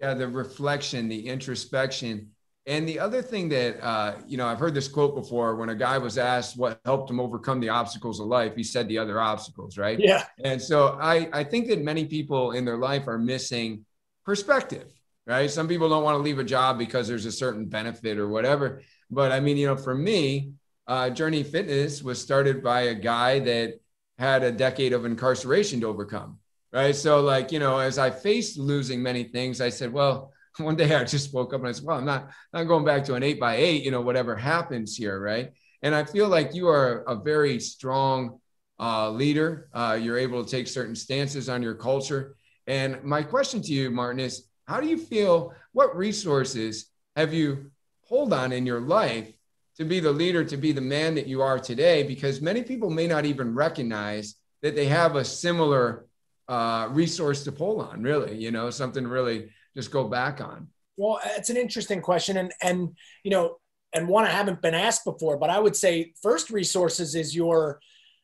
Yeah. 0.00 0.14
The 0.14 0.28
reflection, 0.28 1.08
the 1.08 1.26
introspection, 1.26 2.30
and 2.66 2.88
the 2.88 3.00
other 3.00 3.22
thing 3.22 3.48
that, 3.48 3.84
uh, 3.84 4.14
you 4.28 4.36
know, 4.36 4.46
I've 4.46 4.60
heard 4.60 4.72
this 4.72 4.86
quote 4.86 5.16
before 5.16 5.56
when 5.56 5.70
a 5.70 5.74
guy 5.74 5.98
was 5.98 6.16
asked 6.16 6.56
what 6.56 6.80
helped 6.84 7.10
him 7.10 7.18
overcome 7.18 7.58
the 7.58 7.70
obstacles 7.70 8.20
of 8.20 8.26
life, 8.28 8.54
he 8.54 8.62
said 8.62 8.86
the 8.86 8.98
other 8.98 9.20
obstacles, 9.20 9.76
right? 9.76 9.98
Yeah. 9.98 10.26
And 10.44 10.62
so 10.62 10.96
I, 11.00 11.28
I 11.32 11.42
think 11.42 11.66
that 11.70 11.82
many 11.82 12.04
people 12.04 12.52
in 12.52 12.64
their 12.64 12.76
life 12.76 13.08
are 13.08 13.18
missing 13.18 13.84
perspective, 14.24 14.88
right? 15.26 15.50
Some 15.50 15.68
people 15.68 15.88
don't 15.88 16.04
want 16.04 16.16
to 16.16 16.22
leave 16.22 16.38
a 16.38 16.44
job 16.44 16.78
because 16.78 17.08
there's 17.08 17.26
a 17.26 17.32
certain 17.32 17.66
benefit 17.66 18.18
or 18.18 18.28
whatever. 18.28 18.82
But 19.10 19.32
I 19.32 19.40
mean, 19.40 19.56
you 19.56 19.66
know, 19.66 19.76
for 19.76 19.94
me, 19.94 20.52
uh, 20.86 21.10
Journey 21.10 21.42
Fitness 21.42 22.02
was 22.02 22.20
started 22.20 22.62
by 22.62 22.82
a 22.82 22.94
guy 22.94 23.38
that 23.40 23.80
had 24.18 24.42
a 24.42 24.52
decade 24.52 24.92
of 24.92 25.04
incarceration 25.04 25.80
to 25.80 25.86
overcome, 25.86 26.38
right? 26.72 26.94
So, 26.94 27.20
like, 27.20 27.52
you 27.52 27.58
know, 27.58 27.78
as 27.78 27.98
I 27.98 28.10
faced 28.10 28.58
losing 28.58 29.02
many 29.02 29.24
things, 29.24 29.60
I 29.60 29.68
said, 29.68 29.92
well, 29.92 30.32
one 30.58 30.76
day 30.76 30.94
I 30.94 31.04
just 31.04 31.32
woke 31.32 31.54
up 31.54 31.60
and 31.60 31.68
I 31.68 31.72
said, 31.72 31.84
well, 31.84 31.98
I'm 31.98 32.04
not, 32.04 32.30
not 32.52 32.64
going 32.64 32.84
back 32.84 33.04
to 33.04 33.14
an 33.14 33.22
eight 33.22 33.40
by 33.40 33.56
eight, 33.56 33.82
you 33.82 33.90
know, 33.90 34.00
whatever 34.00 34.36
happens 34.36 34.96
here. 34.96 35.20
Right. 35.20 35.52
And 35.82 35.94
I 35.94 36.04
feel 36.04 36.28
like 36.28 36.54
you 36.54 36.68
are 36.68 37.04
a 37.08 37.16
very 37.16 37.58
strong 37.58 38.38
uh, 38.78 39.10
leader. 39.10 39.68
Uh, 39.72 39.98
you're 40.00 40.18
able 40.18 40.44
to 40.44 40.50
take 40.50 40.68
certain 40.68 40.94
stances 40.94 41.48
on 41.48 41.62
your 41.62 41.74
culture. 41.74 42.36
And 42.66 43.02
my 43.02 43.22
question 43.22 43.60
to 43.62 43.72
you, 43.72 43.90
Martin, 43.90 44.20
is 44.20 44.46
how 44.66 44.80
do 44.80 44.86
you 44.86 44.98
feel? 44.98 45.54
What 45.72 45.96
resources 45.96 46.86
have 47.16 47.34
you 47.34 47.70
pulled 48.08 48.32
on 48.32 48.52
in 48.52 48.66
your 48.66 48.80
life 48.80 49.32
to 49.76 49.84
be 49.84 50.00
the 50.00 50.12
leader, 50.12 50.44
to 50.44 50.56
be 50.56 50.72
the 50.72 50.80
man 50.80 51.14
that 51.14 51.26
you 51.26 51.42
are 51.42 51.58
today? 51.58 52.02
Because 52.02 52.40
many 52.40 52.62
people 52.62 52.90
may 52.90 53.06
not 53.06 53.24
even 53.24 53.54
recognize 53.54 54.36
that 54.62 54.76
they 54.76 54.86
have 54.86 55.16
a 55.16 55.24
similar 55.24 56.06
uh, 56.48 56.88
resource 56.90 57.44
to 57.44 57.52
pull 57.52 57.80
on, 57.80 58.02
really, 58.02 58.36
you 58.36 58.50
know, 58.50 58.70
something 58.70 59.04
to 59.04 59.08
really 59.08 59.50
just 59.76 59.90
go 59.90 60.04
back 60.08 60.40
on? 60.40 60.68
Well, 60.96 61.20
it's 61.36 61.50
an 61.50 61.56
interesting 61.56 62.00
question, 62.00 62.36
and 62.36 62.52
and 62.62 62.96
you 63.24 63.30
know, 63.30 63.56
and 63.94 64.08
one 64.08 64.24
I 64.24 64.30
haven't 64.30 64.62
been 64.62 64.74
asked 64.74 65.04
before, 65.04 65.36
but 65.36 65.50
I 65.50 65.58
would 65.58 65.76
say 65.76 66.12
first 66.22 66.50
resources 66.50 67.14
is 67.14 67.34
your 67.34 67.80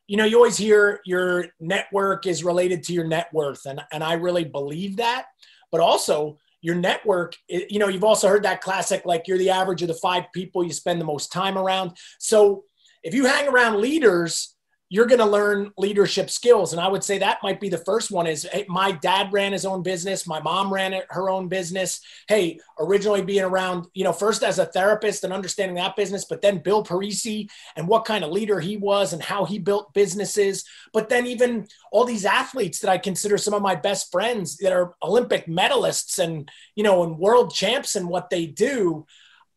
you 0.08 0.16
know, 0.16 0.24
you 0.24 0.36
always 0.36 0.56
hear 0.56 1.00
your 1.04 1.46
network 1.60 2.26
is 2.26 2.42
related 2.42 2.82
to 2.84 2.92
your 2.92 3.06
net 3.06 3.28
worth. 3.32 3.66
And, 3.66 3.80
and 3.92 4.02
I 4.02 4.14
really 4.14 4.44
believe 4.44 4.96
that. 4.96 5.26
But 5.70 5.80
also, 5.80 6.38
your 6.60 6.74
network, 6.74 7.36
you 7.46 7.78
know, 7.78 7.86
you've 7.86 8.02
also 8.02 8.26
heard 8.26 8.42
that 8.42 8.60
classic, 8.60 9.02
like 9.04 9.28
you're 9.28 9.38
the 9.38 9.50
average 9.50 9.82
of 9.82 9.88
the 9.88 9.94
five 9.94 10.24
people 10.34 10.64
you 10.64 10.72
spend 10.72 11.00
the 11.00 11.04
most 11.04 11.30
time 11.30 11.56
around. 11.56 11.92
So 12.18 12.64
if 13.04 13.14
you 13.14 13.26
hang 13.26 13.46
around 13.46 13.80
leaders, 13.80 14.56
you're 14.90 15.06
going 15.06 15.18
to 15.18 15.26
learn 15.26 15.70
leadership 15.76 16.30
skills. 16.30 16.72
And 16.72 16.80
i 16.80 16.88
would 16.88 17.04
say 17.04 17.18
that 17.18 17.42
might 17.42 17.60
be 17.60 17.68
the 17.68 17.78
first 17.78 18.10
one 18.10 18.26
is 18.26 18.48
hey, 18.50 18.64
my 18.68 18.92
dad 18.92 19.32
ran 19.32 19.52
his 19.52 19.64
own 19.64 19.82
business. 19.82 20.26
My 20.26 20.40
mom 20.40 20.72
ran 20.72 21.00
her 21.10 21.28
own 21.28 21.48
business. 21.48 22.00
Hey 22.28 22.60
originally 22.78 23.22
being 23.22 23.44
around 23.44 23.86
you 23.94 24.04
know 24.04 24.12
first 24.12 24.42
as 24.42 24.58
a 24.58 24.66
therapist 24.66 25.24
and 25.24 25.32
understanding 25.32 25.76
that 25.76 25.96
business 25.96 26.24
but 26.24 26.40
then 26.40 26.58
bill 26.58 26.84
parisi 26.84 27.48
and 27.76 27.88
what 27.88 28.04
kind 28.04 28.24
of 28.24 28.30
leader 28.30 28.60
he 28.60 28.76
was 28.76 29.12
and 29.12 29.22
how 29.22 29.44
he 29.44 29.58
built 29.58 29.92
businesses. 29.92 30.64
But 30.92 31.08
then 31.08 31.26
even 31.26 31.66
all 31.92 32.04
these 32.04 32.24
athletes 32.24 32.80
that 32.80 32.90
i 32.90 32.98
consider 32.98 33.36
some 33.38 33.54
of 33.54 33.62
my 33.62 33.74
best 33.74 34.10
friends 34.10 34.56
that 34.58 34.72
are 34.72 34.94
olympic 35.02 35.46
medalists 35.46 36.18
and 36.18 36.50
you 36.74 36.82
know 36.82 37.02
and 37.02 37.18
world 37.18 37.52
champs 37.52 37.96
and 37.96 38.08
what 38.08 38.30
they 38.30 38.46
do 38.46 39.06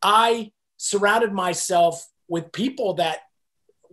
i 0.02 0.52
surrounded 0.78 1.32
myself 1.32 2.08
with 2.28 2.52
people 2.52 2.96
that 2.96 3.20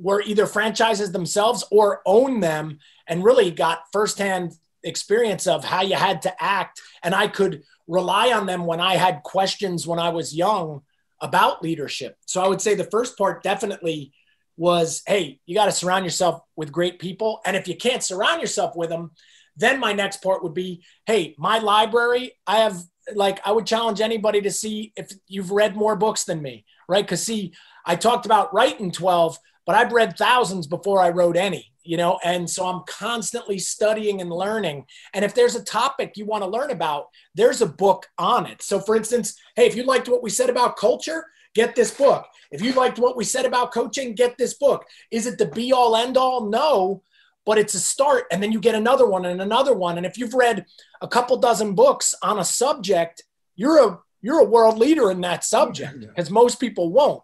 were 0.01 0.23
either 0.23 0.47
franchises 0.47 1.13
themselves 1.13 1.65
or 1.71 2.03
own 2.07 2.41
them 2.41 2.79
and 3.07 3.25
really 3.25 3.51
got 3.51 3.83
firsthand 3.93 4.53
experience 4.85 5.47
of 5.47 5.65
how 5.65 5.83
you 5.83 5.97
had 5.97 6.23
to 6.23 6.43
act. 6.43 6.81
And 7.03 7.15
I 7.15 7.29
could 7.29 7.63
rely 7.87 8.33
on 8.33 8.47
them 8.47 8.67
when 8.67 8.81
I 8.81 8.97
had 8.97 9.23
questions 9.23 9.87
when 9.87 9.99
I 9.99 10.11
was 10.11 10.35
young 10.37 10.83
about 11.21 11.63
leadership. 11.63 12.17
So 12.27 12.43
I 12.43 12.49
would 12.49 12.61
say 12.61 12.75
the 12.75 12.85
first 12.85 13.19
part 13.19 13.43
definitely 13.43 14.13
was 14.57 15.03
hey, 15.07 15.41
you 15.47 15.55
got 15.55 15.67
to 15.67 15.73
surround 15.73 16.05
yourself 16.05 16.43
with 16.57 16.73
great 16.73 16.99
people. 16.99 17.41
And 17.47 17.57
if 17.57 17.69
you 17.69 17.77
can't 17.77 18.03
surround 18.03 18.41
yourself 18.41 18.77
with 18.77 18.91
them, 18.91 19.13
then 19.57 19.81
my 19.81 19.93
next 19.93 20.23
part 20.23 20.43
would 20.43 20.55
be 20.55 20.85
hey, 21.07 21.35
my 21.39 21.59
library, 21.59 22.33
I 22.47 22.59
have 22.59 22.81
like, 23.15 23.41
I 23.47 23.53
would 23.53 23.67
challenge 23.67 24.01
anybody 24.01 24.43
to 24.43 24.51
see 24.51 24.93
if 24.97 25.11
you've 25.27 25.51
read 25.51 25.77
more 25.77 25.97
books 25.97 26.25
than 26.25 26.43
me, 26.43 26.65
right? 26.89 27.05
Because 27.05 27.23
see, 27.23 27.55
I 27.87 27.97
talked 27.97 28.27
about 28.27 28.53
writing 28.53 28.93
12, 28.93 29.39
but 29.69 29.77
I've 29.77 29.93
read 29.93 30.17
thousands 30.17 30.67
before 30.67 31.03
I 31.03 31.11
wrote 31.11 31.37
any, 31.37 31.71
you 31.85 31.99
know, 31.99 32.19
and 32.25 32.49
so 32.49 32.65
I'm 32.65 32.85
constantly 32.87 33.59
studying 33.59 34.23
and 34.23 34.31
learning. 34.31 34.87
And 35.13 35.27
if 35.27 35.35
there's 35.35 35.57
a 35.57 35.63
topic 35.63 36.13
you 36.17 36.25
want 36.25 36.43
to 36.43 36.49
learn 36.49 36.71
about, 36.71 37.09
there's 37.35 37.61
a 37.61 37.67
book 37.67 38.07
on 38.17 38.47
it. 38.47 38.63
So, 38.63 38.81
for 38.81 38.97
instance, 38.97 39.39
hey, 39.57 39.67
if 39.67 39.77
you 39.77 39.83
liked 39.83 40.09
what 40.09 40.23
we 40.23 40.31
said 40.31 40.49
about 40.49 40.79
culture, 40.79 41.27
get 41.55 41.77
this 41.77 41.91
book. 41.91 42.27
If 42.51 42.63
you 42.63 42.73
liked 42.73 42.99
what 42.99 43.15
we 43.15 43.25
said 43.25 43.45
about 43.45 43.71
coaching, 43.71 44.15
get 44.15 44.39
this 44.39 44.55
book. 44.55 44.87
Is 45.11 45.27
it 45.27 45.37
the 45.37 45.45
be 45.45 45.71
all 45.71 45.97
end 45.97 46.17
all? 46.17 46.49
No, 46.49 47.03
but 47.45 47.59
it's 47.59 47.75
a 47.75 47.81
start. 47.81 48.25
And 48.33 48.43
then 48.43 48.53
you 48.53 48.61
get 48.61 48.75
another 48.75 49.07
one 49.07 49.27
and 49.27 49.43
another 49.43 49.75
one. 49.75 49.99
And 49.99 50.07
if 50.07 50.17
you've 50.17 50.33
read 50.33 50.65
a 51.03 51.09
couple 51.09 51.37
dozen 51.37 51.75
books 51.75 52.15
on 52.23 52.39
a 52.39 52.45
subject, 52.45 53.23
you're 53.55 53.87
a 53.87 53.99
you're 54.23 54.41
a 54.41 54.45
world 54.45 54.79
leader 54.79 55.11
in 55.11 55.21
that 55.21 55.45
subject 55.45 56.01
because 56.01 56.31
most 56.31 56.59
people 56.59 56.91
won't. 56.91 57.23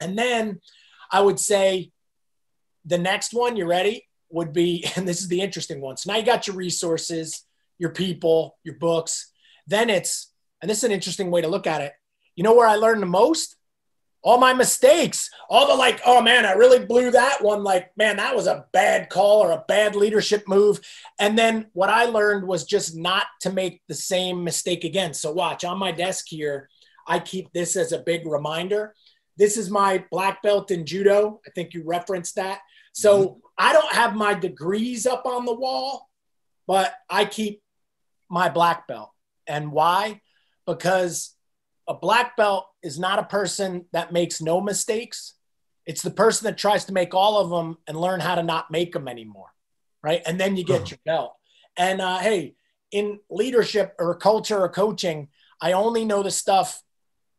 And 0.00 0.18
then 0.18 0.60
I 1.10 1.20
would 1.20 1.40
say 1.40 1.90
the 2.84 2.98
next 2.98 3.32
one, 3.32 3.56
you 3.56 3.66
ready? 3.66 4.06
Would 4.30 4.52
be, 4.52 4.84
and 4.96 5.06
this 5.06 5.20
is 5.20 5.28
the 5.28 5.40
interesting 5.40 5.80
one. 5.80 5.96
So 5.96 6.12
now 6.12 6.18
you 6.18 6.24
got 6.24 6.46
your 6.46 6.56
resources, 6.56 7.44
your 7.78 7.90
people, 7.90 8.56
your 8.64 8.76
books. 8.76 9.30
Then 9.66 9.90
it's, 9.90 10.32
and 10.60 10.70
this 10.70 10.78
is 10.78 10.84
an 10.84 10.92
interesting 10.92 11.30
way 11.30 11.40
to 11.40 11.48
look 11.48 11.66
at 11.66 11.82
it. 11.82 11.92
You 12.34 12.44
know 12.44 12.54
where 12.54 12.66
I 12.66 12.76
learned 12.76 13.02
the 13.02 13.06
most? 13.06 13.56
All 14.22 14.38
my 14.38 14.52
mistakes, 14.52 15.30
all 15.48 15.68
the 15.68 15.74
like, 15.74 16.00
oh 16.04 16.20
man, 16.20 16.44
I 16.44 16.52
really 16.52 16.84
blew 16.84 17.12
that 17.12 17.42
one. 17.42 17.62
Like, 17.62 17.96
man, 17.96 18.16
that 18.16 18.34
was 18.34 18.48
a 18.48 18.66
bad 18.72 19.08
call 19.08 19.40
or 19.40 19.52
a 19.52 19.64
bad 19.68 19.94
leadership 19.94 20.48
move. 20.48 20.80
And 21.20 21.38
then 21.38 21.66
what 21.72 21.88
I 21.88 22.06
learned 22.06 22.46
was 22.46 22.64
just 22.64 22.96
not 22.96 23.26
to 23.42 23.52
make 23.52 23.80
the 23.86 23.94
same 23.94 24.42
mistake 24.42 24.82
again. 24.82 25.14
So, 25.14 25.32
watch 25.32 25.64
on 25.64 25.78
my 25.78 25.92
desk 25.92 26.26
here, 26.28 26.68
I 27.06 27.20
keep 27.20 27.52
this 27.52 27.76
as 27.76 27.92
a 27.92 28.00
big 28.00 28.26
reminder. 28.26 28.94
This 29.38 29.56
is 29.56 29.70
my 29.70 30.04
black 30.10 30.42
belt 30.42 30.70
in 30.70 30.84
judo. 30.84 31.40
I 31.46 31.50
think 31.50 31.72
you 31.72 31.84
referenced 31.84 32.34
that. 32.34 32.60
So 32.92 33.22
mm-hmm. 33.22 33.38
I 33.56 33.72
don't 33.72 33.92
have 33.92 34.16
my 34.16 34.34
degrees 34.34 35.06
up 35.06 35.24
on 35.26 35.44
the 35.44 35.54
wall, 35.54 36.10
but 36.66 36.92
I 37.08 37.24
keep 37.24 37.62
my 38.28 38.48
black 38.48 38.88
belt. 38.88 39.12
And 39.46 39.70
why? 39.72 40.20
Because 40.66 41.34
a 41.86 41.94
black 41.94 42.36
belt 42.36 42.66
is 42.82 42.98
not 42.98 43.18
a 43.18 43.24
person 43.24 43.86
that 43.92 44.12
makes 44.12 44.42
no 44.42 44.60
mistakes. 44.60 45.34
It's 45.86 46.02
the 46.02 46.10
person 46.10 46.44
that 46.44 46.58
tries 46.58 46.84
to 46.86 46.92
make 46.92 47.14
all 47.14 47.40
of 47.40 47.48
them 47.48 47.78
and 47.86 47.98
learn 47.98 48.20
how 48.20 48.34
to 48.34 48.42
not 48.42 48.70
make 48.70 48.92
them 48.92 49.08
anymore. 49.08 49.48
Right. 50.02 50.22
And 50.26 50.38
then 50.38 50.56
you 50.56 50.64
get 50.64 50.90
your 50.90 50.98
belt. 51.04 51.34
And 51.76 52.00
uh, 52.00 52.18
hey, 52.18 52.56
in 52.90 53.20
leadership 53.30 53.94
or 53.98 54.14
culture 54.14 54.58
or 54.58 54.68
coaching, 54.68 55.28
I 55.60 55.72
only 55.72 56.04
know 56.04 56.22
the 56.22 56.30
stuff 56.30 56.82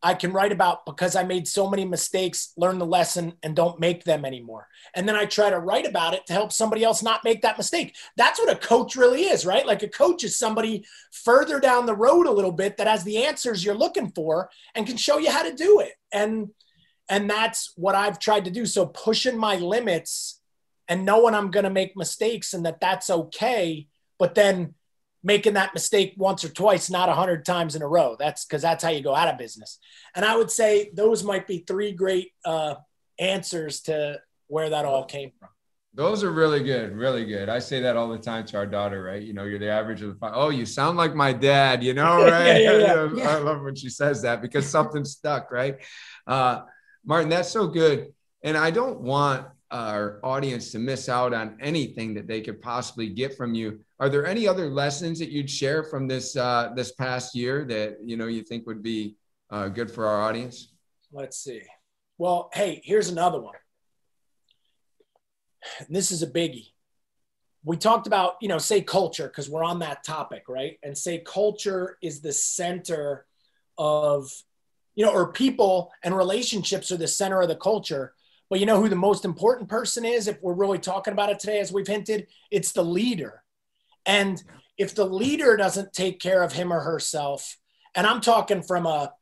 I 0.02 0.14
can 0.14 0.32
write 0.32 0.54
about 0.54 0.86
because 0.86 1.16
I 1.16 1.24
made 1.24 1.47
so 1.47 1.70
many 1.70 1.84
mistakes, 1.84 2.54
learn 2.56 2.80
the 2.80 2.86
lesson, 2.86 3.34
and 3.43 3.56
don't 3.56 3.80
make 3.80 4.06
them 4.06 4.24
anymore. 4.24 4.68
And 4.95 5.08
then 5.08 5.16
I 5.16 5.26
try 5.26 5.50
to 5.50 5.60
write 5.60 5.86
about 5.86 6.14
it 6.14 6.26
to 6.28 6.34
help 6.34 6.54
somebody 6.54 6.84
else 6.84 7.04
not 7.04 7.24
make 7.26 7.41
that 7.41 7.58
mistake. 7.58 7.95
That's 8.16 8.39
what 8.39 8.52
a 8.52 8.56
coach 8.56 8.95
really 8.95 9.24
is, 9.24 9.45
right? 9.45 9.66
Like 9.66 9.84
a 9.84 9.89
coach 9.89 10.24
is 10.24 10.38
somebody 10.38 10.86
further 11.12 11.60
down 11.60 11.86
the 11.86 11.95
road 11.95 12.28
a 12.28 12.32
little 12.32 12.54
bit 12.54 12.78
that 12.78 12.88
has 12.88 13.04
the 13.04 13.26
answers 13.26 13.64
you're 13.64 13.76
looking 13.76 14.12
for 14.12 14.50
and 14.74 14.88
can 14.88 14.95
show 14.95 15.18
you 15.18 15.32
how 15.32 15.43
to 15.43 15.54
do 15.54 15.82
it. 15.82 15.93
And 16.14 16.50
and 17.10 17.30
that's 17.30 17.74
what 17.76 17.95
I've 17.95 18.20
tried 18.20 18.45
to 18.45 18.52
do. 18.52 18.68
So 18.68 18.86
pushing 18.86 19.38
my 19.38 19.56
limits 19.56 20.39
and 20.88 21.06
knowing 21.06 21.34
I'm 21.34 21.52
going 21.52 21.64
to 21.64 21.70
make 21.70 21.97
mistakes 21.97 22.54
and 22.54 22.66
that 22.66 22.80
that's 22.80 23.10
okay, 23.10 23.88
but 24.20 24.36
then 24.36 24.76
making 25.24 25.53
that 25.53 25.74
mistake 25.74 26.13
once 26.17 26.43
or 26.43 26.49
twice, 26.49 26.89
not 26.89 27.09
a 27.09 27.13
hundred 27.13 27.45
times 27.45 27.76
in 27.76 27.82
a 27.82 27.88
row. 27.88 28.15
That's 28.17 28.45
because 28.45 28.61
that's 28.61 28.84
how 28.84 28.89
you 28.89 29.01
go 29.01 29.15
out 29.15 29.28
of 29.28 29.38
business. 29.38 29.80
And 30.15 30.24
I 30.24 30.36
would 30.36 30.51
say 30.51 30.91
those 30.93 31.24
might 31.24 31.47
be 31.47 31.59
three 31.67 31.91
great 31.91 32.32
uh, 32.45 32.76
answers 33.20 33.82
to 33.82 34.20
where 34.47 34.70
that 34.70 34.86
all 34.86 35.05
came 35.05 35.32
from. 35.39 35.49
Those 35.93 36.24
are 36.24 36.32
really 36.32 36.63
good, 36.63 36.93
really 36.93 37.26
good. 37.26 37.49
I 37.49 37.59
say 37.59 37.82
that 37.82 37.97
all 37.97 38.09
the 38.09 38.17
time 38.17 38.45
to 38.45 38.57
our 38.57 38.65
daughter, 38.65 39.03
right? 39.03 39.22
You 39.22 39.34
know, 39.34 39.43
you're 39.43 39.59
the 39.59 39.70
average 39.70 40.01
of 40.01 40.09
the 40.09 40.15
five. 40.15 40.34
Oh, 40.36 40.49
you 40.49 40.65
sound 40.65 40.97
like 40.97 41.15
my 41.15 41.34
dad, 41.34 41.84
you 41.84 41.93
know, 41.93 42.24
right? 42.30 42.61
yeah, 42.61 42.78
yeah, 42.78 43.09
yeah. 43.13 43.30
I 43.30 43.38
love 43.39 43.61
when 43.61 43.76
she 43.76 43.89
says 43.89 44.22
that 44.22 44.41
because 44.41 44.70
something 44.70 45.03
stuck, 45.03 45.51
right? 45.51 45.78
Uh, 46.28 46.61
Martin, 47.03 47.30
that's 47.30 47.49
so 47.49 47.67
good. 47.67 48.13
And 48.43 48.55
I 48.55 48.72
don't 48.72 49.01
want 49.01 49.47
our 49.72 50.20
audience 50.24 50.72
to 50.72 50.80
miss 50.80 51.09
out 51.09 51.34
on 51.34 51.57
anything 51.61 52.13
that 52.15 52.28
they 52.28 52.41
could 52.41 52.61
possibly 52.61 53.07
get 53.07 53.38
from 53.38 53.53
you. 53.53 53.80
Are 53.99 54.09
there 54.09 54.26
any 54.26 54.47
other 54.47 54.70
lessons 54.70 55.20
that 55.20 55.30
you'd 55.30 55.49
share 55.49 55.84
from 55.84 56.07
this 56.07 56.36
uh, 56.36 56.72
this 56.76 56.91
past 56.93 57.36
year 57.36 57.65
that 57.65 57.97
you 58.03 58.17
know 58.17 58.28
you 58.28 58.43
think 58.43 58.65
would 58.65 58.82
be 58.82 59.15
uh, 59.49 59.67
good 59.67 59.91
for 59.91 60.07
our 60.07 60.22
audience? 60.22 60.74
Let's 61.11 61.38
see. 61.38 61.61
Well, 62.17 62.49
hey, 62.53 62.82
here's 62.84 63.09
another 63.09 63.39
one. 63.39 63.55
This 65.89 66.11
is 66.11 66.24
a 66.24 66.28
biggie. 66.28 66.72
We 67.63 67.78
talked 67.78 68.07
about, 68.07 68.36
you 68.41 68.47
know, 68.47 68.57
say 68.57 68.82
culture 68.82 69.28
because 69.28 69.49
we're 69.49 69.63
on 69.63 69.80
that 69.80 70.03
topic, 70.03 70.43
right? 70.47 70.78
And 70.84 70.97
say 70.97 71.20
culture 71.20 71.97
is 72.01 72.22
the 72.22 72.32
center 72.32 73.26
of, 73.78 74.32
you 74.95 75.05
know, 75.05 75.11
or 75.11 75.32
people 75.32 75.91
and 76.03 76.15
relationships 76.15 76.91
are 76.91 76.97
the 76.97 77.07
center 77.07 77.41
of 77.41 77.49
the 77.49 77.55
culture 77.55 78.13
but 78.50 78.60
you 78.60 78.66
know 78.66 78.82
who 78.82 78.89
the 78.89 78.95
most 78.95 79.26
important 79.26 79.70
person 79.70 80.06
is 80.06 80.28
if 80.28 80.41
we're 80.41 80.54
really 80.54 80.80
talking 80.80 81.14
about 81.14 81.30
it 81.30 81.39
today, 81.39 81.60
as 81.60 81.72
we've 81.72 81.88
hinted? 81.88 82.28
It's 82.52 82.72
the 82.72 82.84
leader. 82.84 83.43
And 84.06 84.41
if 84.78 84.95
the 84.95 85.06
leader 85.06 85.56
doesn't 85.58 85.93
take 85.93 86.20
care 86.20 86.41
of 86.41 86.54
him 86.54 86.74
or 86.74 86.80
herself, 86.80 87.58
and 87.95 88.08
I'm 88.08 88.22
talking 88.22 88.62
from 88.62 88.86
a 88.86 89.14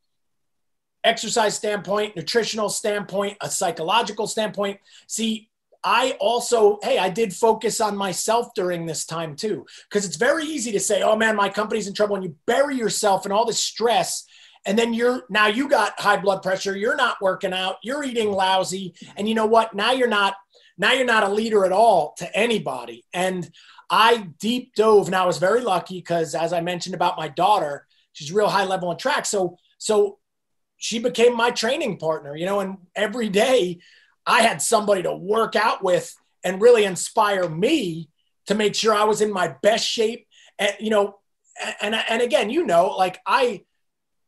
exercise 1.03 1.55
standpoint, 1.55 2.15
nutritional 2.15 2.69
standpoint, 2.69 3.37
a 3.41 3.49
psychological 3.49 4.27
standpoint. 4.27 4.79
See, 5.07 5.49
I 5.83 6.17
also, 6.19 6.79
hey, 6.83 6.97
I 6.97 7.09
did 7.09 7.33
focus 7.33 7.79
on 7.79 7.95
myself 7.95 8.53
during 8.55 8.85
this 8.85 9.05
time 9.05 9.35
too, 9.35 9.65
because 9.89 10.05
it's 10.05 10.17
very 10.17 10.43
easy 10.43 10.71
to 10.73 10.79
say, 10.79 11.01
oh 11.01 11.15
man, 11.15 11.35
my 11.35 11.49
company's 11.49 11.87
in 11.87 11.93
trouble. 11.93 12.15
And 12.15 12.25
you 12.25 12.35
bury 12.45 12.75
yourself 12.75 13.25
in 13.25 13.31
all 13.31 13.45
this 13.45 13.59
stress 13.59 14.25
and 14.67 14.77
then 14.77 14.93
you're 14.93 15.23
now 15.29 15.47
you 15.47 15.69
got 15.69 15.99
high 15.99 16.17
blood 16.17 16.43
pressure 16.43 16.75
you're 16.75 16.95
not 16.95 17.21
working 17.21 17.53
out 17.53 17.77
you're 17.81 18.03
eating 18.03 18.31
lousy. 18.31 18.93
And 19.15 19.27
you 19.27 19.33
know 19.33 19.45
what? 19.45 19.73
Now 19.73 19.93
you're 19.93 20.07
not 20.07 20.35
now 20.77 20.91
you're 20.91 21.05
not 21.05 21.23
a 21.23 21.29
leader 21.29 21.65
at 21.65 21.71
all 21.71 22.13
to 22.17 22.37
anybody. 22.37 23.05
And 23.13 23.49
i 23.89 24.27
deep 24.37 24.75
dove 24.75 25.07
and 25.07 25.15
i 25.15 25.25
was 25.25 25.37
very 25.37 25.61
lucky 25.61 25.97
because 25.97 26.35
as 26.35 26.51
i 26.51 26.59
mentioned 26.59 26.93
about 26.93 27.17
my 27.17 27.29
daughter 27.29 27.87
she's 28.11 28.33
real 28.33 28.49
high 28.49 28.65
level 28.65 28.89
on 28.89 28.97
track. 28.97 29.25
So 29.25 29.57
so 29.77 30.19
she 30.75 30.99
became 30.99 31.35
my 31.35 31.49
training 31.49 31.97
partner 31.97 32.35
you 32.35 32.45
know 32.45 32.59
and 32.59 32.77
every 32.95 33.29
day 33.29 33.79
i 34.25 34.41
had 34.41 34.61
somebody 34.61 35.03
to 35.03 35.15
work 35.15 35.55
out 35.55 35.81
with 35.81 36.13
and 36.43 36.61
really 36.61 36.83
inspire 36.83 37.47
me 37.49 38.09
to 38.47 38.55
make 38.55 38.75
sure 38.75 38.93
i 38.93 39.05
was 39.05 39.21
in 39.21 39.31
my 39.31 39.55
best 39.63 39.87
shape. 39.87 40.27
And 40.59 40.75
you 40.79 40.89
know 40.89 41.19
and 41.81 41.95
and 41.95 42.21
again 42.21 42.49
you 42.49 42.65
know 42.65 42.87
like 42.89 43.19
i 43.25 43.63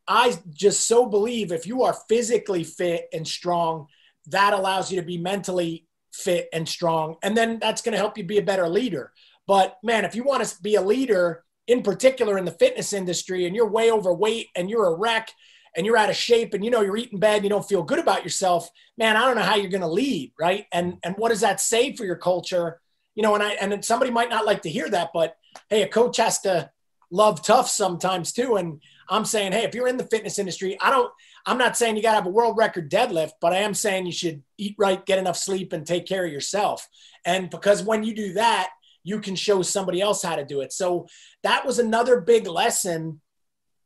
I 0.10 0.36
just 0.51 0.88
so 0.88 1.05
believe 1.05 1.51
if 1.51 1.68
you 1.68 1.84
are 1.84 1.93
physically 2.10 2.64
fit 2.64 3.07
and 3.14 3.28
strong, 3.28 3.88
that 4.28 4.53
allows 4.53 4.91
you 4.91 4.99
to 4.99 5.05
be 5.05 5.20
mentally 5.20 5.86
fit 6.12 6.49
and 6.51 6.68
strong. 6.68 7.18
And 7.22 7.38
then 7.38 7.60
that's 7.60 7.84
going 7.84 7.93
to 7.93 7.99
help 7.99 8.18
you 8.18 8.24
be 8.24 8.39
a 8.39 8.43
better 8.43 8.68
leader. 8.68 9.14
But 9.45 9.78
man, 9.84 10.05
if 10.05 10.16
you 10.16 10.24
want 10.24 10.43
to 10.43 10.62
be 10.62 10.76
a 10.76 10.82
leader, 10.82 11.43
in 11.68 11.84
particular 11.84 12.39
in 12.39 12.45
the 12.45 12.51
fitness 12.51 12.91
industry, 12.91 13.45
and 13.45 13.55
you're 13.55 13.70
way 13.70 13.91
overweight 13.91 14.47
and 14.55 14.68
you're 14.68 14.88
a 14.88 14.95
wreck 14.95 15.30
and 15.76 15.86
you're 15.86 15.97
out 15.97 16.10
of 16.10 16.16
shape 16.16 16.55
and 16.55 16.66
you 16.66 16.72
know 16.72 16.82
you're 16.82 16.97
eating 16.97 17.20
bad 17.20 17.36
and 17.36 17.43
you 17.43 17.49
don't 17.49 17.68
feel 17.68 17.84
good 17.84 17.99
about 17.99 18.24
yourself, 18.24 18.68
man, 18.97 19.16
I 19.16 19.26
don't 19.26 19.36
know 19.36 19.43
how 19.43 19.55
you're 19.55 19.70
going 19.70 19.82
to 19.82 19.88
lead, 19.88 20.34
right? 20.39 20.66
And 20.72 20.97
and 21.03 21.16
what 21.18 21.30
does 21.30 21.41
that 21.41 21.62
say 21.62 21.95
for 21.95 22.03
your 22.03 22.16
culture? 22.16 22.82
You 23.14 23.22
know, 23.22 23.36
and 23.36 23.43
I 23.43 23.51
and 23.51 23.86
somebody 23.86 24.10
might 24.10 24.30
not 24.30 24.45
like 24.45 24.64
to 24.64 24.70
hear 24.70 24.89
that, 24.89 25.12
but 25.14 25.36
hey, 25.70 25.84
a 25.84 25.88
coach 25.88 26.18
has 26.18 26.39
to 26.41 26.72
love 27.12 27.43
tough 27.43 27.70
sometimes 27.70 28.32
too. 28.32 28.55
And 28.55 28.82
I'm 29.10 29.26
saying, 29.26 29.51
hey, 29.51 29.64
if 29.64 29.74
you're 29.74 29.88
in 29.88 29.97
the 29.97 30.05
fitness 30.05 30.39
industry, 30.39 30.78
I 30.80 30.89
don't 30.89 31.12
I'm 31.45 31.57
not 31.57 31.78
saying 31.78 31.95
you 31.95 32.03
got 32.03 32.12
to 32.12 32.18
have 32.18 32.26
a 32.26 32.32
world 32.32 32.57
record 32.57 32.91
deadlift, 32.91 33.32
but 33.41 33.53
I 33.53 33.57
am 33.57 33.74
saying 33.74 34.05
you 34.05 34.12
should 34.12 34.43
eat 34.57 34.76
right, 34.78 35.05
get 35.05 35.20
enough 35.20 35.38
sleep, 35.38 35.74
and 35.74 35.86
take 35.86 36.05
care 36.05 36.26
of 36.26 36.32
yourself. 36.32 36.88
And 37.26 37.49
because 37.49 37.82
when 37.84 38.03
you 38.03 38.14
do 38.14 38.34
that, 38.34 38.70
you 39.03 39.20
can 39.20 39.36
show 39.36 39.62
somebody 39.62 40.01
else 40.01 40.22
how 40.22 40.36
to 40.36 40.45
do 40.45 40.62
it. 40.62 40.74
So 40.74 41.07
that 41.43 41.66
was 41.66 41.80
another 41.80 42.22
big 42.22 42.47
lesson 42.47 43.22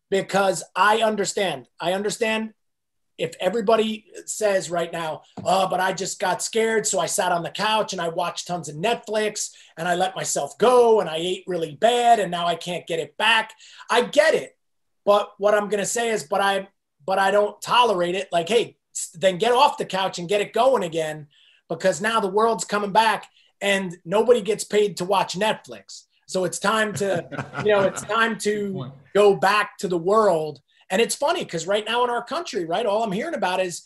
because 0.09 0.63
I 0.75 1.01
understand. 1.01 1.67
I 1.79 1.93
understand 1.93 2.53
if 3.17 3.33
everybody 3.39 4.05
says 4.25 4.71
right 4.71 4.91
now, 4.91 5.21
oh, 5.45 5.67
but 5.69 5.79
I 5.79 5.93
just 5.93 6.19
got 6.19 6.41
scared. 6.41 6.87
So 6.87 6.99
I 6.99 7.05
sat 7.05 7.31
on 7.31 7.43
the 7.43 7.51
couch 7.51 7.93
and 7.93 8.01
I 8.01 8.09
watched 8.09 8.47
tons 8.47 8.69
of 8.69 8.75
Netflix 8.75 9.51
and 9.77 9.87
I 9.87 9.95
let 9.95 10.15
myself 10.15 10.57
go 10.57 10.99
and 10.99 11.09
I 11.09 11.17
ate 11.17 11.43
really 11.47 11.75
bad 11.75 12.19
and 12.19 12.31
now 12.31 12.47
I 12.47 12.55
can't 12.55 12.87
get 12.87 12.99
it 12.99 13.15
back. 13.17 13.53
I 13.89 14.01
get 14.01 14.33
it. 14.33 14.57
But 15.05 15.33
what 15.37 15.53
I'm 15.53 15.69
going 15.69 15.83
to 15.83 15.85
say 15.85 16.09
is, 16.09 16.23
but 16.23 16.41
I, 16.41 16.67
but 17.05 17.19
I 17.19 17.31
don't 17.31 17.61
tolerate 17.61 18.15
it. 18.15 18.29
Like, 18.31 18.49
hey, 18.49 18.77
then 19.15 19.37
get 19.37 19.51
off 19.51 19.77
the 19.77 19.85
couch 19.85 20.19
and 20.19 20.29
get 20.29 20.41
it 20.41 20.53
going 20.53 20.83
again 20.83 21.27
because 21.69 22.01
now 22.01 22.19
the 22.19 22.27
world's 22.27 22.65
coming 22.65 22.91
back 22.91 23.27
and 23.61 23.97
nobody 24.05 24.41
gets 24.41 24.63
paid 24.63 24.97
to 24.97 25.05
watch 25.05 25.35
Netflix. 25.35 26.03
So 26.27 26.45
it's 26.45 26.59
time 26.59 26.93
to, 26.95 27.27
you 27.65 27.71
know, 27.71 27.81
it's 27.81 28.01
time 28.17 28.37
to 28.39 28.91
go 29.13 29.35
back 29.35 29.77
to 29.79 29.87
the 29.87 29.97
world. 29.97 30.61
And 30.89 31.01
it's 31.01 31.15
funny 31.15 31.43
because 31.43 31.67
right 31.67 31.85
now 31.85 32.03
in 32.03 32.09
our 32.09 32.23
country, 32.23 32.65
right, 32.65 32.85
all 32.85 33.03
I'm 33.03 33.11
hearing 33.11 33.35
about 33.35 33.59
is 33.59 33.83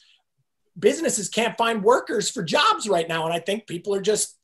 businesses 0.77 1.29
can't 1.29 1.57
find 1.57 1.83
workers 1.83 2.29
for 2.29 2.43
jobs 2.43 2.87
right 2.87 3.07
now. 3.07 3.25
And 3.25 3.33
I 3.33 3.39
think 3.39 3.67
people 3.67 3.93
are 3.95 4.01
just, 4.01 4.37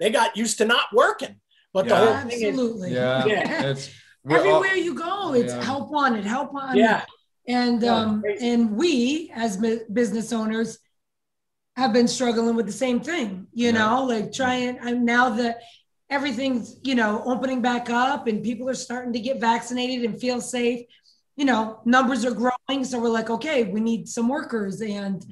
they 0.00 0.10
got 0.10 0.36
used 0.36 0.58
to 0.58 0.64
not 0.64 0.86
working. 0.92 1.36
But 1.72 1.86
yeah. 1.86 1.88
the 1.88 2.06
whole 2.06 2.30
thing 2.30 2.46
Absolutely. 2.46 2.88
is, 2.90 2.94
yeah, 2.94 3.26
yeah. 3.26 3.74
It's, 4.24 4.34
everywhere 4.34 4.70
all, 4.70 4.76
you 4.76 4.94
go, 4.94 5.34
it's 5.34 5.52
yeah. 5.52 5.62
help 5.62 5.90
wanted, 5.90 6.24
help 6.24 6.52
wanted. 6.52 6.78
Yeah. 6.78 7.04
And 7.46 7.84
um, 7.84 8.24
and 8.40 8.70
we 8.70 9.30
as 9.34 9.58
business 9.92 10.32
owners 10.32 10.78
have 11.76 11.92
been 11.92 12.08
struggling 12.08 12.56
with 12.56 12.66
the 12.66 12.72
same 12.72 13.00
thing, 13.00 13.46
you 13.52 13.66
yeah. 13.66 13.72
know, 13.72 14.04
like 14.04 14.32
trying 14.32 14.78
I'm 14.80 15.04
now 15.04 15.28
that 15.30 15.60
everything's, 16.08 16.76
you 16.82 16.94
know, 16.94 17.22
opening 17.26 17.60
back 17.60 17.90
up 17.90 18.26
and 18.28 18.42
people 18.42 18.68
are 18.68 18.74
starting 18.74 19.12
to 19.12 19.18
get 19.18 19.40
vaccinated 19.40 20.04
and 20.04 20.18
feel 20.18 20.40
safe, 20.40 20.86
you 21.36 21.44
know, 21.44 21.80
numbers 21.84 22.24
are 22.24 22.30
growing. 22.30 22.84
So 22.84 23.00
we're 23.00 23.08
like, 23.08 23.28
okay, 23.28 23.64
we 23.64 23.80
need 23.80 24.08
some 24.08 24.28
workers 24.28 24.80
and 24.80 25.24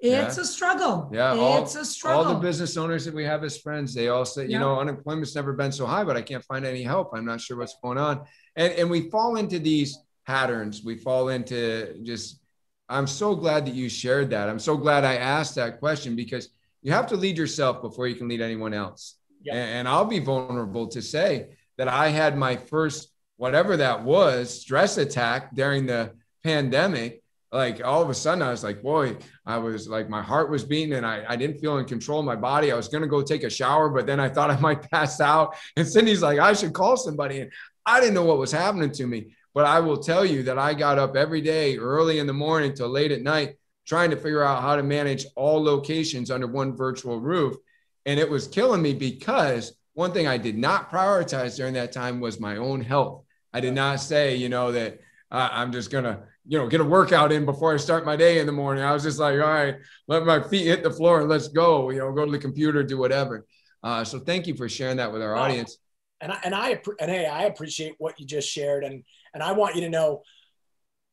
it's 0.00 0.36
yeah. 0.36 0.42
a 0.42 0.44
struggle. 0.44 1.10
Yeah, 1.12 1.32
it's 1.60 1.74
all, 1.74 1.82
a 1.82 1.84
struggle. 1.84 2.24
All 2.24 2.34
the 2.34 2.40
business 2.40 2.76
owners 2.76 3.04
that 3.04 3.14
we 3.14 3.24
have 3.24 3.42
as 3.42 3.58
friends, 3.58 3.94
they 3.94 4.08
all 4.08 4.24
say, 4.24 4.46
you 4.46 4.58
know, 4.58 4.78
unemployment's 4.78 5.34
never 5.34 5.52
been 5.52 5.72
so 5.72 5.86
high, 5.86 6.04
but 6.04 6.16
I 6.16 6.22
can't 6.22 6.44
find 6.44 6.64
any 6.64 6.82
help. 6.82 7.10
I'm 7.14 7.24
not 7.24 7.40
sure 7.40 7.56
what's 7.56 7.76
going 7.82 7.98
on. 7.98 8.22
And 8.56 8.72
and 8.74 8.90
we 8.90 9.10
fall 9.10 9.36
into 9.36 9.58
these 9.58 9.98
patterns. 10.26 10.84
We 10.84 10.96
fall 10.96 11.30
into 11.30 11.98
just 12.02 12.40
I'm 12.88 13.06
so 13.06 13.34
glad 13.34 13.66
that 13.66 13.74
you 13.74 13.88
shared 13.88 14.30
that. 14.30 14.48
I'm 14.48 14.58
so 14.58 14.76
glad 14.76 15.04
I 15.04 15.16
asked 15.16 15.56
that 15.56 15.78
question 15.78 16.16
because 16.16 16.48
you 16.82 16.92
have 16.92 17.06
to 17.08 17.16
lead 17.16 17.36
yourself 17.36 17.82
before 17.82 18.08
you 18.08 18.14
can 18.14 18.28
lead 18.28 18.40
anyone 18.40 18.72
else. 18.72 19.16
Yeah. 19.42 19.54
And, 19.54 19.86
I'll 19.86 20.04
be 20.04 20.20
vulnerable 20.20 20.88
to 20.88 21.02
say 21.02 21.50
that 21.76 21.88
I 21.88 22.08
had 22.08 22.36
my 22.36 22.56
first, 22.56 23.12
whatever 23.36 23.76
that 23.76 24.02
was, 24.02 24.60
stress 24.60 24.98
attack 24.98 25.54
during 25.54 25.86
the 25.86 26.12
pandemic. 26.42 27.22
Like 27.50 27.82
all 27.82 28.02
of 28.02 28.10
a 28.10 28.14
sudden, 28.14 28.42
I 28.42 28.50
was 28.50 28.62
like, 28.62 28.82
boy, 28.82 29.16
I 29.46 29.56
was 29.56 29.88
like, 29.88 30.10
my 30.10 30.22
heart 30.22 30.50
was 30.50 30.64
beating 30.64 30.94
and 30.94 31.06
I, 31.06 31.24
I 31.26 31.36
didn't 31.36 31.58
feel 31.60 31.78
in 31.78 31.86
control 31.86 32.20
of 32.20 32.26
my 32.26 32.36
body. 32.36 32.70
I 32.70 32.76
was 32.76 32.88
going 32.88 33.02
to 33.02 33.08
go 33.08 33.22
take 33.22 33.42
a 33.42 33.50
shower, 33.50 33.88
but 33.88 34.06
then 34.06 34.20
I 34.20 34.28
thought 34.28 34.50
I 34.56 34.60
might 34.60 34.90
pass 34.90 35.20
out. 35.20 35.56
And 35.76 35.86
Cindy's 35.86 36.22
like, 36.22 36.38
I 36.38 36.52
should 36.52 36.74
call 36.74 36.96
somebody. 36.96 37.40
And 37.40 37.52
I 37.86 38.00
didn't 38.00 38.14
know 38.14 38.24
what 38.24 38.38
was 38.38 38.52
happening 38.52 38.92
to 38.92 39.06
me. 39.06 39.34
But 39.54 39.64
I 39.64 39.80
will 39.80 39.96
tell 39.96 40.24
you 40.24 40.42
that 40.44 40.58
I 40.58 40.74
got 40.74 40.98
up 40.98 41.16
every 41.16 41.40
day 41.40 41.78
early 41.78 42.18
in 42.18 42.26
the 42.26 42.32
morning 42.32 42.74
till 42.74 42.88
late 42.88 43.12
at 43.12 43.22
night 43.22 43.56
trying 43.86 44.10
to 44.10 44.16
figure 44.16 44.44
out 44.44 44.60
how 44.62 44.76
to 44.76 44.82
manage 44.82 45.24
all 45.34 45.62
locations 45.62 46.30
under 46.30 46.46
one 46.46 46.76
virtual 46.76 47.18
roof. 47.18 47.56
And 48.04 48.20
it 48.20 48.28
was 48.28 48.46
killing 48.46 48.82
me 48.82 48.92
because 48.92 49.72
one 49.94 50.12
thing 50.12 50.26
I 50.28 50.36
did 50.36 50.56
not 50.58 50.90
prioritize 50.90 51.56
during 51.56 51.74
that 51.74 51.90
time 51.90 52.20
was 52.20 52.38
my 52.38 52.58
own 52.58 52.82
health. 52.82 53.24
I 53.52 53.60
did 53.60 53.74
not 53.74 54.00
say, 54.00 54.36
you 54.36 54.50
know, 54.50 54.72
that 54.72 55.00
uh, 55.30 55.48
I'm 55.50 55.72
just 55.72 55.90
going 55.90 56.04
to, 56.04 56.20
you 56.48 56.56
know, 56.56 56.66
get 56.66 56.80
a 56.80 56.84
workout 56.84 57.30
in 57.30 57.44
before 57.44 57.74
I 57.74 57.76
start 57.76 58.06
my 58.06 58.16
day 58.16 58.38
in 58.38 58.46
the 58.46 58.52
morning. 58.52 58.82
I 58.82 58.92
was 58.92 59.02
just 59.02 59.18
like, 59.18 59.34
all 59.34 59.46
right, 59.46 59.76
let 60.08 60.24
my 60.24 60.42
feet 60.42 60.64
hit 60.66 60.82
the 60.82 60.90
floor 60.90 61.20
and 61.20 61.28
let's 61.28 61.48
go, 61.48 61.90
you 61.90 61.98
know, 61.98 62.10
go 62.10 62.24
to 62.24 62.32
the 62.32 62.38
computer, 62.38 62.82
do 62.82 62.96
whatever. 62.96 63.46
Uh, 63.82 64.02
so 64.02 64.18
thank 64.18 64.46
you 64.46 64.56
for 64.56 64.66
sharing 64.66 64.96
that 64.96 65.12
with 65.12 65.20
our 65.20 65.36
audience. 65.36 65.76
And 66.22 66.32
I, 66.32 66.38
and 66.42 66.54
I, 66.54 66.80
and 67.00 67.10
hey, 67.10 67.26
I 67.26 67.44
appreciate 67.44 67.96
what 67.98 68.18
you 68.18 68.24
just 68.24 68.48
shared. 68.48 68.82
And, 68.82 69.04
and 69.34 69.42
I 69.42 69.52
want 69.52 69.74
you 69.74 69.82
to 69.82 69.90
know, 69.90 70.22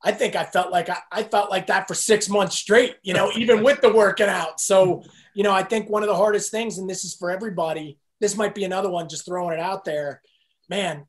I 0.01 0.13
think 0.13 0.38
I 0.38 0.45
felt 0.45 0.71
like 0.71 0.89
I, 0.89 0.99
I 1.11 1.23
felt 1.23 1.51
like 1.51 1.67
that 1.67 1.88
for 1.88 1.95
six 1.95 2.29
months 2.29 2.57
straight, 2.57 2.95
you 3.03 3.13
know, 3.13 3.29
even 3.36 3.61
with 3.61 3.81
the 3.81 3.91
working 3.91 4.27
out. 4.27 4.61
So, 4.61 5.03
you 5.33 5.43
know, 5.43 5.51
I 5.51 5.63
think 5.63 5.89
one 5.89 6.01
of 6.01 6.07
the 6.07 6.15
hardest 6.15 6.49
things, 6.49 6.77
and 6.77 6.89
this 6.89 7.03
is 7.03 7.13
for 7.13 7.29
everybody, 7.29 7.97
this 8.21 8.38
might 8.38 8.55
be 8.55 8.63
another 8.63 8.89
one, 8.89 9.09
just 9.09 9.25
throwing 9.25 9.53
it 9.53 9.59
out 9.59 9.83
there, 9.83 10.21
man. 10.69 11.05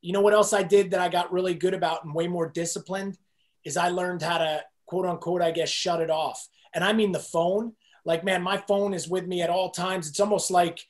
You 0.00 0.12
know 0.12 0.20
what 0.20 0.34
else 0.34 0.52
I 0.52 0.62
did 0.62 0.90
that 0.90 1.00
I 1.00 1.08
got 1.08 1.32
really 1.32 1.54
good 1.54 1.74
about 1.74 2.04
and 2.04 2.14
way 2.14 2.28
more 2.28 2.48
disciplined 2.48 3.18
is 3.64 3.76
I 3.76 3.88
learned 3.88 4.22
how 4.22 4.38
to 4.38 4.62
quote 4.86 5.06
unquote, 5.06 5.42
I 5.42 5.50
guess, 5.50 5.68
shut 5.68 6.00
it 6.00 6.10
off. 6.10 6.48
And 6.74 6.82
I 6.84 6.92
mean 6.92 7.12
the 7.12 7.18
phone. 7.18 7.72
Like, 8.04 8.24
man, 8.24 8.42
my 8.42 8.56
phone 8.56 8.94
is 8.94 9.08
with 9.08 9.26
me 9.26 9.42
at 9.42 9.50
all 9.50 9.70
times. 9.70 10.08
It's 10.08 10.20
almost 10.20 10.50
like 10.50 10.80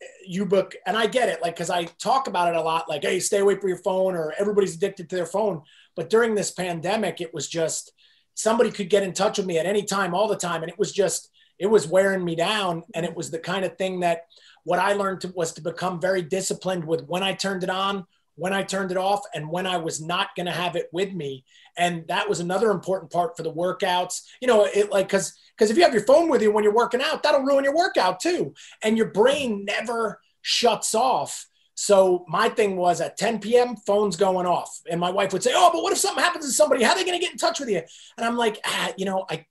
eh, 0.00 0.06
you 0.26 0.46
book 0.46 0.74
and 0.86 0.96
i 0.96 1.06
get 1.06 1.28
it 1.28 1.42
like 1.42 1.56
because 1.56 1.70
i 1.70 1.84
talk 1.84 2.28
about 2.28 2.48
it 2.48 2.56
a 2.56 2.62
lot 2.62 2.88
like 2.88 3.02
hey 3.02 3.18
stay 3.18 3.38
away 3.38 3.56
from 3.56 3.68
your 3.68 3.78
phone 3.78 4.14
or 4.14 4.32
everybody's 4.38 4.76
addicted 4.76 5.10
to 5.10 5.16
their 5.16 5.26
phone 5.26 5.60
but 5.96 6.08
during 6.08 6.36
this 6.36 6.52
pandemic 6.52 7.20
it 7.20 7.34
was 7.34 7.48
just 7.48 7.92
somebody 8.34 8.70
could 8.70 8.88
get 8.88 9.02
in 9.02 9.12
touch 9.12 9.38
with 9.38 9.46
me 9.46 9.58
at 9.58 9.66
any 9.66 9.82
time 9.82 10.14
all 10.14 10.28
the 10.28 10.36
time 10.36 10.62
and 10.62 10.70
it 10.70 10.78
was 10.78 10.92
just 10.92 11.30
it 11.58 11.66
was 11.66 11.88
wearing 11.88 12.24
me 12.24 12.36
down 12.36 12.84
and 12.94 13.04
it 13.04 13.16
was 13.16 13.32
the 13.32 13.38
kind 13.38 13.64
of 13.64 13.76
thing 13.76 13.98
that 13.98 14.26
what 14.62 14.78
i 14.78 14.92
learned 14.92 15.20
to, 15.20 15.32
was 15.34 15.52
to 15.52 15.60
become 15.60 16.00
very 16.00 16.22
disciplined 16.22 16.84
with 16.84 17.04
when 17.08 17.24
i 17.24 17.32
turned 17.32 17.64
it 17.64 17.70
on 17.70 18.06
when 18.38 18.52
I 18.52 18.62
turned 18.62 18.90
it 18.90 18.96
off 18.96 19.20
and 19.34 19.50
when 19.50 19.66
I 19.66 19.76
was 19.76 20.00
not 20.00 20.34
going 20.36 20.46
to 20.46 20.52
have 20.52 20.76
it 20.76 20.88
with 20.92 21.12
me. 21.12 21.44
And 21.76 22.06
that 22.08 22.28
was 22.28 22.40
another 22.40 22.70
important 22.70 23.12
part 23.12 23.36
for 23.36 23.42
the 23.42 23.52
workouts. 23.52 24.22
You 24.40 24.48
know, 24.48 24.64
it 24.64 24.90
like, 24.90 25.08
cause, 25.08 25.34
cause 25.58 25.70
if 25.70 25.76
you 25.76 25.82
have 25.82 25.92
your 25.92 26.04
phone 26.04 26.28
with 26.28 26.42
you 26.42 26.52
when 26.52 26.64
you're 26.64 26.74
working 26.74 27.02
out, 27.02 27.22
that'll 27.22 27.42
ruin 27.42 27.64
your 27.64 27.74
workout 27.74 28.20
too. 28.20 28.54
And 28.82 28.96
your 28.96 29.10
brain 29.10 29.64
never 29.64 30.20
shuts 30.42 30.94
off. 30.94 31.46
So 31.74 32.24
my 32.26 32.48
thing 32.48 32.76
was 32.76 33.00
at 33.00 33.16
10 33.16 33.38
p.m. 33.38 33.76
phones 33.76 34.16
going 34.16 34.46
off, 34.46 34.80
and 34.90 34.98
my 34.98 35.12
wife 35.12 35.32
would 35.32 35.44
say, 35.44 35.52
"Oh, 35.54 35.70
but 35.72 35.80
what 35.80 35.92
if 35.92 35.98
something 35.98 36.24
happens 36.24 36.44
to 36.44 36.50
somebody? 36.50 36.82
How 36.82 36.90
are 36.90 36.96
they 36.96 37.04
going 37.04 37.16
to 37.16 37.24
get 37.24 37.30
in 37.30 37.38
touch 37.38 37.60
with 37.60 37.68
you?" 37.68 37.82
And 38.16 38.26
I'm 38.26 38.36
like, 38.36 38.58
ah, 38.64 38.92
you 38.96 39.04
know, 39.04 39.24
I, 39.30 39.46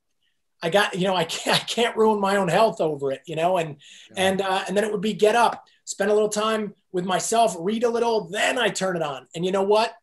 I 0.62 0.70
got, 0.70 0.96
you 0.96 1.08
know, 1.08 1.16
I 1.16 1.24
can't, 1.24 1.56
I 1.56 1.64
can't 1.64 1.96
ruin 1.96 2.20
my 2.20 2.36
own 2.36 2.50
health 2.50 2.82
over 2.82 3.14
it, 3.14 3.22
you 3.28 3.38
know, 3.38 3.56
and 3.56 3.78
yeah. 4.14 4.28
and 4.28 4.42
uh, 4.42 4.64
and 4.68 4.76
then 4.76 4.84
it 4.84 4.92
would 4.92 5.00
be 5.00 5.14
get 5.14 5.36
up, 5.36 5.66
spend 5.88 6.12
a 6.12 6.14
little 6.14 6.28
time 6.28 6.74
with 6.92 7.06
myself, 7.06 7.56
read 7.58 7.86
a 7.86 7.90
little, 7.90 8.28
then 8.28 8.58
I 8.58 8.68
turn 8.68 8.98
it 8.98 9.02
on. 9.02 9.26
And 9.34 9.46
you 9.46 9.54
know 9.54 9.64
what? 9.64 9.94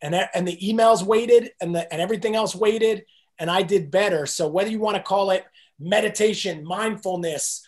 And, 0.00 0.14
and 0.14 0.46
the 0.46 0.56
emails 0.58 1.02
waited 1.02 1.50
and, 1.60 1.74
the, 1.74 1.92
and 1.92 2.00
everything 2.00 2.36
else 2.36 2.54
waited 2.54 3.04
and 3.40 3.50
I 3.50 3.62
did 3.62 3.90
better. 3.90 4.26
So 4.26 4.46
whether 4.46 4.70
you 4.70 4.78
want 4.78 4.96
to 4.98 5.02
call 5.02 5.32
it 5.32 5.44
meditation, 5.80 6.64
mindfulness, 6.64 7.66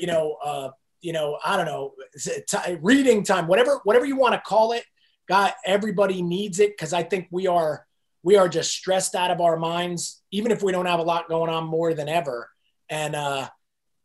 you 0.00 0.08
know, 0.08 0.38
uh, 0.44 0.70
you 1.00 1.12
know, 1.12 1.38
I 1.44 1.56
don't 1.56 1.66
know, 1.66 1.94
t- 2.16 2.78
reading 2.82 3.22
time, 3.22 3.46
whatever, 3.46 3.80
whatever 3.84 4.04
you 4.04 4.16
want 4.16 4.34
to 4.34 4.40
call 4.40 4.72
it, 4.72 4.82
God, 5.28 5.52
everybody 5.64 6.20
needs 6.20 6.58
it. 6.58 6.76
Cause 6.76 6.92
I 6.92 7.04
think 7.04 7.28
we 7.30 7.46
are, 7.46 7.86
we 8.24 8.34
are 8.34 8.48
just 8.48 8.72
stressed 8.72 9.14
out 9.14 9.30
of 9.30 9.40
our 9.40 9.56
minds, 9.56 10.20
even 10.32 10.50
if 10.50 10.64
we 10.64 10.72
don't 10.72 10.86
have 10.86 10.98
a 10.98 11.04
lot 11.04 11.28
going 11.28 11.48
on 11.48 11.64
more 11.64 11.94
than 11.94 12.08
ever. 12.08 12.50
And, 12.90 13.14
uh, 13.14 13.48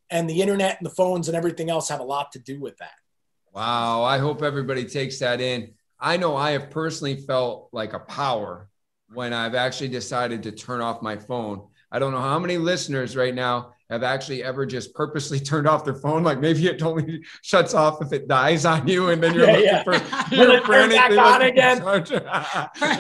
and 0.09 0.29
the 0.29 0.41
internet 0.41 0.77
and 0.77 0.85
the 0.85 0.93
phones 0.93 1.27
and 1.27 1.37
everything 1.37 1.69
else 1.69 1.89
have 1.89 1.99
a 1.99 2.03
lot 2.03 2.31
to 2.33 2.39
do 2.39 2.59
with 2.59 2.77
that. 2.77 2.93
Wow. 3.53 4.03
I 4.03 4.17
hope 4.17 4.41
everybody 4.41 4.85
takes 4.85 5.19
that 5.19 5.41
in. 5.41 5.73
I 5.99 6.17
know 6.17 6.35
I 6.35 6.51
have 6.51 6.69
personally 6.69 7.17
felt 7.17 7.69
like 7.71 7.93
a 7.93 7.99
power 7.99 8.69
when 9.13 9.33
I've 9.33 9.55
actually 9.55 9.89
decided 9.89 10.43
to 10.43 10.51
turn 10.51 10.81
off 10.81 11.01
my 11.01 11.17
phone. 11.17 11.67
I 11.91 11.99
don't 11.99 12.11
know 12.11 12.21
how 12.21 12.39
many 12.39 12.57
listeners 12.57 13.15
right 13.15 13.33
now 13.33 13.73
have 13.89 14.03
actually 14.03 14.43
ever 14.43 14.65
just 14.65 14.93
purposely 14.95 15.39
turned 15.51 15.67
off 15.67 15.85
their 15.85 15.93
phone. 15.93 16.23
Like 16.23 16.39
maybe 16.39 16.67
it 16.67 16.81
only 16.81 17.23
shuts 17.41 17.73
off 17.73 18.01
if 18.01 18.11
it 18.11 18.27
dies 18.27 18.65
on 18.65 18.87
you, 18.87 19.09
and 19.09 19.23
then 19.23 19.33
you're 19.33 19.47
yeah, 19.59 19.83
looking 19.83 20.01
yeah. 20.01 20.27
for, 20.27 20.35
you 20.35 20.47
know, 20.47 20.63
for 20.63 20.73
anything. 20.73 21.19
on 21.19 21.41
again. 21.43 21.77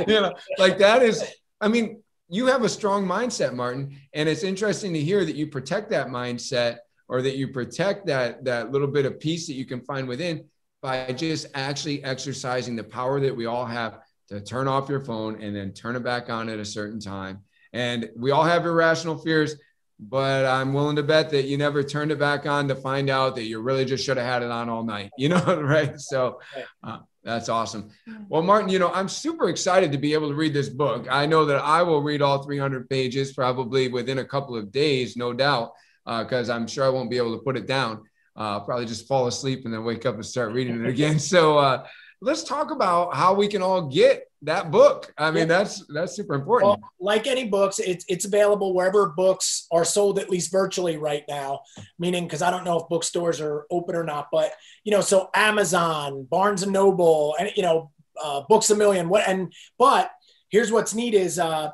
you 0.07 0.21
know, 0.21 0.33
like 0.57 0.77
that 0.77 1.01
is. 1.01 1.23
I 1.59 1.69
mean, 1.69 2.03
you 2.29 2.47
have 2.47 2.63
a 2.63 2.69
strong 2.69 3.05
mindset, 3.05 3.53
Martin, 3.53 3.97
and 4.13 4.27
it's 4.27 4.43
interesting 4.43 4.93
to 4.93 4.99
hear 4.99 5.23
that 5.23 5.35
you 5.35 5.47
protect 5.47 5.89
that 5.91 6.07
mindset 6.07 6.77
or 7.13 7.21
that 7.21 7.35
you 7.35 7.47
protect 7.47 8.07
that 8.07 8.43
that 8.43 8.71
little 8.71 8.87
bit 8.87 9.05
of 9.05 9.19
peace 9.19 9.45
that 9.45 9.53
you 9.53 9.65
can 9.65 9.79
find 9.81 10.07
within 10.07 10.43
by 10.81 11.11
just 11.11 11.45
actually 11.53 12.03
exercising 12.03 12.75
the 12.75 12.83
power 12.83 13.19
that 13.19 13.35
we 13.35 13.45
all 13.45 13.67
have 13.67 13.99
to 14.27 14.41
turn 14.41 14.67
off 14.67 14.89
your 14.89 14.99
phone 14.99 15.39
and 15.39 15.55
then 15.55 15.71
turn 15.73 15.95
it 15.95 16.03
back 16.03 16.31
on 16.31 16.49
at 16.49 16.57
a 16.57 16.65
certain 16.65 16.99
time. 16.99 17.41
And 17.71 18.09
we 18.15 18.31
all 18.31 18.43
have 18.43 18.65
irrational 18.65 19.15
fears, 19.15 19.57
but 19.99 20.47
I'm 20.47 20.73
willing 20.73 20.95
to 20.95 21.03
bet 21.03 21.29
that 21.29 21.45
you 21.45 21.55
never 21.55 21.83
turned 21.83 22.11
it 22.11 22.17
back 22.17 22.47
on 22.47 22.67
to 22.69 22.75
find 22.75 23.11
out 23.11 23.35
that 23.35 23.43
you 23.43 23.61
really 23.61 23.85
just 23.85 24.03
should 24.03 24.17
have 24.17 24.25
had 24.25 24.41
it 24.41 24.49
on 24.49 24.67
all 24.67 24.83
night, 24.83 25.11
you 25.17 25.29
know, 25.29 25.61
right? 25.61 26.01
So 26.01 26.41
uh, 26.83 26.97
that's 27.23 27.47
awesome. 27.47 27.91
Well, 28.27 28.41
Martin, 28.41 28.69
you 28.69 28.79
know, 28.79 28.91
I'm 28.91 29.07
super 29.07 29.49
excited 29.49 29.91
to 29.91 29.99
be 29.99 30.13
able 30.13 30.29
to 30.29 30.35
read 30.35 30.53
this 30.55 30.69
book. 30.69 31.05
I 31.11 31.27
know 31.27 31.45
that 31.45 31.61
I 31.61 31.83
will 31.83 32.01
read 32.01 32.23
all 32.23 32.41
300 32.41 32.89
pages 32.89 33.33
probably 33.33 33.87
within 33.87 34.17
a 34.17 34.25
couple 34.25 34.57
of 34.57 34.71
days, 34.71 35.15
no 35.15 35.31
doubt, 35.31 35.73
because 36.05 36.49
uh, 36.49 36.55
I'm 36.55 36.67
sure 36.67 36.85
I 36.85 36.89
won't 36.89 37.09
be 37.09 37.17
able 37.17 37.37
to 37.37 37.43
put 37.43 37.57
it 37.57 37.67
down. 37.67 38.03
Uh, 38.35 38.59
probably 38.61 38.85
just 38.85 39.07
fall 39.07 39.27
asleep 39.27 39.65
and 39.65 39.73
then 39.73 39.83
wake 39.83 40.05
up 40.05 40.15
and 40.15 40.25
start 40.25 40.53
reading 40.53 40.83
it 40.83 40.89
again. 40.89 41.19
So, 41.19 41.57
uh, 41.57 41.85
let's 42.23 42.43
talk 42.43 42.71
about 42.71 43.15
how 43.15 43.33
we 43.33 43.47
can 43.47 43.61
all 43.61 43.87
get 43.87 44.23
that 44.43 44.71
book. 44.71 45.13
I 45.17 45.29
mean, 45.29 45.41
yeah. 45.41 45.45
that's 45.45 45.85
that's 45.87 46.15
super 46.15 46.33
important. 46.33 46.69
Well, 46.69 46.91
like 46.99 47.27
any 47.27 47.45
books, 47.45 47.79
it's 47.79 48.05
it's 48.07 48.25
available 48.25 48.73
wherever 48.73 49.09
books 49.09 49.67
are 49.71 49.85
sold, 49.85 50.19
at 50.19 50.29
least 50.29 50.51
virtually 50.51 50.97
right 50.97 51.23
now. 51.27 51.61
Meaning, 51.99 52.23
because 52.23 52.41
I 52.41 52.49
don't 52.49 52.63
know 52.63 52.79
if 52.79 52.89
bookstores 52.89 53.41
are 53.41 53.65
open 53.69 53.95
or 53.95 54.03
not, 54.03 54.27
but 54.31 54.53
you 54.83 54.91
know, 54.91 55.01
so 55.01 55.29
Amazon, 55.33 56.27
Barnes 56.29 56.63
and 56.63 56.71
Noble, 56.71 57.35
and 57.39 57.51
you 57.55 57.63
know, 57.63 57.91
uh, 58.21 58.41
Books 58.47 58.69
a 58.69 58.75
Million. 58.75 59.09
What 59.09 59.27
and 59.27 59.53
but 59.77 60.11
here's 60.49 60.71
what's 60.71 60.93
neat 60.93 61.13
is 61.13 61.39
uh, 61.39 61.71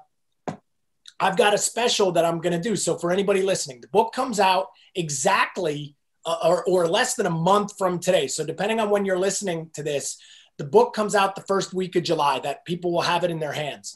I've 1.20 1.38
got 1.38 1.54
a 1.54 1.58
special 1.58 2.12
that 2.14 2.26
I'm 2.26 2.40
going 2.40 2.54
to 2.54 2.70
do. 2.70 2.76
So 2.76 2.98
for 2.98 3.12
anybody 3.12 3.42
listening, 3.42 3.82
the 3.82 3.88
book 3.90 4.14
comes 4.14 4.40
out 4.40 4.68
exactly. 4.96 5.96
Uh, 6.26 6.36
or, 6.44 6.66
or 6.66 6.86
less 6.86 7.16
than 7.16 7.26
a 7.26 7.30
month 7.30 7.78
from 7.78 7.98
today. 7.98 8.28
So, 8.28 8.46
depending 8.46 8.82
on 8.82 8.90
when 8.90 9.06
you're 9.06 9.18
listening 9.18 9.70
to 9.74 9.82
this, 9.82 10.18
the 10.58 10.66
book 10.66 10.94
comes 10.94 11.16
out 11.16 11.34
the 11.34 11.46
first 11.48 11.74
week 11.74 11.96
of 11.96 12.04
July 12.04 12.40
that 12.40 12.66
people 12.66 12.92
will 12.92 13.02
have 13.02 13.24
it 13.24 13.32
in 13.32 13.40
their 13.40 13.54
hands. 13.54 13.96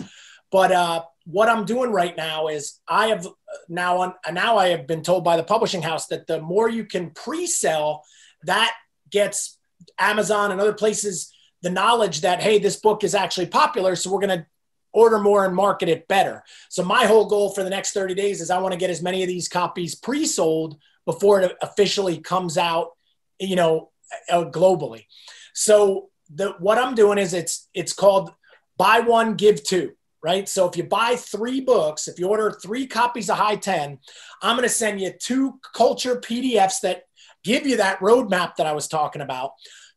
But 0.54 0.72
uh, 0.72 1.04
what 1.26 1.50
I'm 1.50 1.66
doing 1.66 1.92
right 1.92 2.16
now 2.16 2.48
is 2.48 2.80
I 2.88 3.08
have 3.08 3.28
now 3.68 3.98
on 3.98 4.14
now 4.32 4.58
I 4.58 4.70
have 4.70 4.88
been 4.88 5.04
told 5.04 5.24
by 5.24 5.36
the 5.36 5.44
publishing 5.44 5.82
house 5.82 6.08
that 6.08 6.26
the 6.26 6.42
more 6.42 6.70
you 6.70 6.86
can 6.86 7.12
pre-sell, 7.12 8.04
that 8.44 8.74
gets 9.12 9.60
Amazon 10.00 10.52
and 10.52 10.62
other 10.62 10.74
places 10.74 11.34
the 11.64 11.70
knowledge 11.70 12.22
that 12.22 12.42
hey, 12.42 12.60
this 12.60 12.76
book 12.76 13.04
is 13.04 13.16
actually 13.16 13.48
popular, 13.48 13.96
so 13.96 14.12
we're 14.12 14.20
going 14.20 14.40
to 14.40 14.46
order 14.94 15.20
more 15.20 15.46
and 15.46 15.56
market 15.56 15.90
it 15.90 16.08
better. 16.08 16.44
So 16.70 16.84
my 16.84 17.06
whole 17.06 17.26
goal 17.26 17.50
for 17.52 17.64
the 17.64 17.70
next 17.70 17.94
30 17.94 18.14
days 18.14 18.42
is 18.42 18.50
I 18.50 18.60
want 18.60 18.74
to 18.74 18.80
get 18.80 18.90
as 18.90 19.02
many 19.02 19.24
of 19.24 19.28
these 19.28 19.50
copies 19.50 19.96
pre-sold 19.96 20.78
before 21.06 21.42
it 21.42 21.58
officially 21.62 22.20
comes 22.20 22.58
out, 22.58 22.92
you 23.40 23.56
know, 23.56 23.90
uh, 24.32 24.46
globally. 24.46 25.06
So 25.54 26.10
the 26.34 26.52
what 26.60 26.78
I'm 26.78 26.96
doing 26.96 27.18
is 27.18 27.34
it's 27.34 27.68
it's 27.74 27.94
called 27.94 28.32
buy 28.78 29.00
one 29.00 29.36
give 29.36 29.64
two 29.64 29.94
right 30.24 30.48
so 30.48 30.68
if 30.68 30.76
you 30.78 30.84
buy 30.84 31.16
three 31.16 31.62
books 31.62 32.08
if 32.08 32.18
you 32.18 32.28
order 32.28 32.52
three 32.52 32.88
copies 32.88 33.30
of 33.30 33.38
high 33.38 33.56
10 33.56 34.00
i'm 34.42 34.56
going 34.56 34.68
to 34.68 34.74
send 34.74 35.00
you 35.00 35.12
two 35.12 35.60
culture 35.74 36.16
pdfs 36.16 36.82
that 36.82 37.04
give 37.44 37.68
you 37.68 37.78
that 37.78 38.00
roadmap 38.00 38.56
that 38.56 38.66
i 38.66 38.72
was 38.72 38.88
talking 38.88 39.22
about 39.22 39.52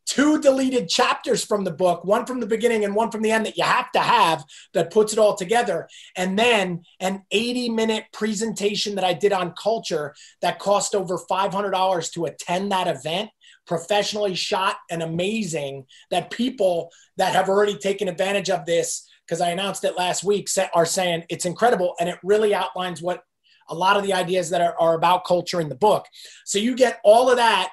two 0.06 0.40
deleted 0.40 0.88
chapters 0.88 1.44
from 1.44 1.64
the 1.64 1.70
book 1.70 2.04
one 2.04 2.24
from 2.24 2.40
the 2.40 2.46
beginning 2.46 2.84
and 2.84 2.94
one 2.94 3.10
from 3.10 3.22
the 3.22 3.30
end 3.30 3.44
that 3.44 3.56
you 3.56 3.64
have 3.64 3.90
to 3.92 3.98
have 3.98 4.44
that 4.72 4.92
puts 4.92 5.12
it 5.12 5.18
all 5.18 5.34
together 5.34 5.88
and 6.16 6.38
then 6.38 6.82
an 7.00 7.22
80 7.30 7.70
minute 7.70 8.04
presentation 8.12 8.94
that 8.94 9.04
i 9.04 9.12
did 9.12 9.32
on 9.32 9.52
culture 9.60 10.14
that 10.40 10.58
cost 10.58 10.94
over 10.94 11.18
$500 11.18 12.12
to 12.12 12.24
attend 12.24 12.72
that 12.72 12.86
event 12.86 13.30
professionally 13.66 14.34
shot 14.34 14.76
and 14.90 15.02
amazing 15.02 15.84
that 16.10 16.30
people 16.30 16.90
that 17.16 17.34
have 17.34 17.48
already 17.48 17.76
taken 17.76 18.08
advantage 18.08 18.48
of 18.48 18.64
this 18.64 19.08
because 19.26 19.40
I 19.40 19.50
announced 19.50 19.84
it 19.84 19.98
last 19.98 20.22
week 20.22 20.48
are 20.72 20.86
saying 20.86 21.24
it's 21.28 21.46
incredible 21.46 21.94
and 21.98 22.08
it 22.08 22.18
really 22.22 22.54
outlines 22.54 23.02
what 23.02 23.24
a 23.68 23.74
lot 23.74 23.96
of 23.96 24.04
the 24.04 24.12
ideas 24.12 24.50
that 24.50 24.60
are, 24.60 24.76
are 24.78 24.94
about 24.94 25.24
culture 25.24 25.60
in 25.60 25.68
the 25.68 25.74
book. 25.74 26.06
So 26.44 26.58
you 26.60 26.76
get 26.76 27.00
all 27.02 27.28
of 27.28 27.36
that 27.36 27.72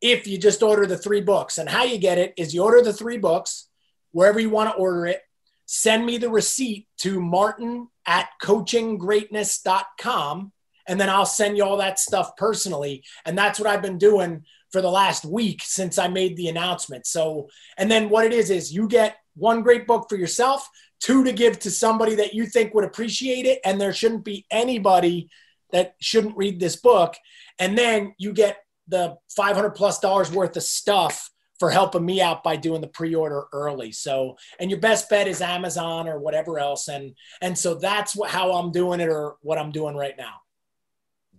if 0.00 0.26
you 0.26 0.38
just 0.38 0.62
order 0.62 0.86
the 0.86 0.98
three 0.98 1.20
books. 1.20 1.58
And 1.58 1.68
how 1.68 1.84
you 1.84 1.98
get 1.98 2.18
it 2.18 2.34
is 2.36 2.54
you 2.54 2.62
order 2.62 2.82
the 2.82 2.92
three 2.92 3.18
books 3.18 3.68
wherever 4.12 4.38
you 4.40 4.50
want 4.50 4.70
to 4.70 4.76
order 4.76 5.06
it. 5.06 5.22
Send 5.66 6.06
me 6.06 6.18
the 6.18 6.30
receipt 6.30 6.86
to 6.98 7.20
martin 7.20 7.88
at 8.06 8.28
coachinggreatness.com 8.42 10.52
and 10.86 11.00
then 11.00 11.10
I'll 11.10 11.26
send 11.26 11.56
you 11.56 11.64
all 11.64 11.78
that 11.78 11.98
stuff 11.98 12.36
personally. 12.36 13.02
And 13.24 13.36
that's 13.36 13.58
what 13.58 13.68
I've 13.68 13.82
been 13.82 13.98
doing 13.98 14.44
for 14.70 14.80
the 14.80 14.90
last 14.90 15.24
week 15.24 15.62
since 15.62 15.98
I 15.98 16.08
made 16.08 16.36
the 16.36 16.48
announcement. 16.48 17.06
So, 17.06 17.48
and 17.76 17.90
then 17.90 18.08
what 18.08 18.26
it 18.26 18.32
is 18.32 18.50
is 18.50 18.72
you 18.72 18.88
get 18.88 19.16
one 19.34 19.62
great 19.62 19.86
book 19.86 20.06
for 20.08 20.16
yourself, 20.16 20.68
two 21.00 21.24
to 21.24 21.32
give 21.32 21.58
to 21.60 21.70
somebody 21.70 22.14
that 22.16 22.34
you 22.34 22.46
think 22.46 22.74
would 22.74 22.84
appreciate 22.84 23.46
it, 23.46 23.60
and 23.64 23.80
there 23.80 23.92
shouldn't 23.92 24.24
be 24.24 24.46
anybody 24.50 25.28
that 25.72 25.94
shouldn't 26.00 26.36
read 26.36 26.60
this 26.60 26.76
book. 26.76 27.16
And 27.58 27.76
then 27.76 28.14
you 28.18 28.32
get 28.32 28.58
the 28.88 29.16
500 29.36 29.70
plus 29.70 29.98
dollars 29.98 30.30
worth 30.30 30.56
of 30.56 30.62
stuff 30.62 31.30
for 31.58 31.70
helping 31.70 32.04
me 32.04 32.20
out 32.20 32.44
by 32.44 32.56
doing 32.56 32.80
the 32.80 32.86
pre-order 32.86 33.44
early. 33.52 33.92
So, 33.92 34.36
and 34.60 34.70
your 34.70 34.80
best 34.80 35.08
bet 35.08 35.26
is 35.26 35.40
Amazon 35.40 36.08
or 36.08 36.18
whatever 36.18 36.58
else. 36.58 36.88
And, 36.88 37.14
and 37.40 37.56
so 37.56 37.74
that's 37.74 38.14
what, 38.14 38.30
how 38.30 38.52
I'm 38.52 38.72
doing 38.72 39.00
it 39.00 39.08
or 39.08 39.36
what 39.40 39.58
I'm 39.58 39.72
doing 39.72 39.96
right 39.96 40.14
now. 40.18 40.34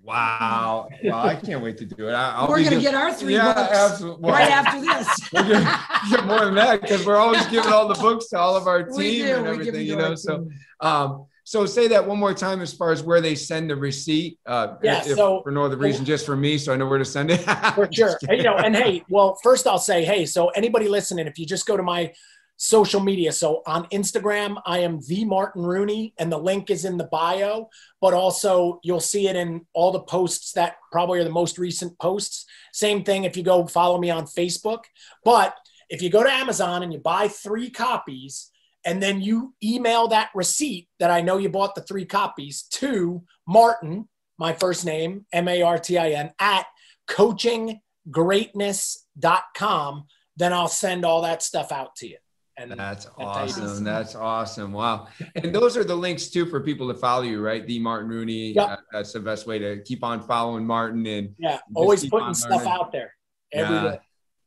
Wow. 0.04 0.88
Well, 1.04 1.16
I 1.16 1.36
can't 1.36 1.62
wait 1.62 1.78
to 1.80 1.86
do 1.86 2.08
it. 2.08 2.14
I, 2.14 2.48
we're 2.48 2.64
going 2.64 2.70
to 2.70 2.80
get 2.80 2.95
our 2.95 3.14
three 3.14 3.34
yeah, 3.34 3.54
books 3.54 3.72
absolutely. 3.74 4.32
right 4.32 4.50
after 4.50 4.80
this. 4.80 5.34
we're 5.34 5.43
going 5.43 5.66
to 5.66 5.80
get 6.10 6.26
more 6.26 6.45
than 6.45 6.56
that 6.56 6.82
because 6.82 7.06
we're 7.06 7.18
always 7.18 7.45
giving 7.48 7.74
all 7.74 7.89
the 7.89 8.02
books 8.02 8.30
to 8.30 8.39
all 8.39 8.56
of 8.56 8.68
our 8.68 8.84
team 8.84 9.26
and 9.26 9.48
everything, 9.48 9.86
you 9.86 9.98
know. 9.98 10.16
So, 10.16 10.48
um, 10.80 11.26
so 11.48 11.66
say 11.66 11.88
that 11.88 12.06
one 12.06 12.20
more 12.20 12.34
time 12.34 12.60
as 12.60 12.74
far 12.74 12.91
as 12.91 13.02
where 13.02 13.22
they 13.22 13.34
send 13.34 13.70
the 13.70 13.76
receipt. 13.78 14.38
Uh, 14.45 14.76
yeah. 14.84 15.00
If, 15.00 15.16
so 15.16 15.41
for 15.43 15.52
no 15.54 15.64
other 15.64 15.78
reason, 15.78 16.04
just 16.04 16.26
for 16.26 16.36
me, 16.36 16.58
so 16.58 16.74
I 16.74 16.76
know 16.76 16.88
where 16.88 16.98
to 17.00 17.06
send 17.06 17.32
it. 17.32 17.38
for 17.74 17.88
sure. 17.89 18.20
you 18.30 18.43
know, 18.43 18.58
and 18.58 18.76
hey, 18.76 19.06
well, 19.08 19.39
first 19.41 19.66
I'll 19.66 19.80
say, 19.80 20.04
hey, 20.04 20.26
so 20.26 20.50
anybody 20.50 20.89
listening, 20.89 21.26
if 21.26 21.39
you 21.39 21.45
just 21.45 21.66
go 21.66 21.78
to 21.78 21.84
my 21.84 22.12
social 22.58 23.00
media. 23.00 23.32
So 23.32 23.62
on 23.66 23.86
Instagram, 23.93 24.62
I 24.66 24.80
am 24.80 25.00
the 25.08 25.24
Martin 25.24 25.64
Rooney, 25.64 26.14
and 26.18 26.30
the 26.30 26.38
link 26.38 26.70
is 26.70 26.84
in 26.84 26.98
the 26.98 27.06
bio. 27.06 27.70
But 28.02 28.14
also, 28.14 28.82
you'll 28.84 29.00
see 29.00 29.30
it 29.30 29.38
in 29.38 29.66
all 29.72 29.93
the 29.93 30.02
posts 30.02 30.52
that 30.52 30.76
probably 30.91 31.20
are 31.20 31.24
the 31.24 31.30
most 31.30 31.58
recent 31.58 31.98
posts. 31.98 32.45
Same 32.74 33.06
thing 33.06 33.24
if 33.24 33.38
you 33.38 33.43
go 33.43 33.66
follow 33.68 34.00
me 34.00 34.10
on 34.10 34.26
Facebook. 34.26 34.84
But 35.24 35.56
if 35.89 36.02
you 36.02 36.10
go 36.10 36.24
to 36.24 36.30
Amazon 36.30 36.84
and 36.84 36.91
you 36.91 37.00
buy 37.00 37.30
three 37.30 37.70
copies, 37.70 38.52
and 38.88 39.04
then 39.04 39.22
you 39.22 39.54
email 39.62 40.08
that 40.08 40.32
receipt 40.34 40.88
that 41.00 41.12
I 41.12 41.20
know 41.20 41.38
you 41.38 41.50
bought 41.50 41.76
the 41.76 41.82
three 41.82 42.06
copies 42.06 42.64
to 42.72 43.22
Martin, 43.46 44.08
my 44.40 44.54
first 44.54 44.86
name, 44.86 45.26
M 45.34 45.50
A 45.50 45.62
R 45.62 45.78
T 45.78 45.98
I 45.98 46.12
N, 46.12 46.32
at 46.40 46.66
coachinggreatness.com, 47.10 50.06
then 50.38 50.54
I'll 50.54 50.70
send 50.70 51.04
all 51.04 51.24
that 51.24 51.44
stuff 51.44 51.74
out 51.74 51.98
to 51.98 52.08
you. 52.08 52.16
And 52.56 52.72
that's 52.72 53.10
awesome. 53.18 53.84
That's 53.84 54.16
awesome. 54.16 54.72
Wow. 54.72 55.10
And 55.36 55.54
those 55.54 55.76
are 55.78 55.84
the 55.84 55.94
links 55.94 56.30
too 56.30 56.46
for 56.46 56.62
people 56.62 56.88
to 56.92 56.98
follow 56.98 57.24
you, 57.24 57.42
right? 57.42 57.68
The 57.68 57.80
Martin 57.80 58.08
Rooney. 58.10 58.54
Yep. 58.54 58.70
Uh, 58.70 58.78
that's 58.92 59.12
the 59.12 59.20
best 59.20 59.46
way 59.46 59.60
to 59.60 59.84
keep 59.84 60.02
on 60.04 60.22
following 60.22 60.66
Martin 60.66 61.06
and 61.06 61.36
yeah, 61.38 61.60
always 61.76 62.10
putting 62.10 62.34
stuff 62.34 62.66
out 62.66 62.94
there 62.94 63.14
every 63.52 63.76
yeah. 63.76 63.84
day. 63.84 64.00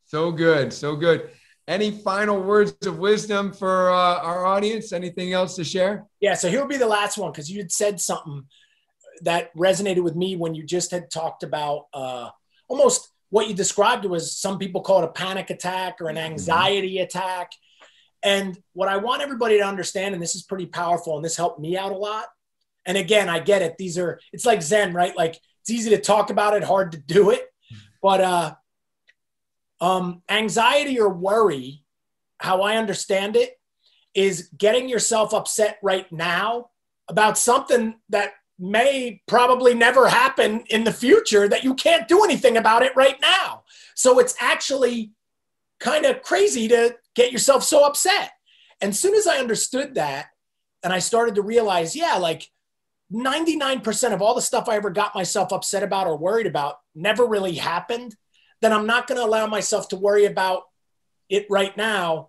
So 0.06 0.32
good. 0.32 0.72
So 0.72 0.96
good. 0.96 1.30
Any 1.70 1.92
final 1.92 2.42
words 2.42 2.74
of 2.84 2.98
wisdom 2.98 3.52
for 3.52 3.90
uh, 3.90 4.18
our 4.18 4.44
audience? 4.44 4.92
Anything 4.92 5.32
else 5.32 5.54
to 5.54 5.64
share? 5.64 6.04
Yeah. 6.20 6.34
So 6.34 6.50
here 6.50 6.60
will 6.60 6.68
be 6.68 6.76
the 6.76 6.86
last 6.86 7.16
one 7.16 7.30
because 7.30 7.48
you 7.48 7.58
had 7.58 7.70
said 7.70 8.00
something 8.00 8.44
that 9.22 9.54
resonated 9.56 10.02
with 10.02 10.16
me 10.16 10.34
when 10.34 10.54
you 10.54 10.64
just 10.64 10.90
had 10.90 11.10
talked 11.10 11.44
about 11.44 11.86
uh, 11.94 12.30
almost 12.68 13.12
what 13.28 13.48
you 13.48 13.54
described 13.54 14.04
was 14.04 14.36
some 14.36 14.58
people 14.58 14.80
call 14.80 15.02
it 15.02 15.04
a 15.04 15.12
panic 15.12 15.50
attack 15.50 16.00
or 16.00 16.08
an 16.08 16.16
mm-hmm. 16.16 16.32
anxiety 16.32 16.96
mm-hmm. 16.96 17.04
attack 17.04 17.52
and 18.22 18.58
what 18.72 18.88
I 18.88 18.98
want 18.98 19.22
everybody 19.22 19.58
to 19.58 19.64
understand, 19.64 20.14
and 20.14 20.22
this 20.22 20.34
is 20.34 20.42
pretty 20.42 20.66
powerful, 20.66 21.16
and 21.16 21.24
this 21.24 21.36
helped 21.36 21.60
me 21.60 21.76
out 21.76 21.92
a 21.92 21.96
lot. 21.96 22.26
And 22.84 22.96
again, 22.98 23.28
I 23.28 23.40
get 23.40 23.62
it. 23.62 23.76
These 23.78 23.96
are, 23.98 24.20
it's 24.32 24.44
like 24.44 24.62
Zen, 24.62 24.92
right? 24.92 25.16
Like 25.16 25.38
it's 25.60 25.70
easy 25.70 25.90
to 25.90 26.00
talk 26.00 26.30
about 26.30 26.54
it, 26.54 26.62
hard 26.62 26.92
to 26.92 26.98
do 26.98 27.30
it. 27.30 27.42
But 28.02 28.20
uh, 28.20 28.54
um, 29.80 30.22
anxiety 30.28 31.00
or 31.00 31.08
worry, 31.08 31.84
how 32.38 32.62
I 32.62 32.76
understand 32.76 33.36
it, 33.36 33.58
is 34.14 34.50
getting 34.56 34.88
yourself 34.88 35.32
upset 35.32 35.78
right 35.82 36.10
now 36.12 36.70
about 37.08 37.38
something 37.38 37.96
that 38.08 38.32
may 38.58 39.22
probably 39.26 39.74
never 39.74 40.08
happen 40.08 40.60
in 40.68 40.84
the 40.84 40.92
future 40.92 41.48
that 41.48 41.64
you 41.64 41.74
can't 41.74 42.08
do 42.08 42.22
anything 42.24 42.56
about 42.56 42.82
it 42.82 42.94
right 42.94 43.16
now. 43.20 43.62
So 43.94 44.18
it's 44.18 44.34
actually 44.38 45.12
kind 45.78 46.04
of 46.04 46.22
crazy 46.22 46.68
to 46.68 46.96
get 47.14 47.32
yourself 47.32 47.64
so 47.64 47.84
upset. 47.84 48.32
And 48.80 48.94
soon 48.94 49.14
as 49.14 49.26
I 49.26 49.38
understood 49.38 49.94
that, 49.94 50.26
and 50.82 50.92
I 50.92 50.98
started 50.98 51.34
to 51.34 51.42
realize, 51.42 51.96
yeah, 51.96 52.16
like 52.16 52.50
99% 53.12 54.12
of 54.12 54.22
all 54.22 54.34
the 54.34 54.42
stuff 54.42 54.68
I 54.68 54.76
ever 54.76 54.90
got 54.90 55.14
myself 55.14 55.52
upset 55.52 55.82
about 55.82 56.06
or 56.06 56.16
worried 56.16 56.46
about 56.46 56.76
never 56.94 57.26
really 57.26 57.54
happened, 57.54 58.14
then 58.60 58.72
I'm 58.72 58.86
not 58.86 59.06
going 59.06 59.18
to 59.18 59.24
allow 59.24 59.46
myself 59.46 59.88
to 59.88 59.96
worry 59.96 60.24
about 60.24 60.62
it 61.28 61.46
right 61.50 61.76
now. 61.76 62.28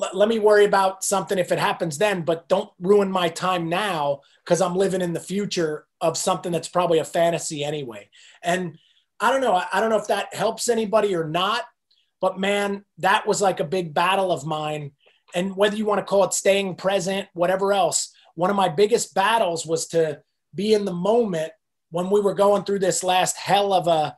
L- 0.00 0.10
let 0.12 0.28
me 0.28 0.38
worry 0.38 0.64
about 0.64 1.04
something 1.04 1.38
if 1.38 1.52
it 1.52 1.58
happens 1.58 1.98
then, 1.98 2.22
but 2.22 2.48
don't 2.48 2.70
ruin 2.80 3.10
my 3.10 3.28
time 3.28 3.68
now 3.68 4.20
because 4.44 4.60
I'm 4.60 4.76
living 4.76 5.00
in 5.00 5.12
the 5.12 5.20
future 5.20 5.86
of 6.00 6.16
something 6.16 6.52
that's 6.52 6.68
probably 6.68 6.98
a 6.98 7.04
fantasy 7.04 7.64
anyway. 7.64 8.08
And 8.42 8.78
I 9.20 9.30
don't 9.30 9.40
know. 9.40 9.54
I, 9.54 9.66
I 9.72 9.80
don't 9.80 9.90
know 9.90 9.98
if 9.98 10.08
that 10.08 10.34
helps 10.34 10.68
anybody 10.68 11.14
or 11.14 11.28
not, 11.28 11.64
but 12.20 12.38
man, 12.38 12.84
that 12.98 13.26
was 13.26 13.42
like 13.42 13.60
a 13.60 13.64
big 13.64 13.94
battle 13.94 14.30
of 14.30 14.46
mine. 14.46 14.92
And 15.34 15.56
whether 15.56 15.76
you 15.76 15.84
want 15.84 15.98
to 15.98 16.04
call 16.04 16.24
it 16.24 16.32
staying 16.32 16.76
present, 16.76 17.28
whatever 17.34 17.72
else, 17.72 18.12
one 18.34 18.50
of 18.50 18.56
my 18.56 18.68
biggest 18.68 19.14
battles 19.14 19.66
was 19.66 19.88
to 19.88 20.22
be 20.54 20.72
in 20.74 20.84
the 20.84 20.92
moment 20.92 21.52
when 21.90 22.10
we 22.10 22.20
were 22.20 22.34
going 22.34 22.64
through 22.64 22.78
this 22.78 23.02
last 23.02 23.36
hell 23.36 23.72
of 23.72 23.86
a, 23.86 24.16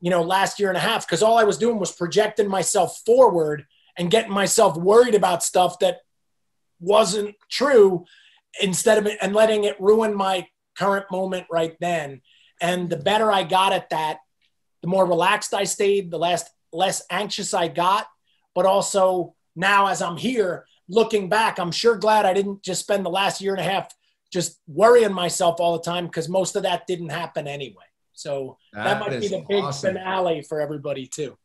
you 0.00 0.10
know, 0.10 0.22
last 0.22 0.60
year 0.60 0.68
and 0.68 0.76
a 0.76 0.80
half. 0.80 1.06
Cause 1.06 1.22
all 1.22 1.38
I 1.38 1.44
was 1.44 1.58
doing 1.58 1.78
was 1.78 1.92
projecting 1.92 2.48
myself 2.48 3.00
forward 3.04 3.66
and 3.96 4.10
getting 4.10 4.32
myself 4.32 4.76
worried 4.76 5.14
about 5.14 5.42
stuff 5.42 5.78
that 5.80 5.98
wasn't 6.80 7.34
true 7.50 8.04
instead 8.60 8.98
of 8.98 9.06
it 9.06 9.18
and 9.20 9.34
letting 9.34 9.64
it 9.64 9.80
ruin 9.80 10.14
my 10.14 10.46
current 10.76 11.06
moment 11.10 11.46
right 11.50 11.76
then. 11.80 12.22
And 12.60 12.88
the 12.88 12.96
better 12.96 13.30
I 13.30 13.42
got 13.42 13.72
at 13.72 13.90
that, 13.90 14.18
the 14.82 14.88
more 14.88 15.06
relaxed 15.06 15.54
I 15.54 15.64
stayed, 15.64 16.10
the 16.10 16.18
less 16.18 16.48
less 16.72 17.02
anxious 17.10 17.54
I 17.54 17.68
got, 17.68 18.06
but 18.54 18.66
also 18.66 19.34
now 19.56 19.86
as 19.88 20.02
I'm 20.02 20.16
here, 20.16 20.66
looking 20.88 21.28
back, 21.28 21.58
I'm 21.58 21.72
sure 21.72 21.96
glad 21.96 22.26
I 22.26 22.34
didn't 22.34 22.62
just 22.62 22.82
spend 22.82 23.04
the 23.04 23.10
last 23.10 23.40
year 23.40 23.52
and 23.52 23.60
a 23.60 23.68
half 23.68 23.92
just 24.32 24.60
worrying 24.66 25.12
myself 25.12 25.60
all 25.60 25.78
the 25.78 25.82
time 25.82 26.06
because 26.06 26.28
most 26.28 26.56
of 26.56 26.62
that 26.64 26.86
didn't 26.86 27.08
happen 27.08 27.48
anyway. 27.48 27.84
So 28.18 28.58
that, 28.72 28.84
that 28.84 29.00
might 29.00 29.20
be 29.20 29.28
the 29.28 29.44
big 29.48 29.64
awesome. 29.64 29.94
finale 29.94 30.42
for 30.42 30.60
everybody 30.60 31.06
too. 31.06 31.36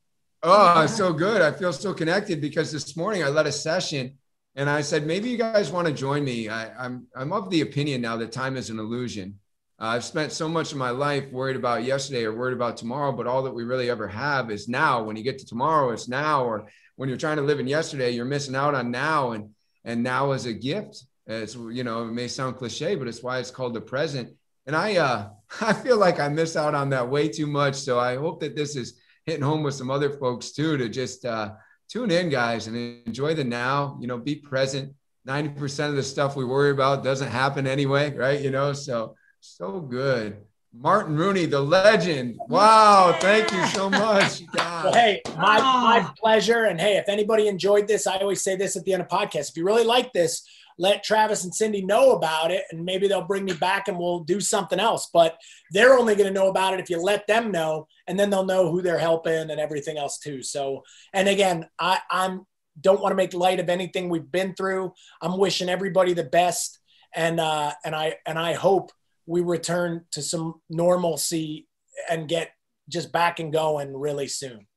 Oh, 0.41 0.86
so 0.88 1.13
good. 1.13 1.41
I 1.41 1.51
feel 1.51 1.71
so 1.71 1.93
connected 1.93 2.41
because 2.41 2.71
this 2.71 2.97
morning 2.97 3.24
I 3.24 3.30
led 3.30 3.47
a 3.47 3.51
session 3.51 4.17
and 4.55 4.69
I 4.69 4.82
said, 4.82 5.07
maybe 5.07 5.30
you 5.30 5.38
guys 5.38 5.71
want 5.71 5.88
to 5.88 5.93
join 5.93 6.24
me. 6.24 6.49
I, 6.49 6.65
am 6.86 7.07
I'm, 7.15 7.32
I'm 7.32 7.34
of 7.34 7.49
the 7.49 7.61
opinion 7.61 8.01
now 8.01 8.17
that 8.17 8.32
time 8.32 8.57
is 8.57 8.69
an 8.69 8.80
illusion. 8.80 9.39
Uh, 9.80 9.86
I've 9.86 10.03
spent 10.03 10.32
so 10.32 10.47
much 10.49 10.71
of 10.71 10.78
my 10.78 10.91
life 10.91 11.32
worried 11.32 11.55
about 11.55 11.84
yesterday 11.84 12.26
or 12.26 12.34
worried 12.34 12.55
about 12.55 12.78
tomorrow, 12.78 13.11
but 13.11 13.26
all 13.26 13.43
that 13.43 13.53
we 13.53 13.63
really 13.63 13.89
ever 13.89 14.07
have 14.07 14.51
is 14.51 14.67
now. 14.67 15.01
When 15.03 15.15
you 15.15 15.24
get 15.24 15.39
to 15.39 15.45
tomorrow, 15.45 15.91
it's 15.91 16.07
now. 16.07 16.43
Or 16.43 16.67
when 16.95 17.09
you're 17.09 17.17
trying 17.17 17.38
to 17.38 17.43
live 17.43 17.59
in 17.59 17.67
yesterday, 17.67 18.11
you're 18.11 18.26
missing 18.26 18.55
out 18.55 18.76
on 18.76 18.91
now. 18.91 19.32
And 19.32 19.49
and 19.86 20.03
now 20.03 20.32
is 20.32 20.45
a 20.45 20.53
gift. 20.53 21.03
It's 21.28 21.55
you 21.55 21.84
know, 21.84 22.03
it 22.03 22.11
may 22.11 22.28
sound 22.28 22.57
cliche, 22.57 22.95
but 22.95 23.07
it's 23.07 23.24
why 23.24 23.39
it's 23.39 23.51
called 23.51 23.74
the 23.74 23.82
present. 23.82 24.30
And 24.68 24.76
I 24.76 24.97
uh 24.97 25.30
I 25.61 25.74
feel 25.74 25.97
like 25.97 26.20
I 26.20 26.30
miss 26.30 26.55
out 26.55 26.76
on 26.76 26.89
that 26.89 27.09
way 27.09 27.30
too 27.30 27.47
much. 27.47 27.76
So 27.76 27.99
I 27.99 28.16
hope 28.16 28.39
that 28.41 28.55
this 28.55 28.76
is 28.76 28.99
hitting 29.26 29.43
home 29.43 29.64
with 29.64 29.76
some 29.76 29.91
other 29.91 30.09
folks 30.09 30.51
too 30.51 30.78
to 30.78 30.89
just 30.89 31.26
uh 31.26 31.51
tune 31.89 32.11
in, 32.11 32.30
guys, 32.30 32.68
and 32.68 32.76
enjoy 33.05 33.36
the 33.36 33.43
now. 33.43 33.97
You 34.01 34.07
know, 34.07 34.18
be 34.18 34.36
present. 34.36 34.93
90% 35.28 35.88
of 35.88 35.95
the 35.95 36.03
stuff 36.03 36.36
we 36.36 36.43
worry 36.43 36.72
about 36.72 37.01
doesn't 37.01 37.30
happen 37.30 37.66
anyway, 37.66 38.14
right? 38.14 38.41
You 38.41 38.51
know, 38.51 38.74
so 38.74 39.16
so 39.39 39.80
good. 39.80 40.38
Martin 40.76 41.16
Rooney, 41.16 41.45
the 41.45 41.59
legend. 41.59 42.39
Wow, 42.47 43.16
thank 43.20 43.51
you 43.51 43.66
so 43.68 43.89
much. 43.89 44.41
Well, 44.84 44.91
hey, 44.91 45.22
my, 45.38 45.59
my 45.61 46.11
pleasure. 46.20 46.66
And 46.66 46.78
hey, 46.78 46.97
if 46.97 47.07
anybody 47.07 47.47
enjoyed 47.47 47.88
this, 47.88 48.05
I 48.05 48.18
always 48.18 48.41
say 48.41 48.57
this 48.57 48.76
at 48.76 48.84
the 48.84 48.91
end 48.91 49.01
of 49.01 49.07
podcast. 49.07 49.51
If 49.51 49.55
you 49.55 49.64
really 49.64 49.86
like 49.86 50.11
this, 50.11 50.45
let 50.78 51.03
Travis 51.03 51.43
and 51.43 51.53
Cindy 51.53 51.82
know 51.82 52.11
about 52.11 52.51
it, 52.51 52.63
and 52.71 52.86
maybe 52.86 53.07
they'll 53.07 53.21
bring 53.28 53.45
me 53.45 53.53
back 53.53 53.88
and 53.88 53.97
we'll 53.97 54.21
do 54.21 54.39
something 54.39 54.80
else. 54.80 55.09
But 55.13 55.38
they're 55.71 55.97
only 55.97 56.15
going 56.15 56.34
to 56.34 56.39
know 56.39 56.49
about 56.49 56.74
it 56.74 56.80
if 56.80 56.89
you 56.89 57.01
let 57.01 57.28
them 57.28 57.51
know, 57.51 57.88
and 58.07 58.19
then 58.19 58.30
they'll 58.30 58.45
know 58.45 58.71
who 58.71 58.82
they're 58.82 58.97
helping 58.97 59.49
and 59.49 59.59
everything 59.59 59.97
else 59.97 60.17
too. 60.19 60.43
So, 60.43 60.84
and 61.13 61.28
again, 61.28 61.67
I, 61.80 61.99
I'm 62.09 62.45
don't 62.80 63.01
want 63.01 63.11
to 63.11 63.17
make 63.17 63.34
light 63.34 63.59
of 63.59 63.69
anything 63.69 64.09
we've 64.09 64.32
been 64.32 64.55
through. 64.55 64.93
I'm 65.21 65.38
wishing 65.38 65.69
everybody 65.69 66.13
the 66.13 66.24
best, 66.24 66.80
and 67.15 67.39
uh, 67.39 67.74
and 67.86 67.95
I 67.95 68.17
and 68.26 68.39
I 68.39 68.53
hope 68.53 68.91
we 69.26 69.41
return 69.41 70.05
to 70.11 70.21
some 70.21 70.55
normalcy 70.69 71.67
and 72.09 72.28
get 72.28 72.51
just 72.89 73.11
back 73.11 73.39
and 73.39 73.53
going 73.53 73.95
really 73.95 74.28
soon. 74.28 74.67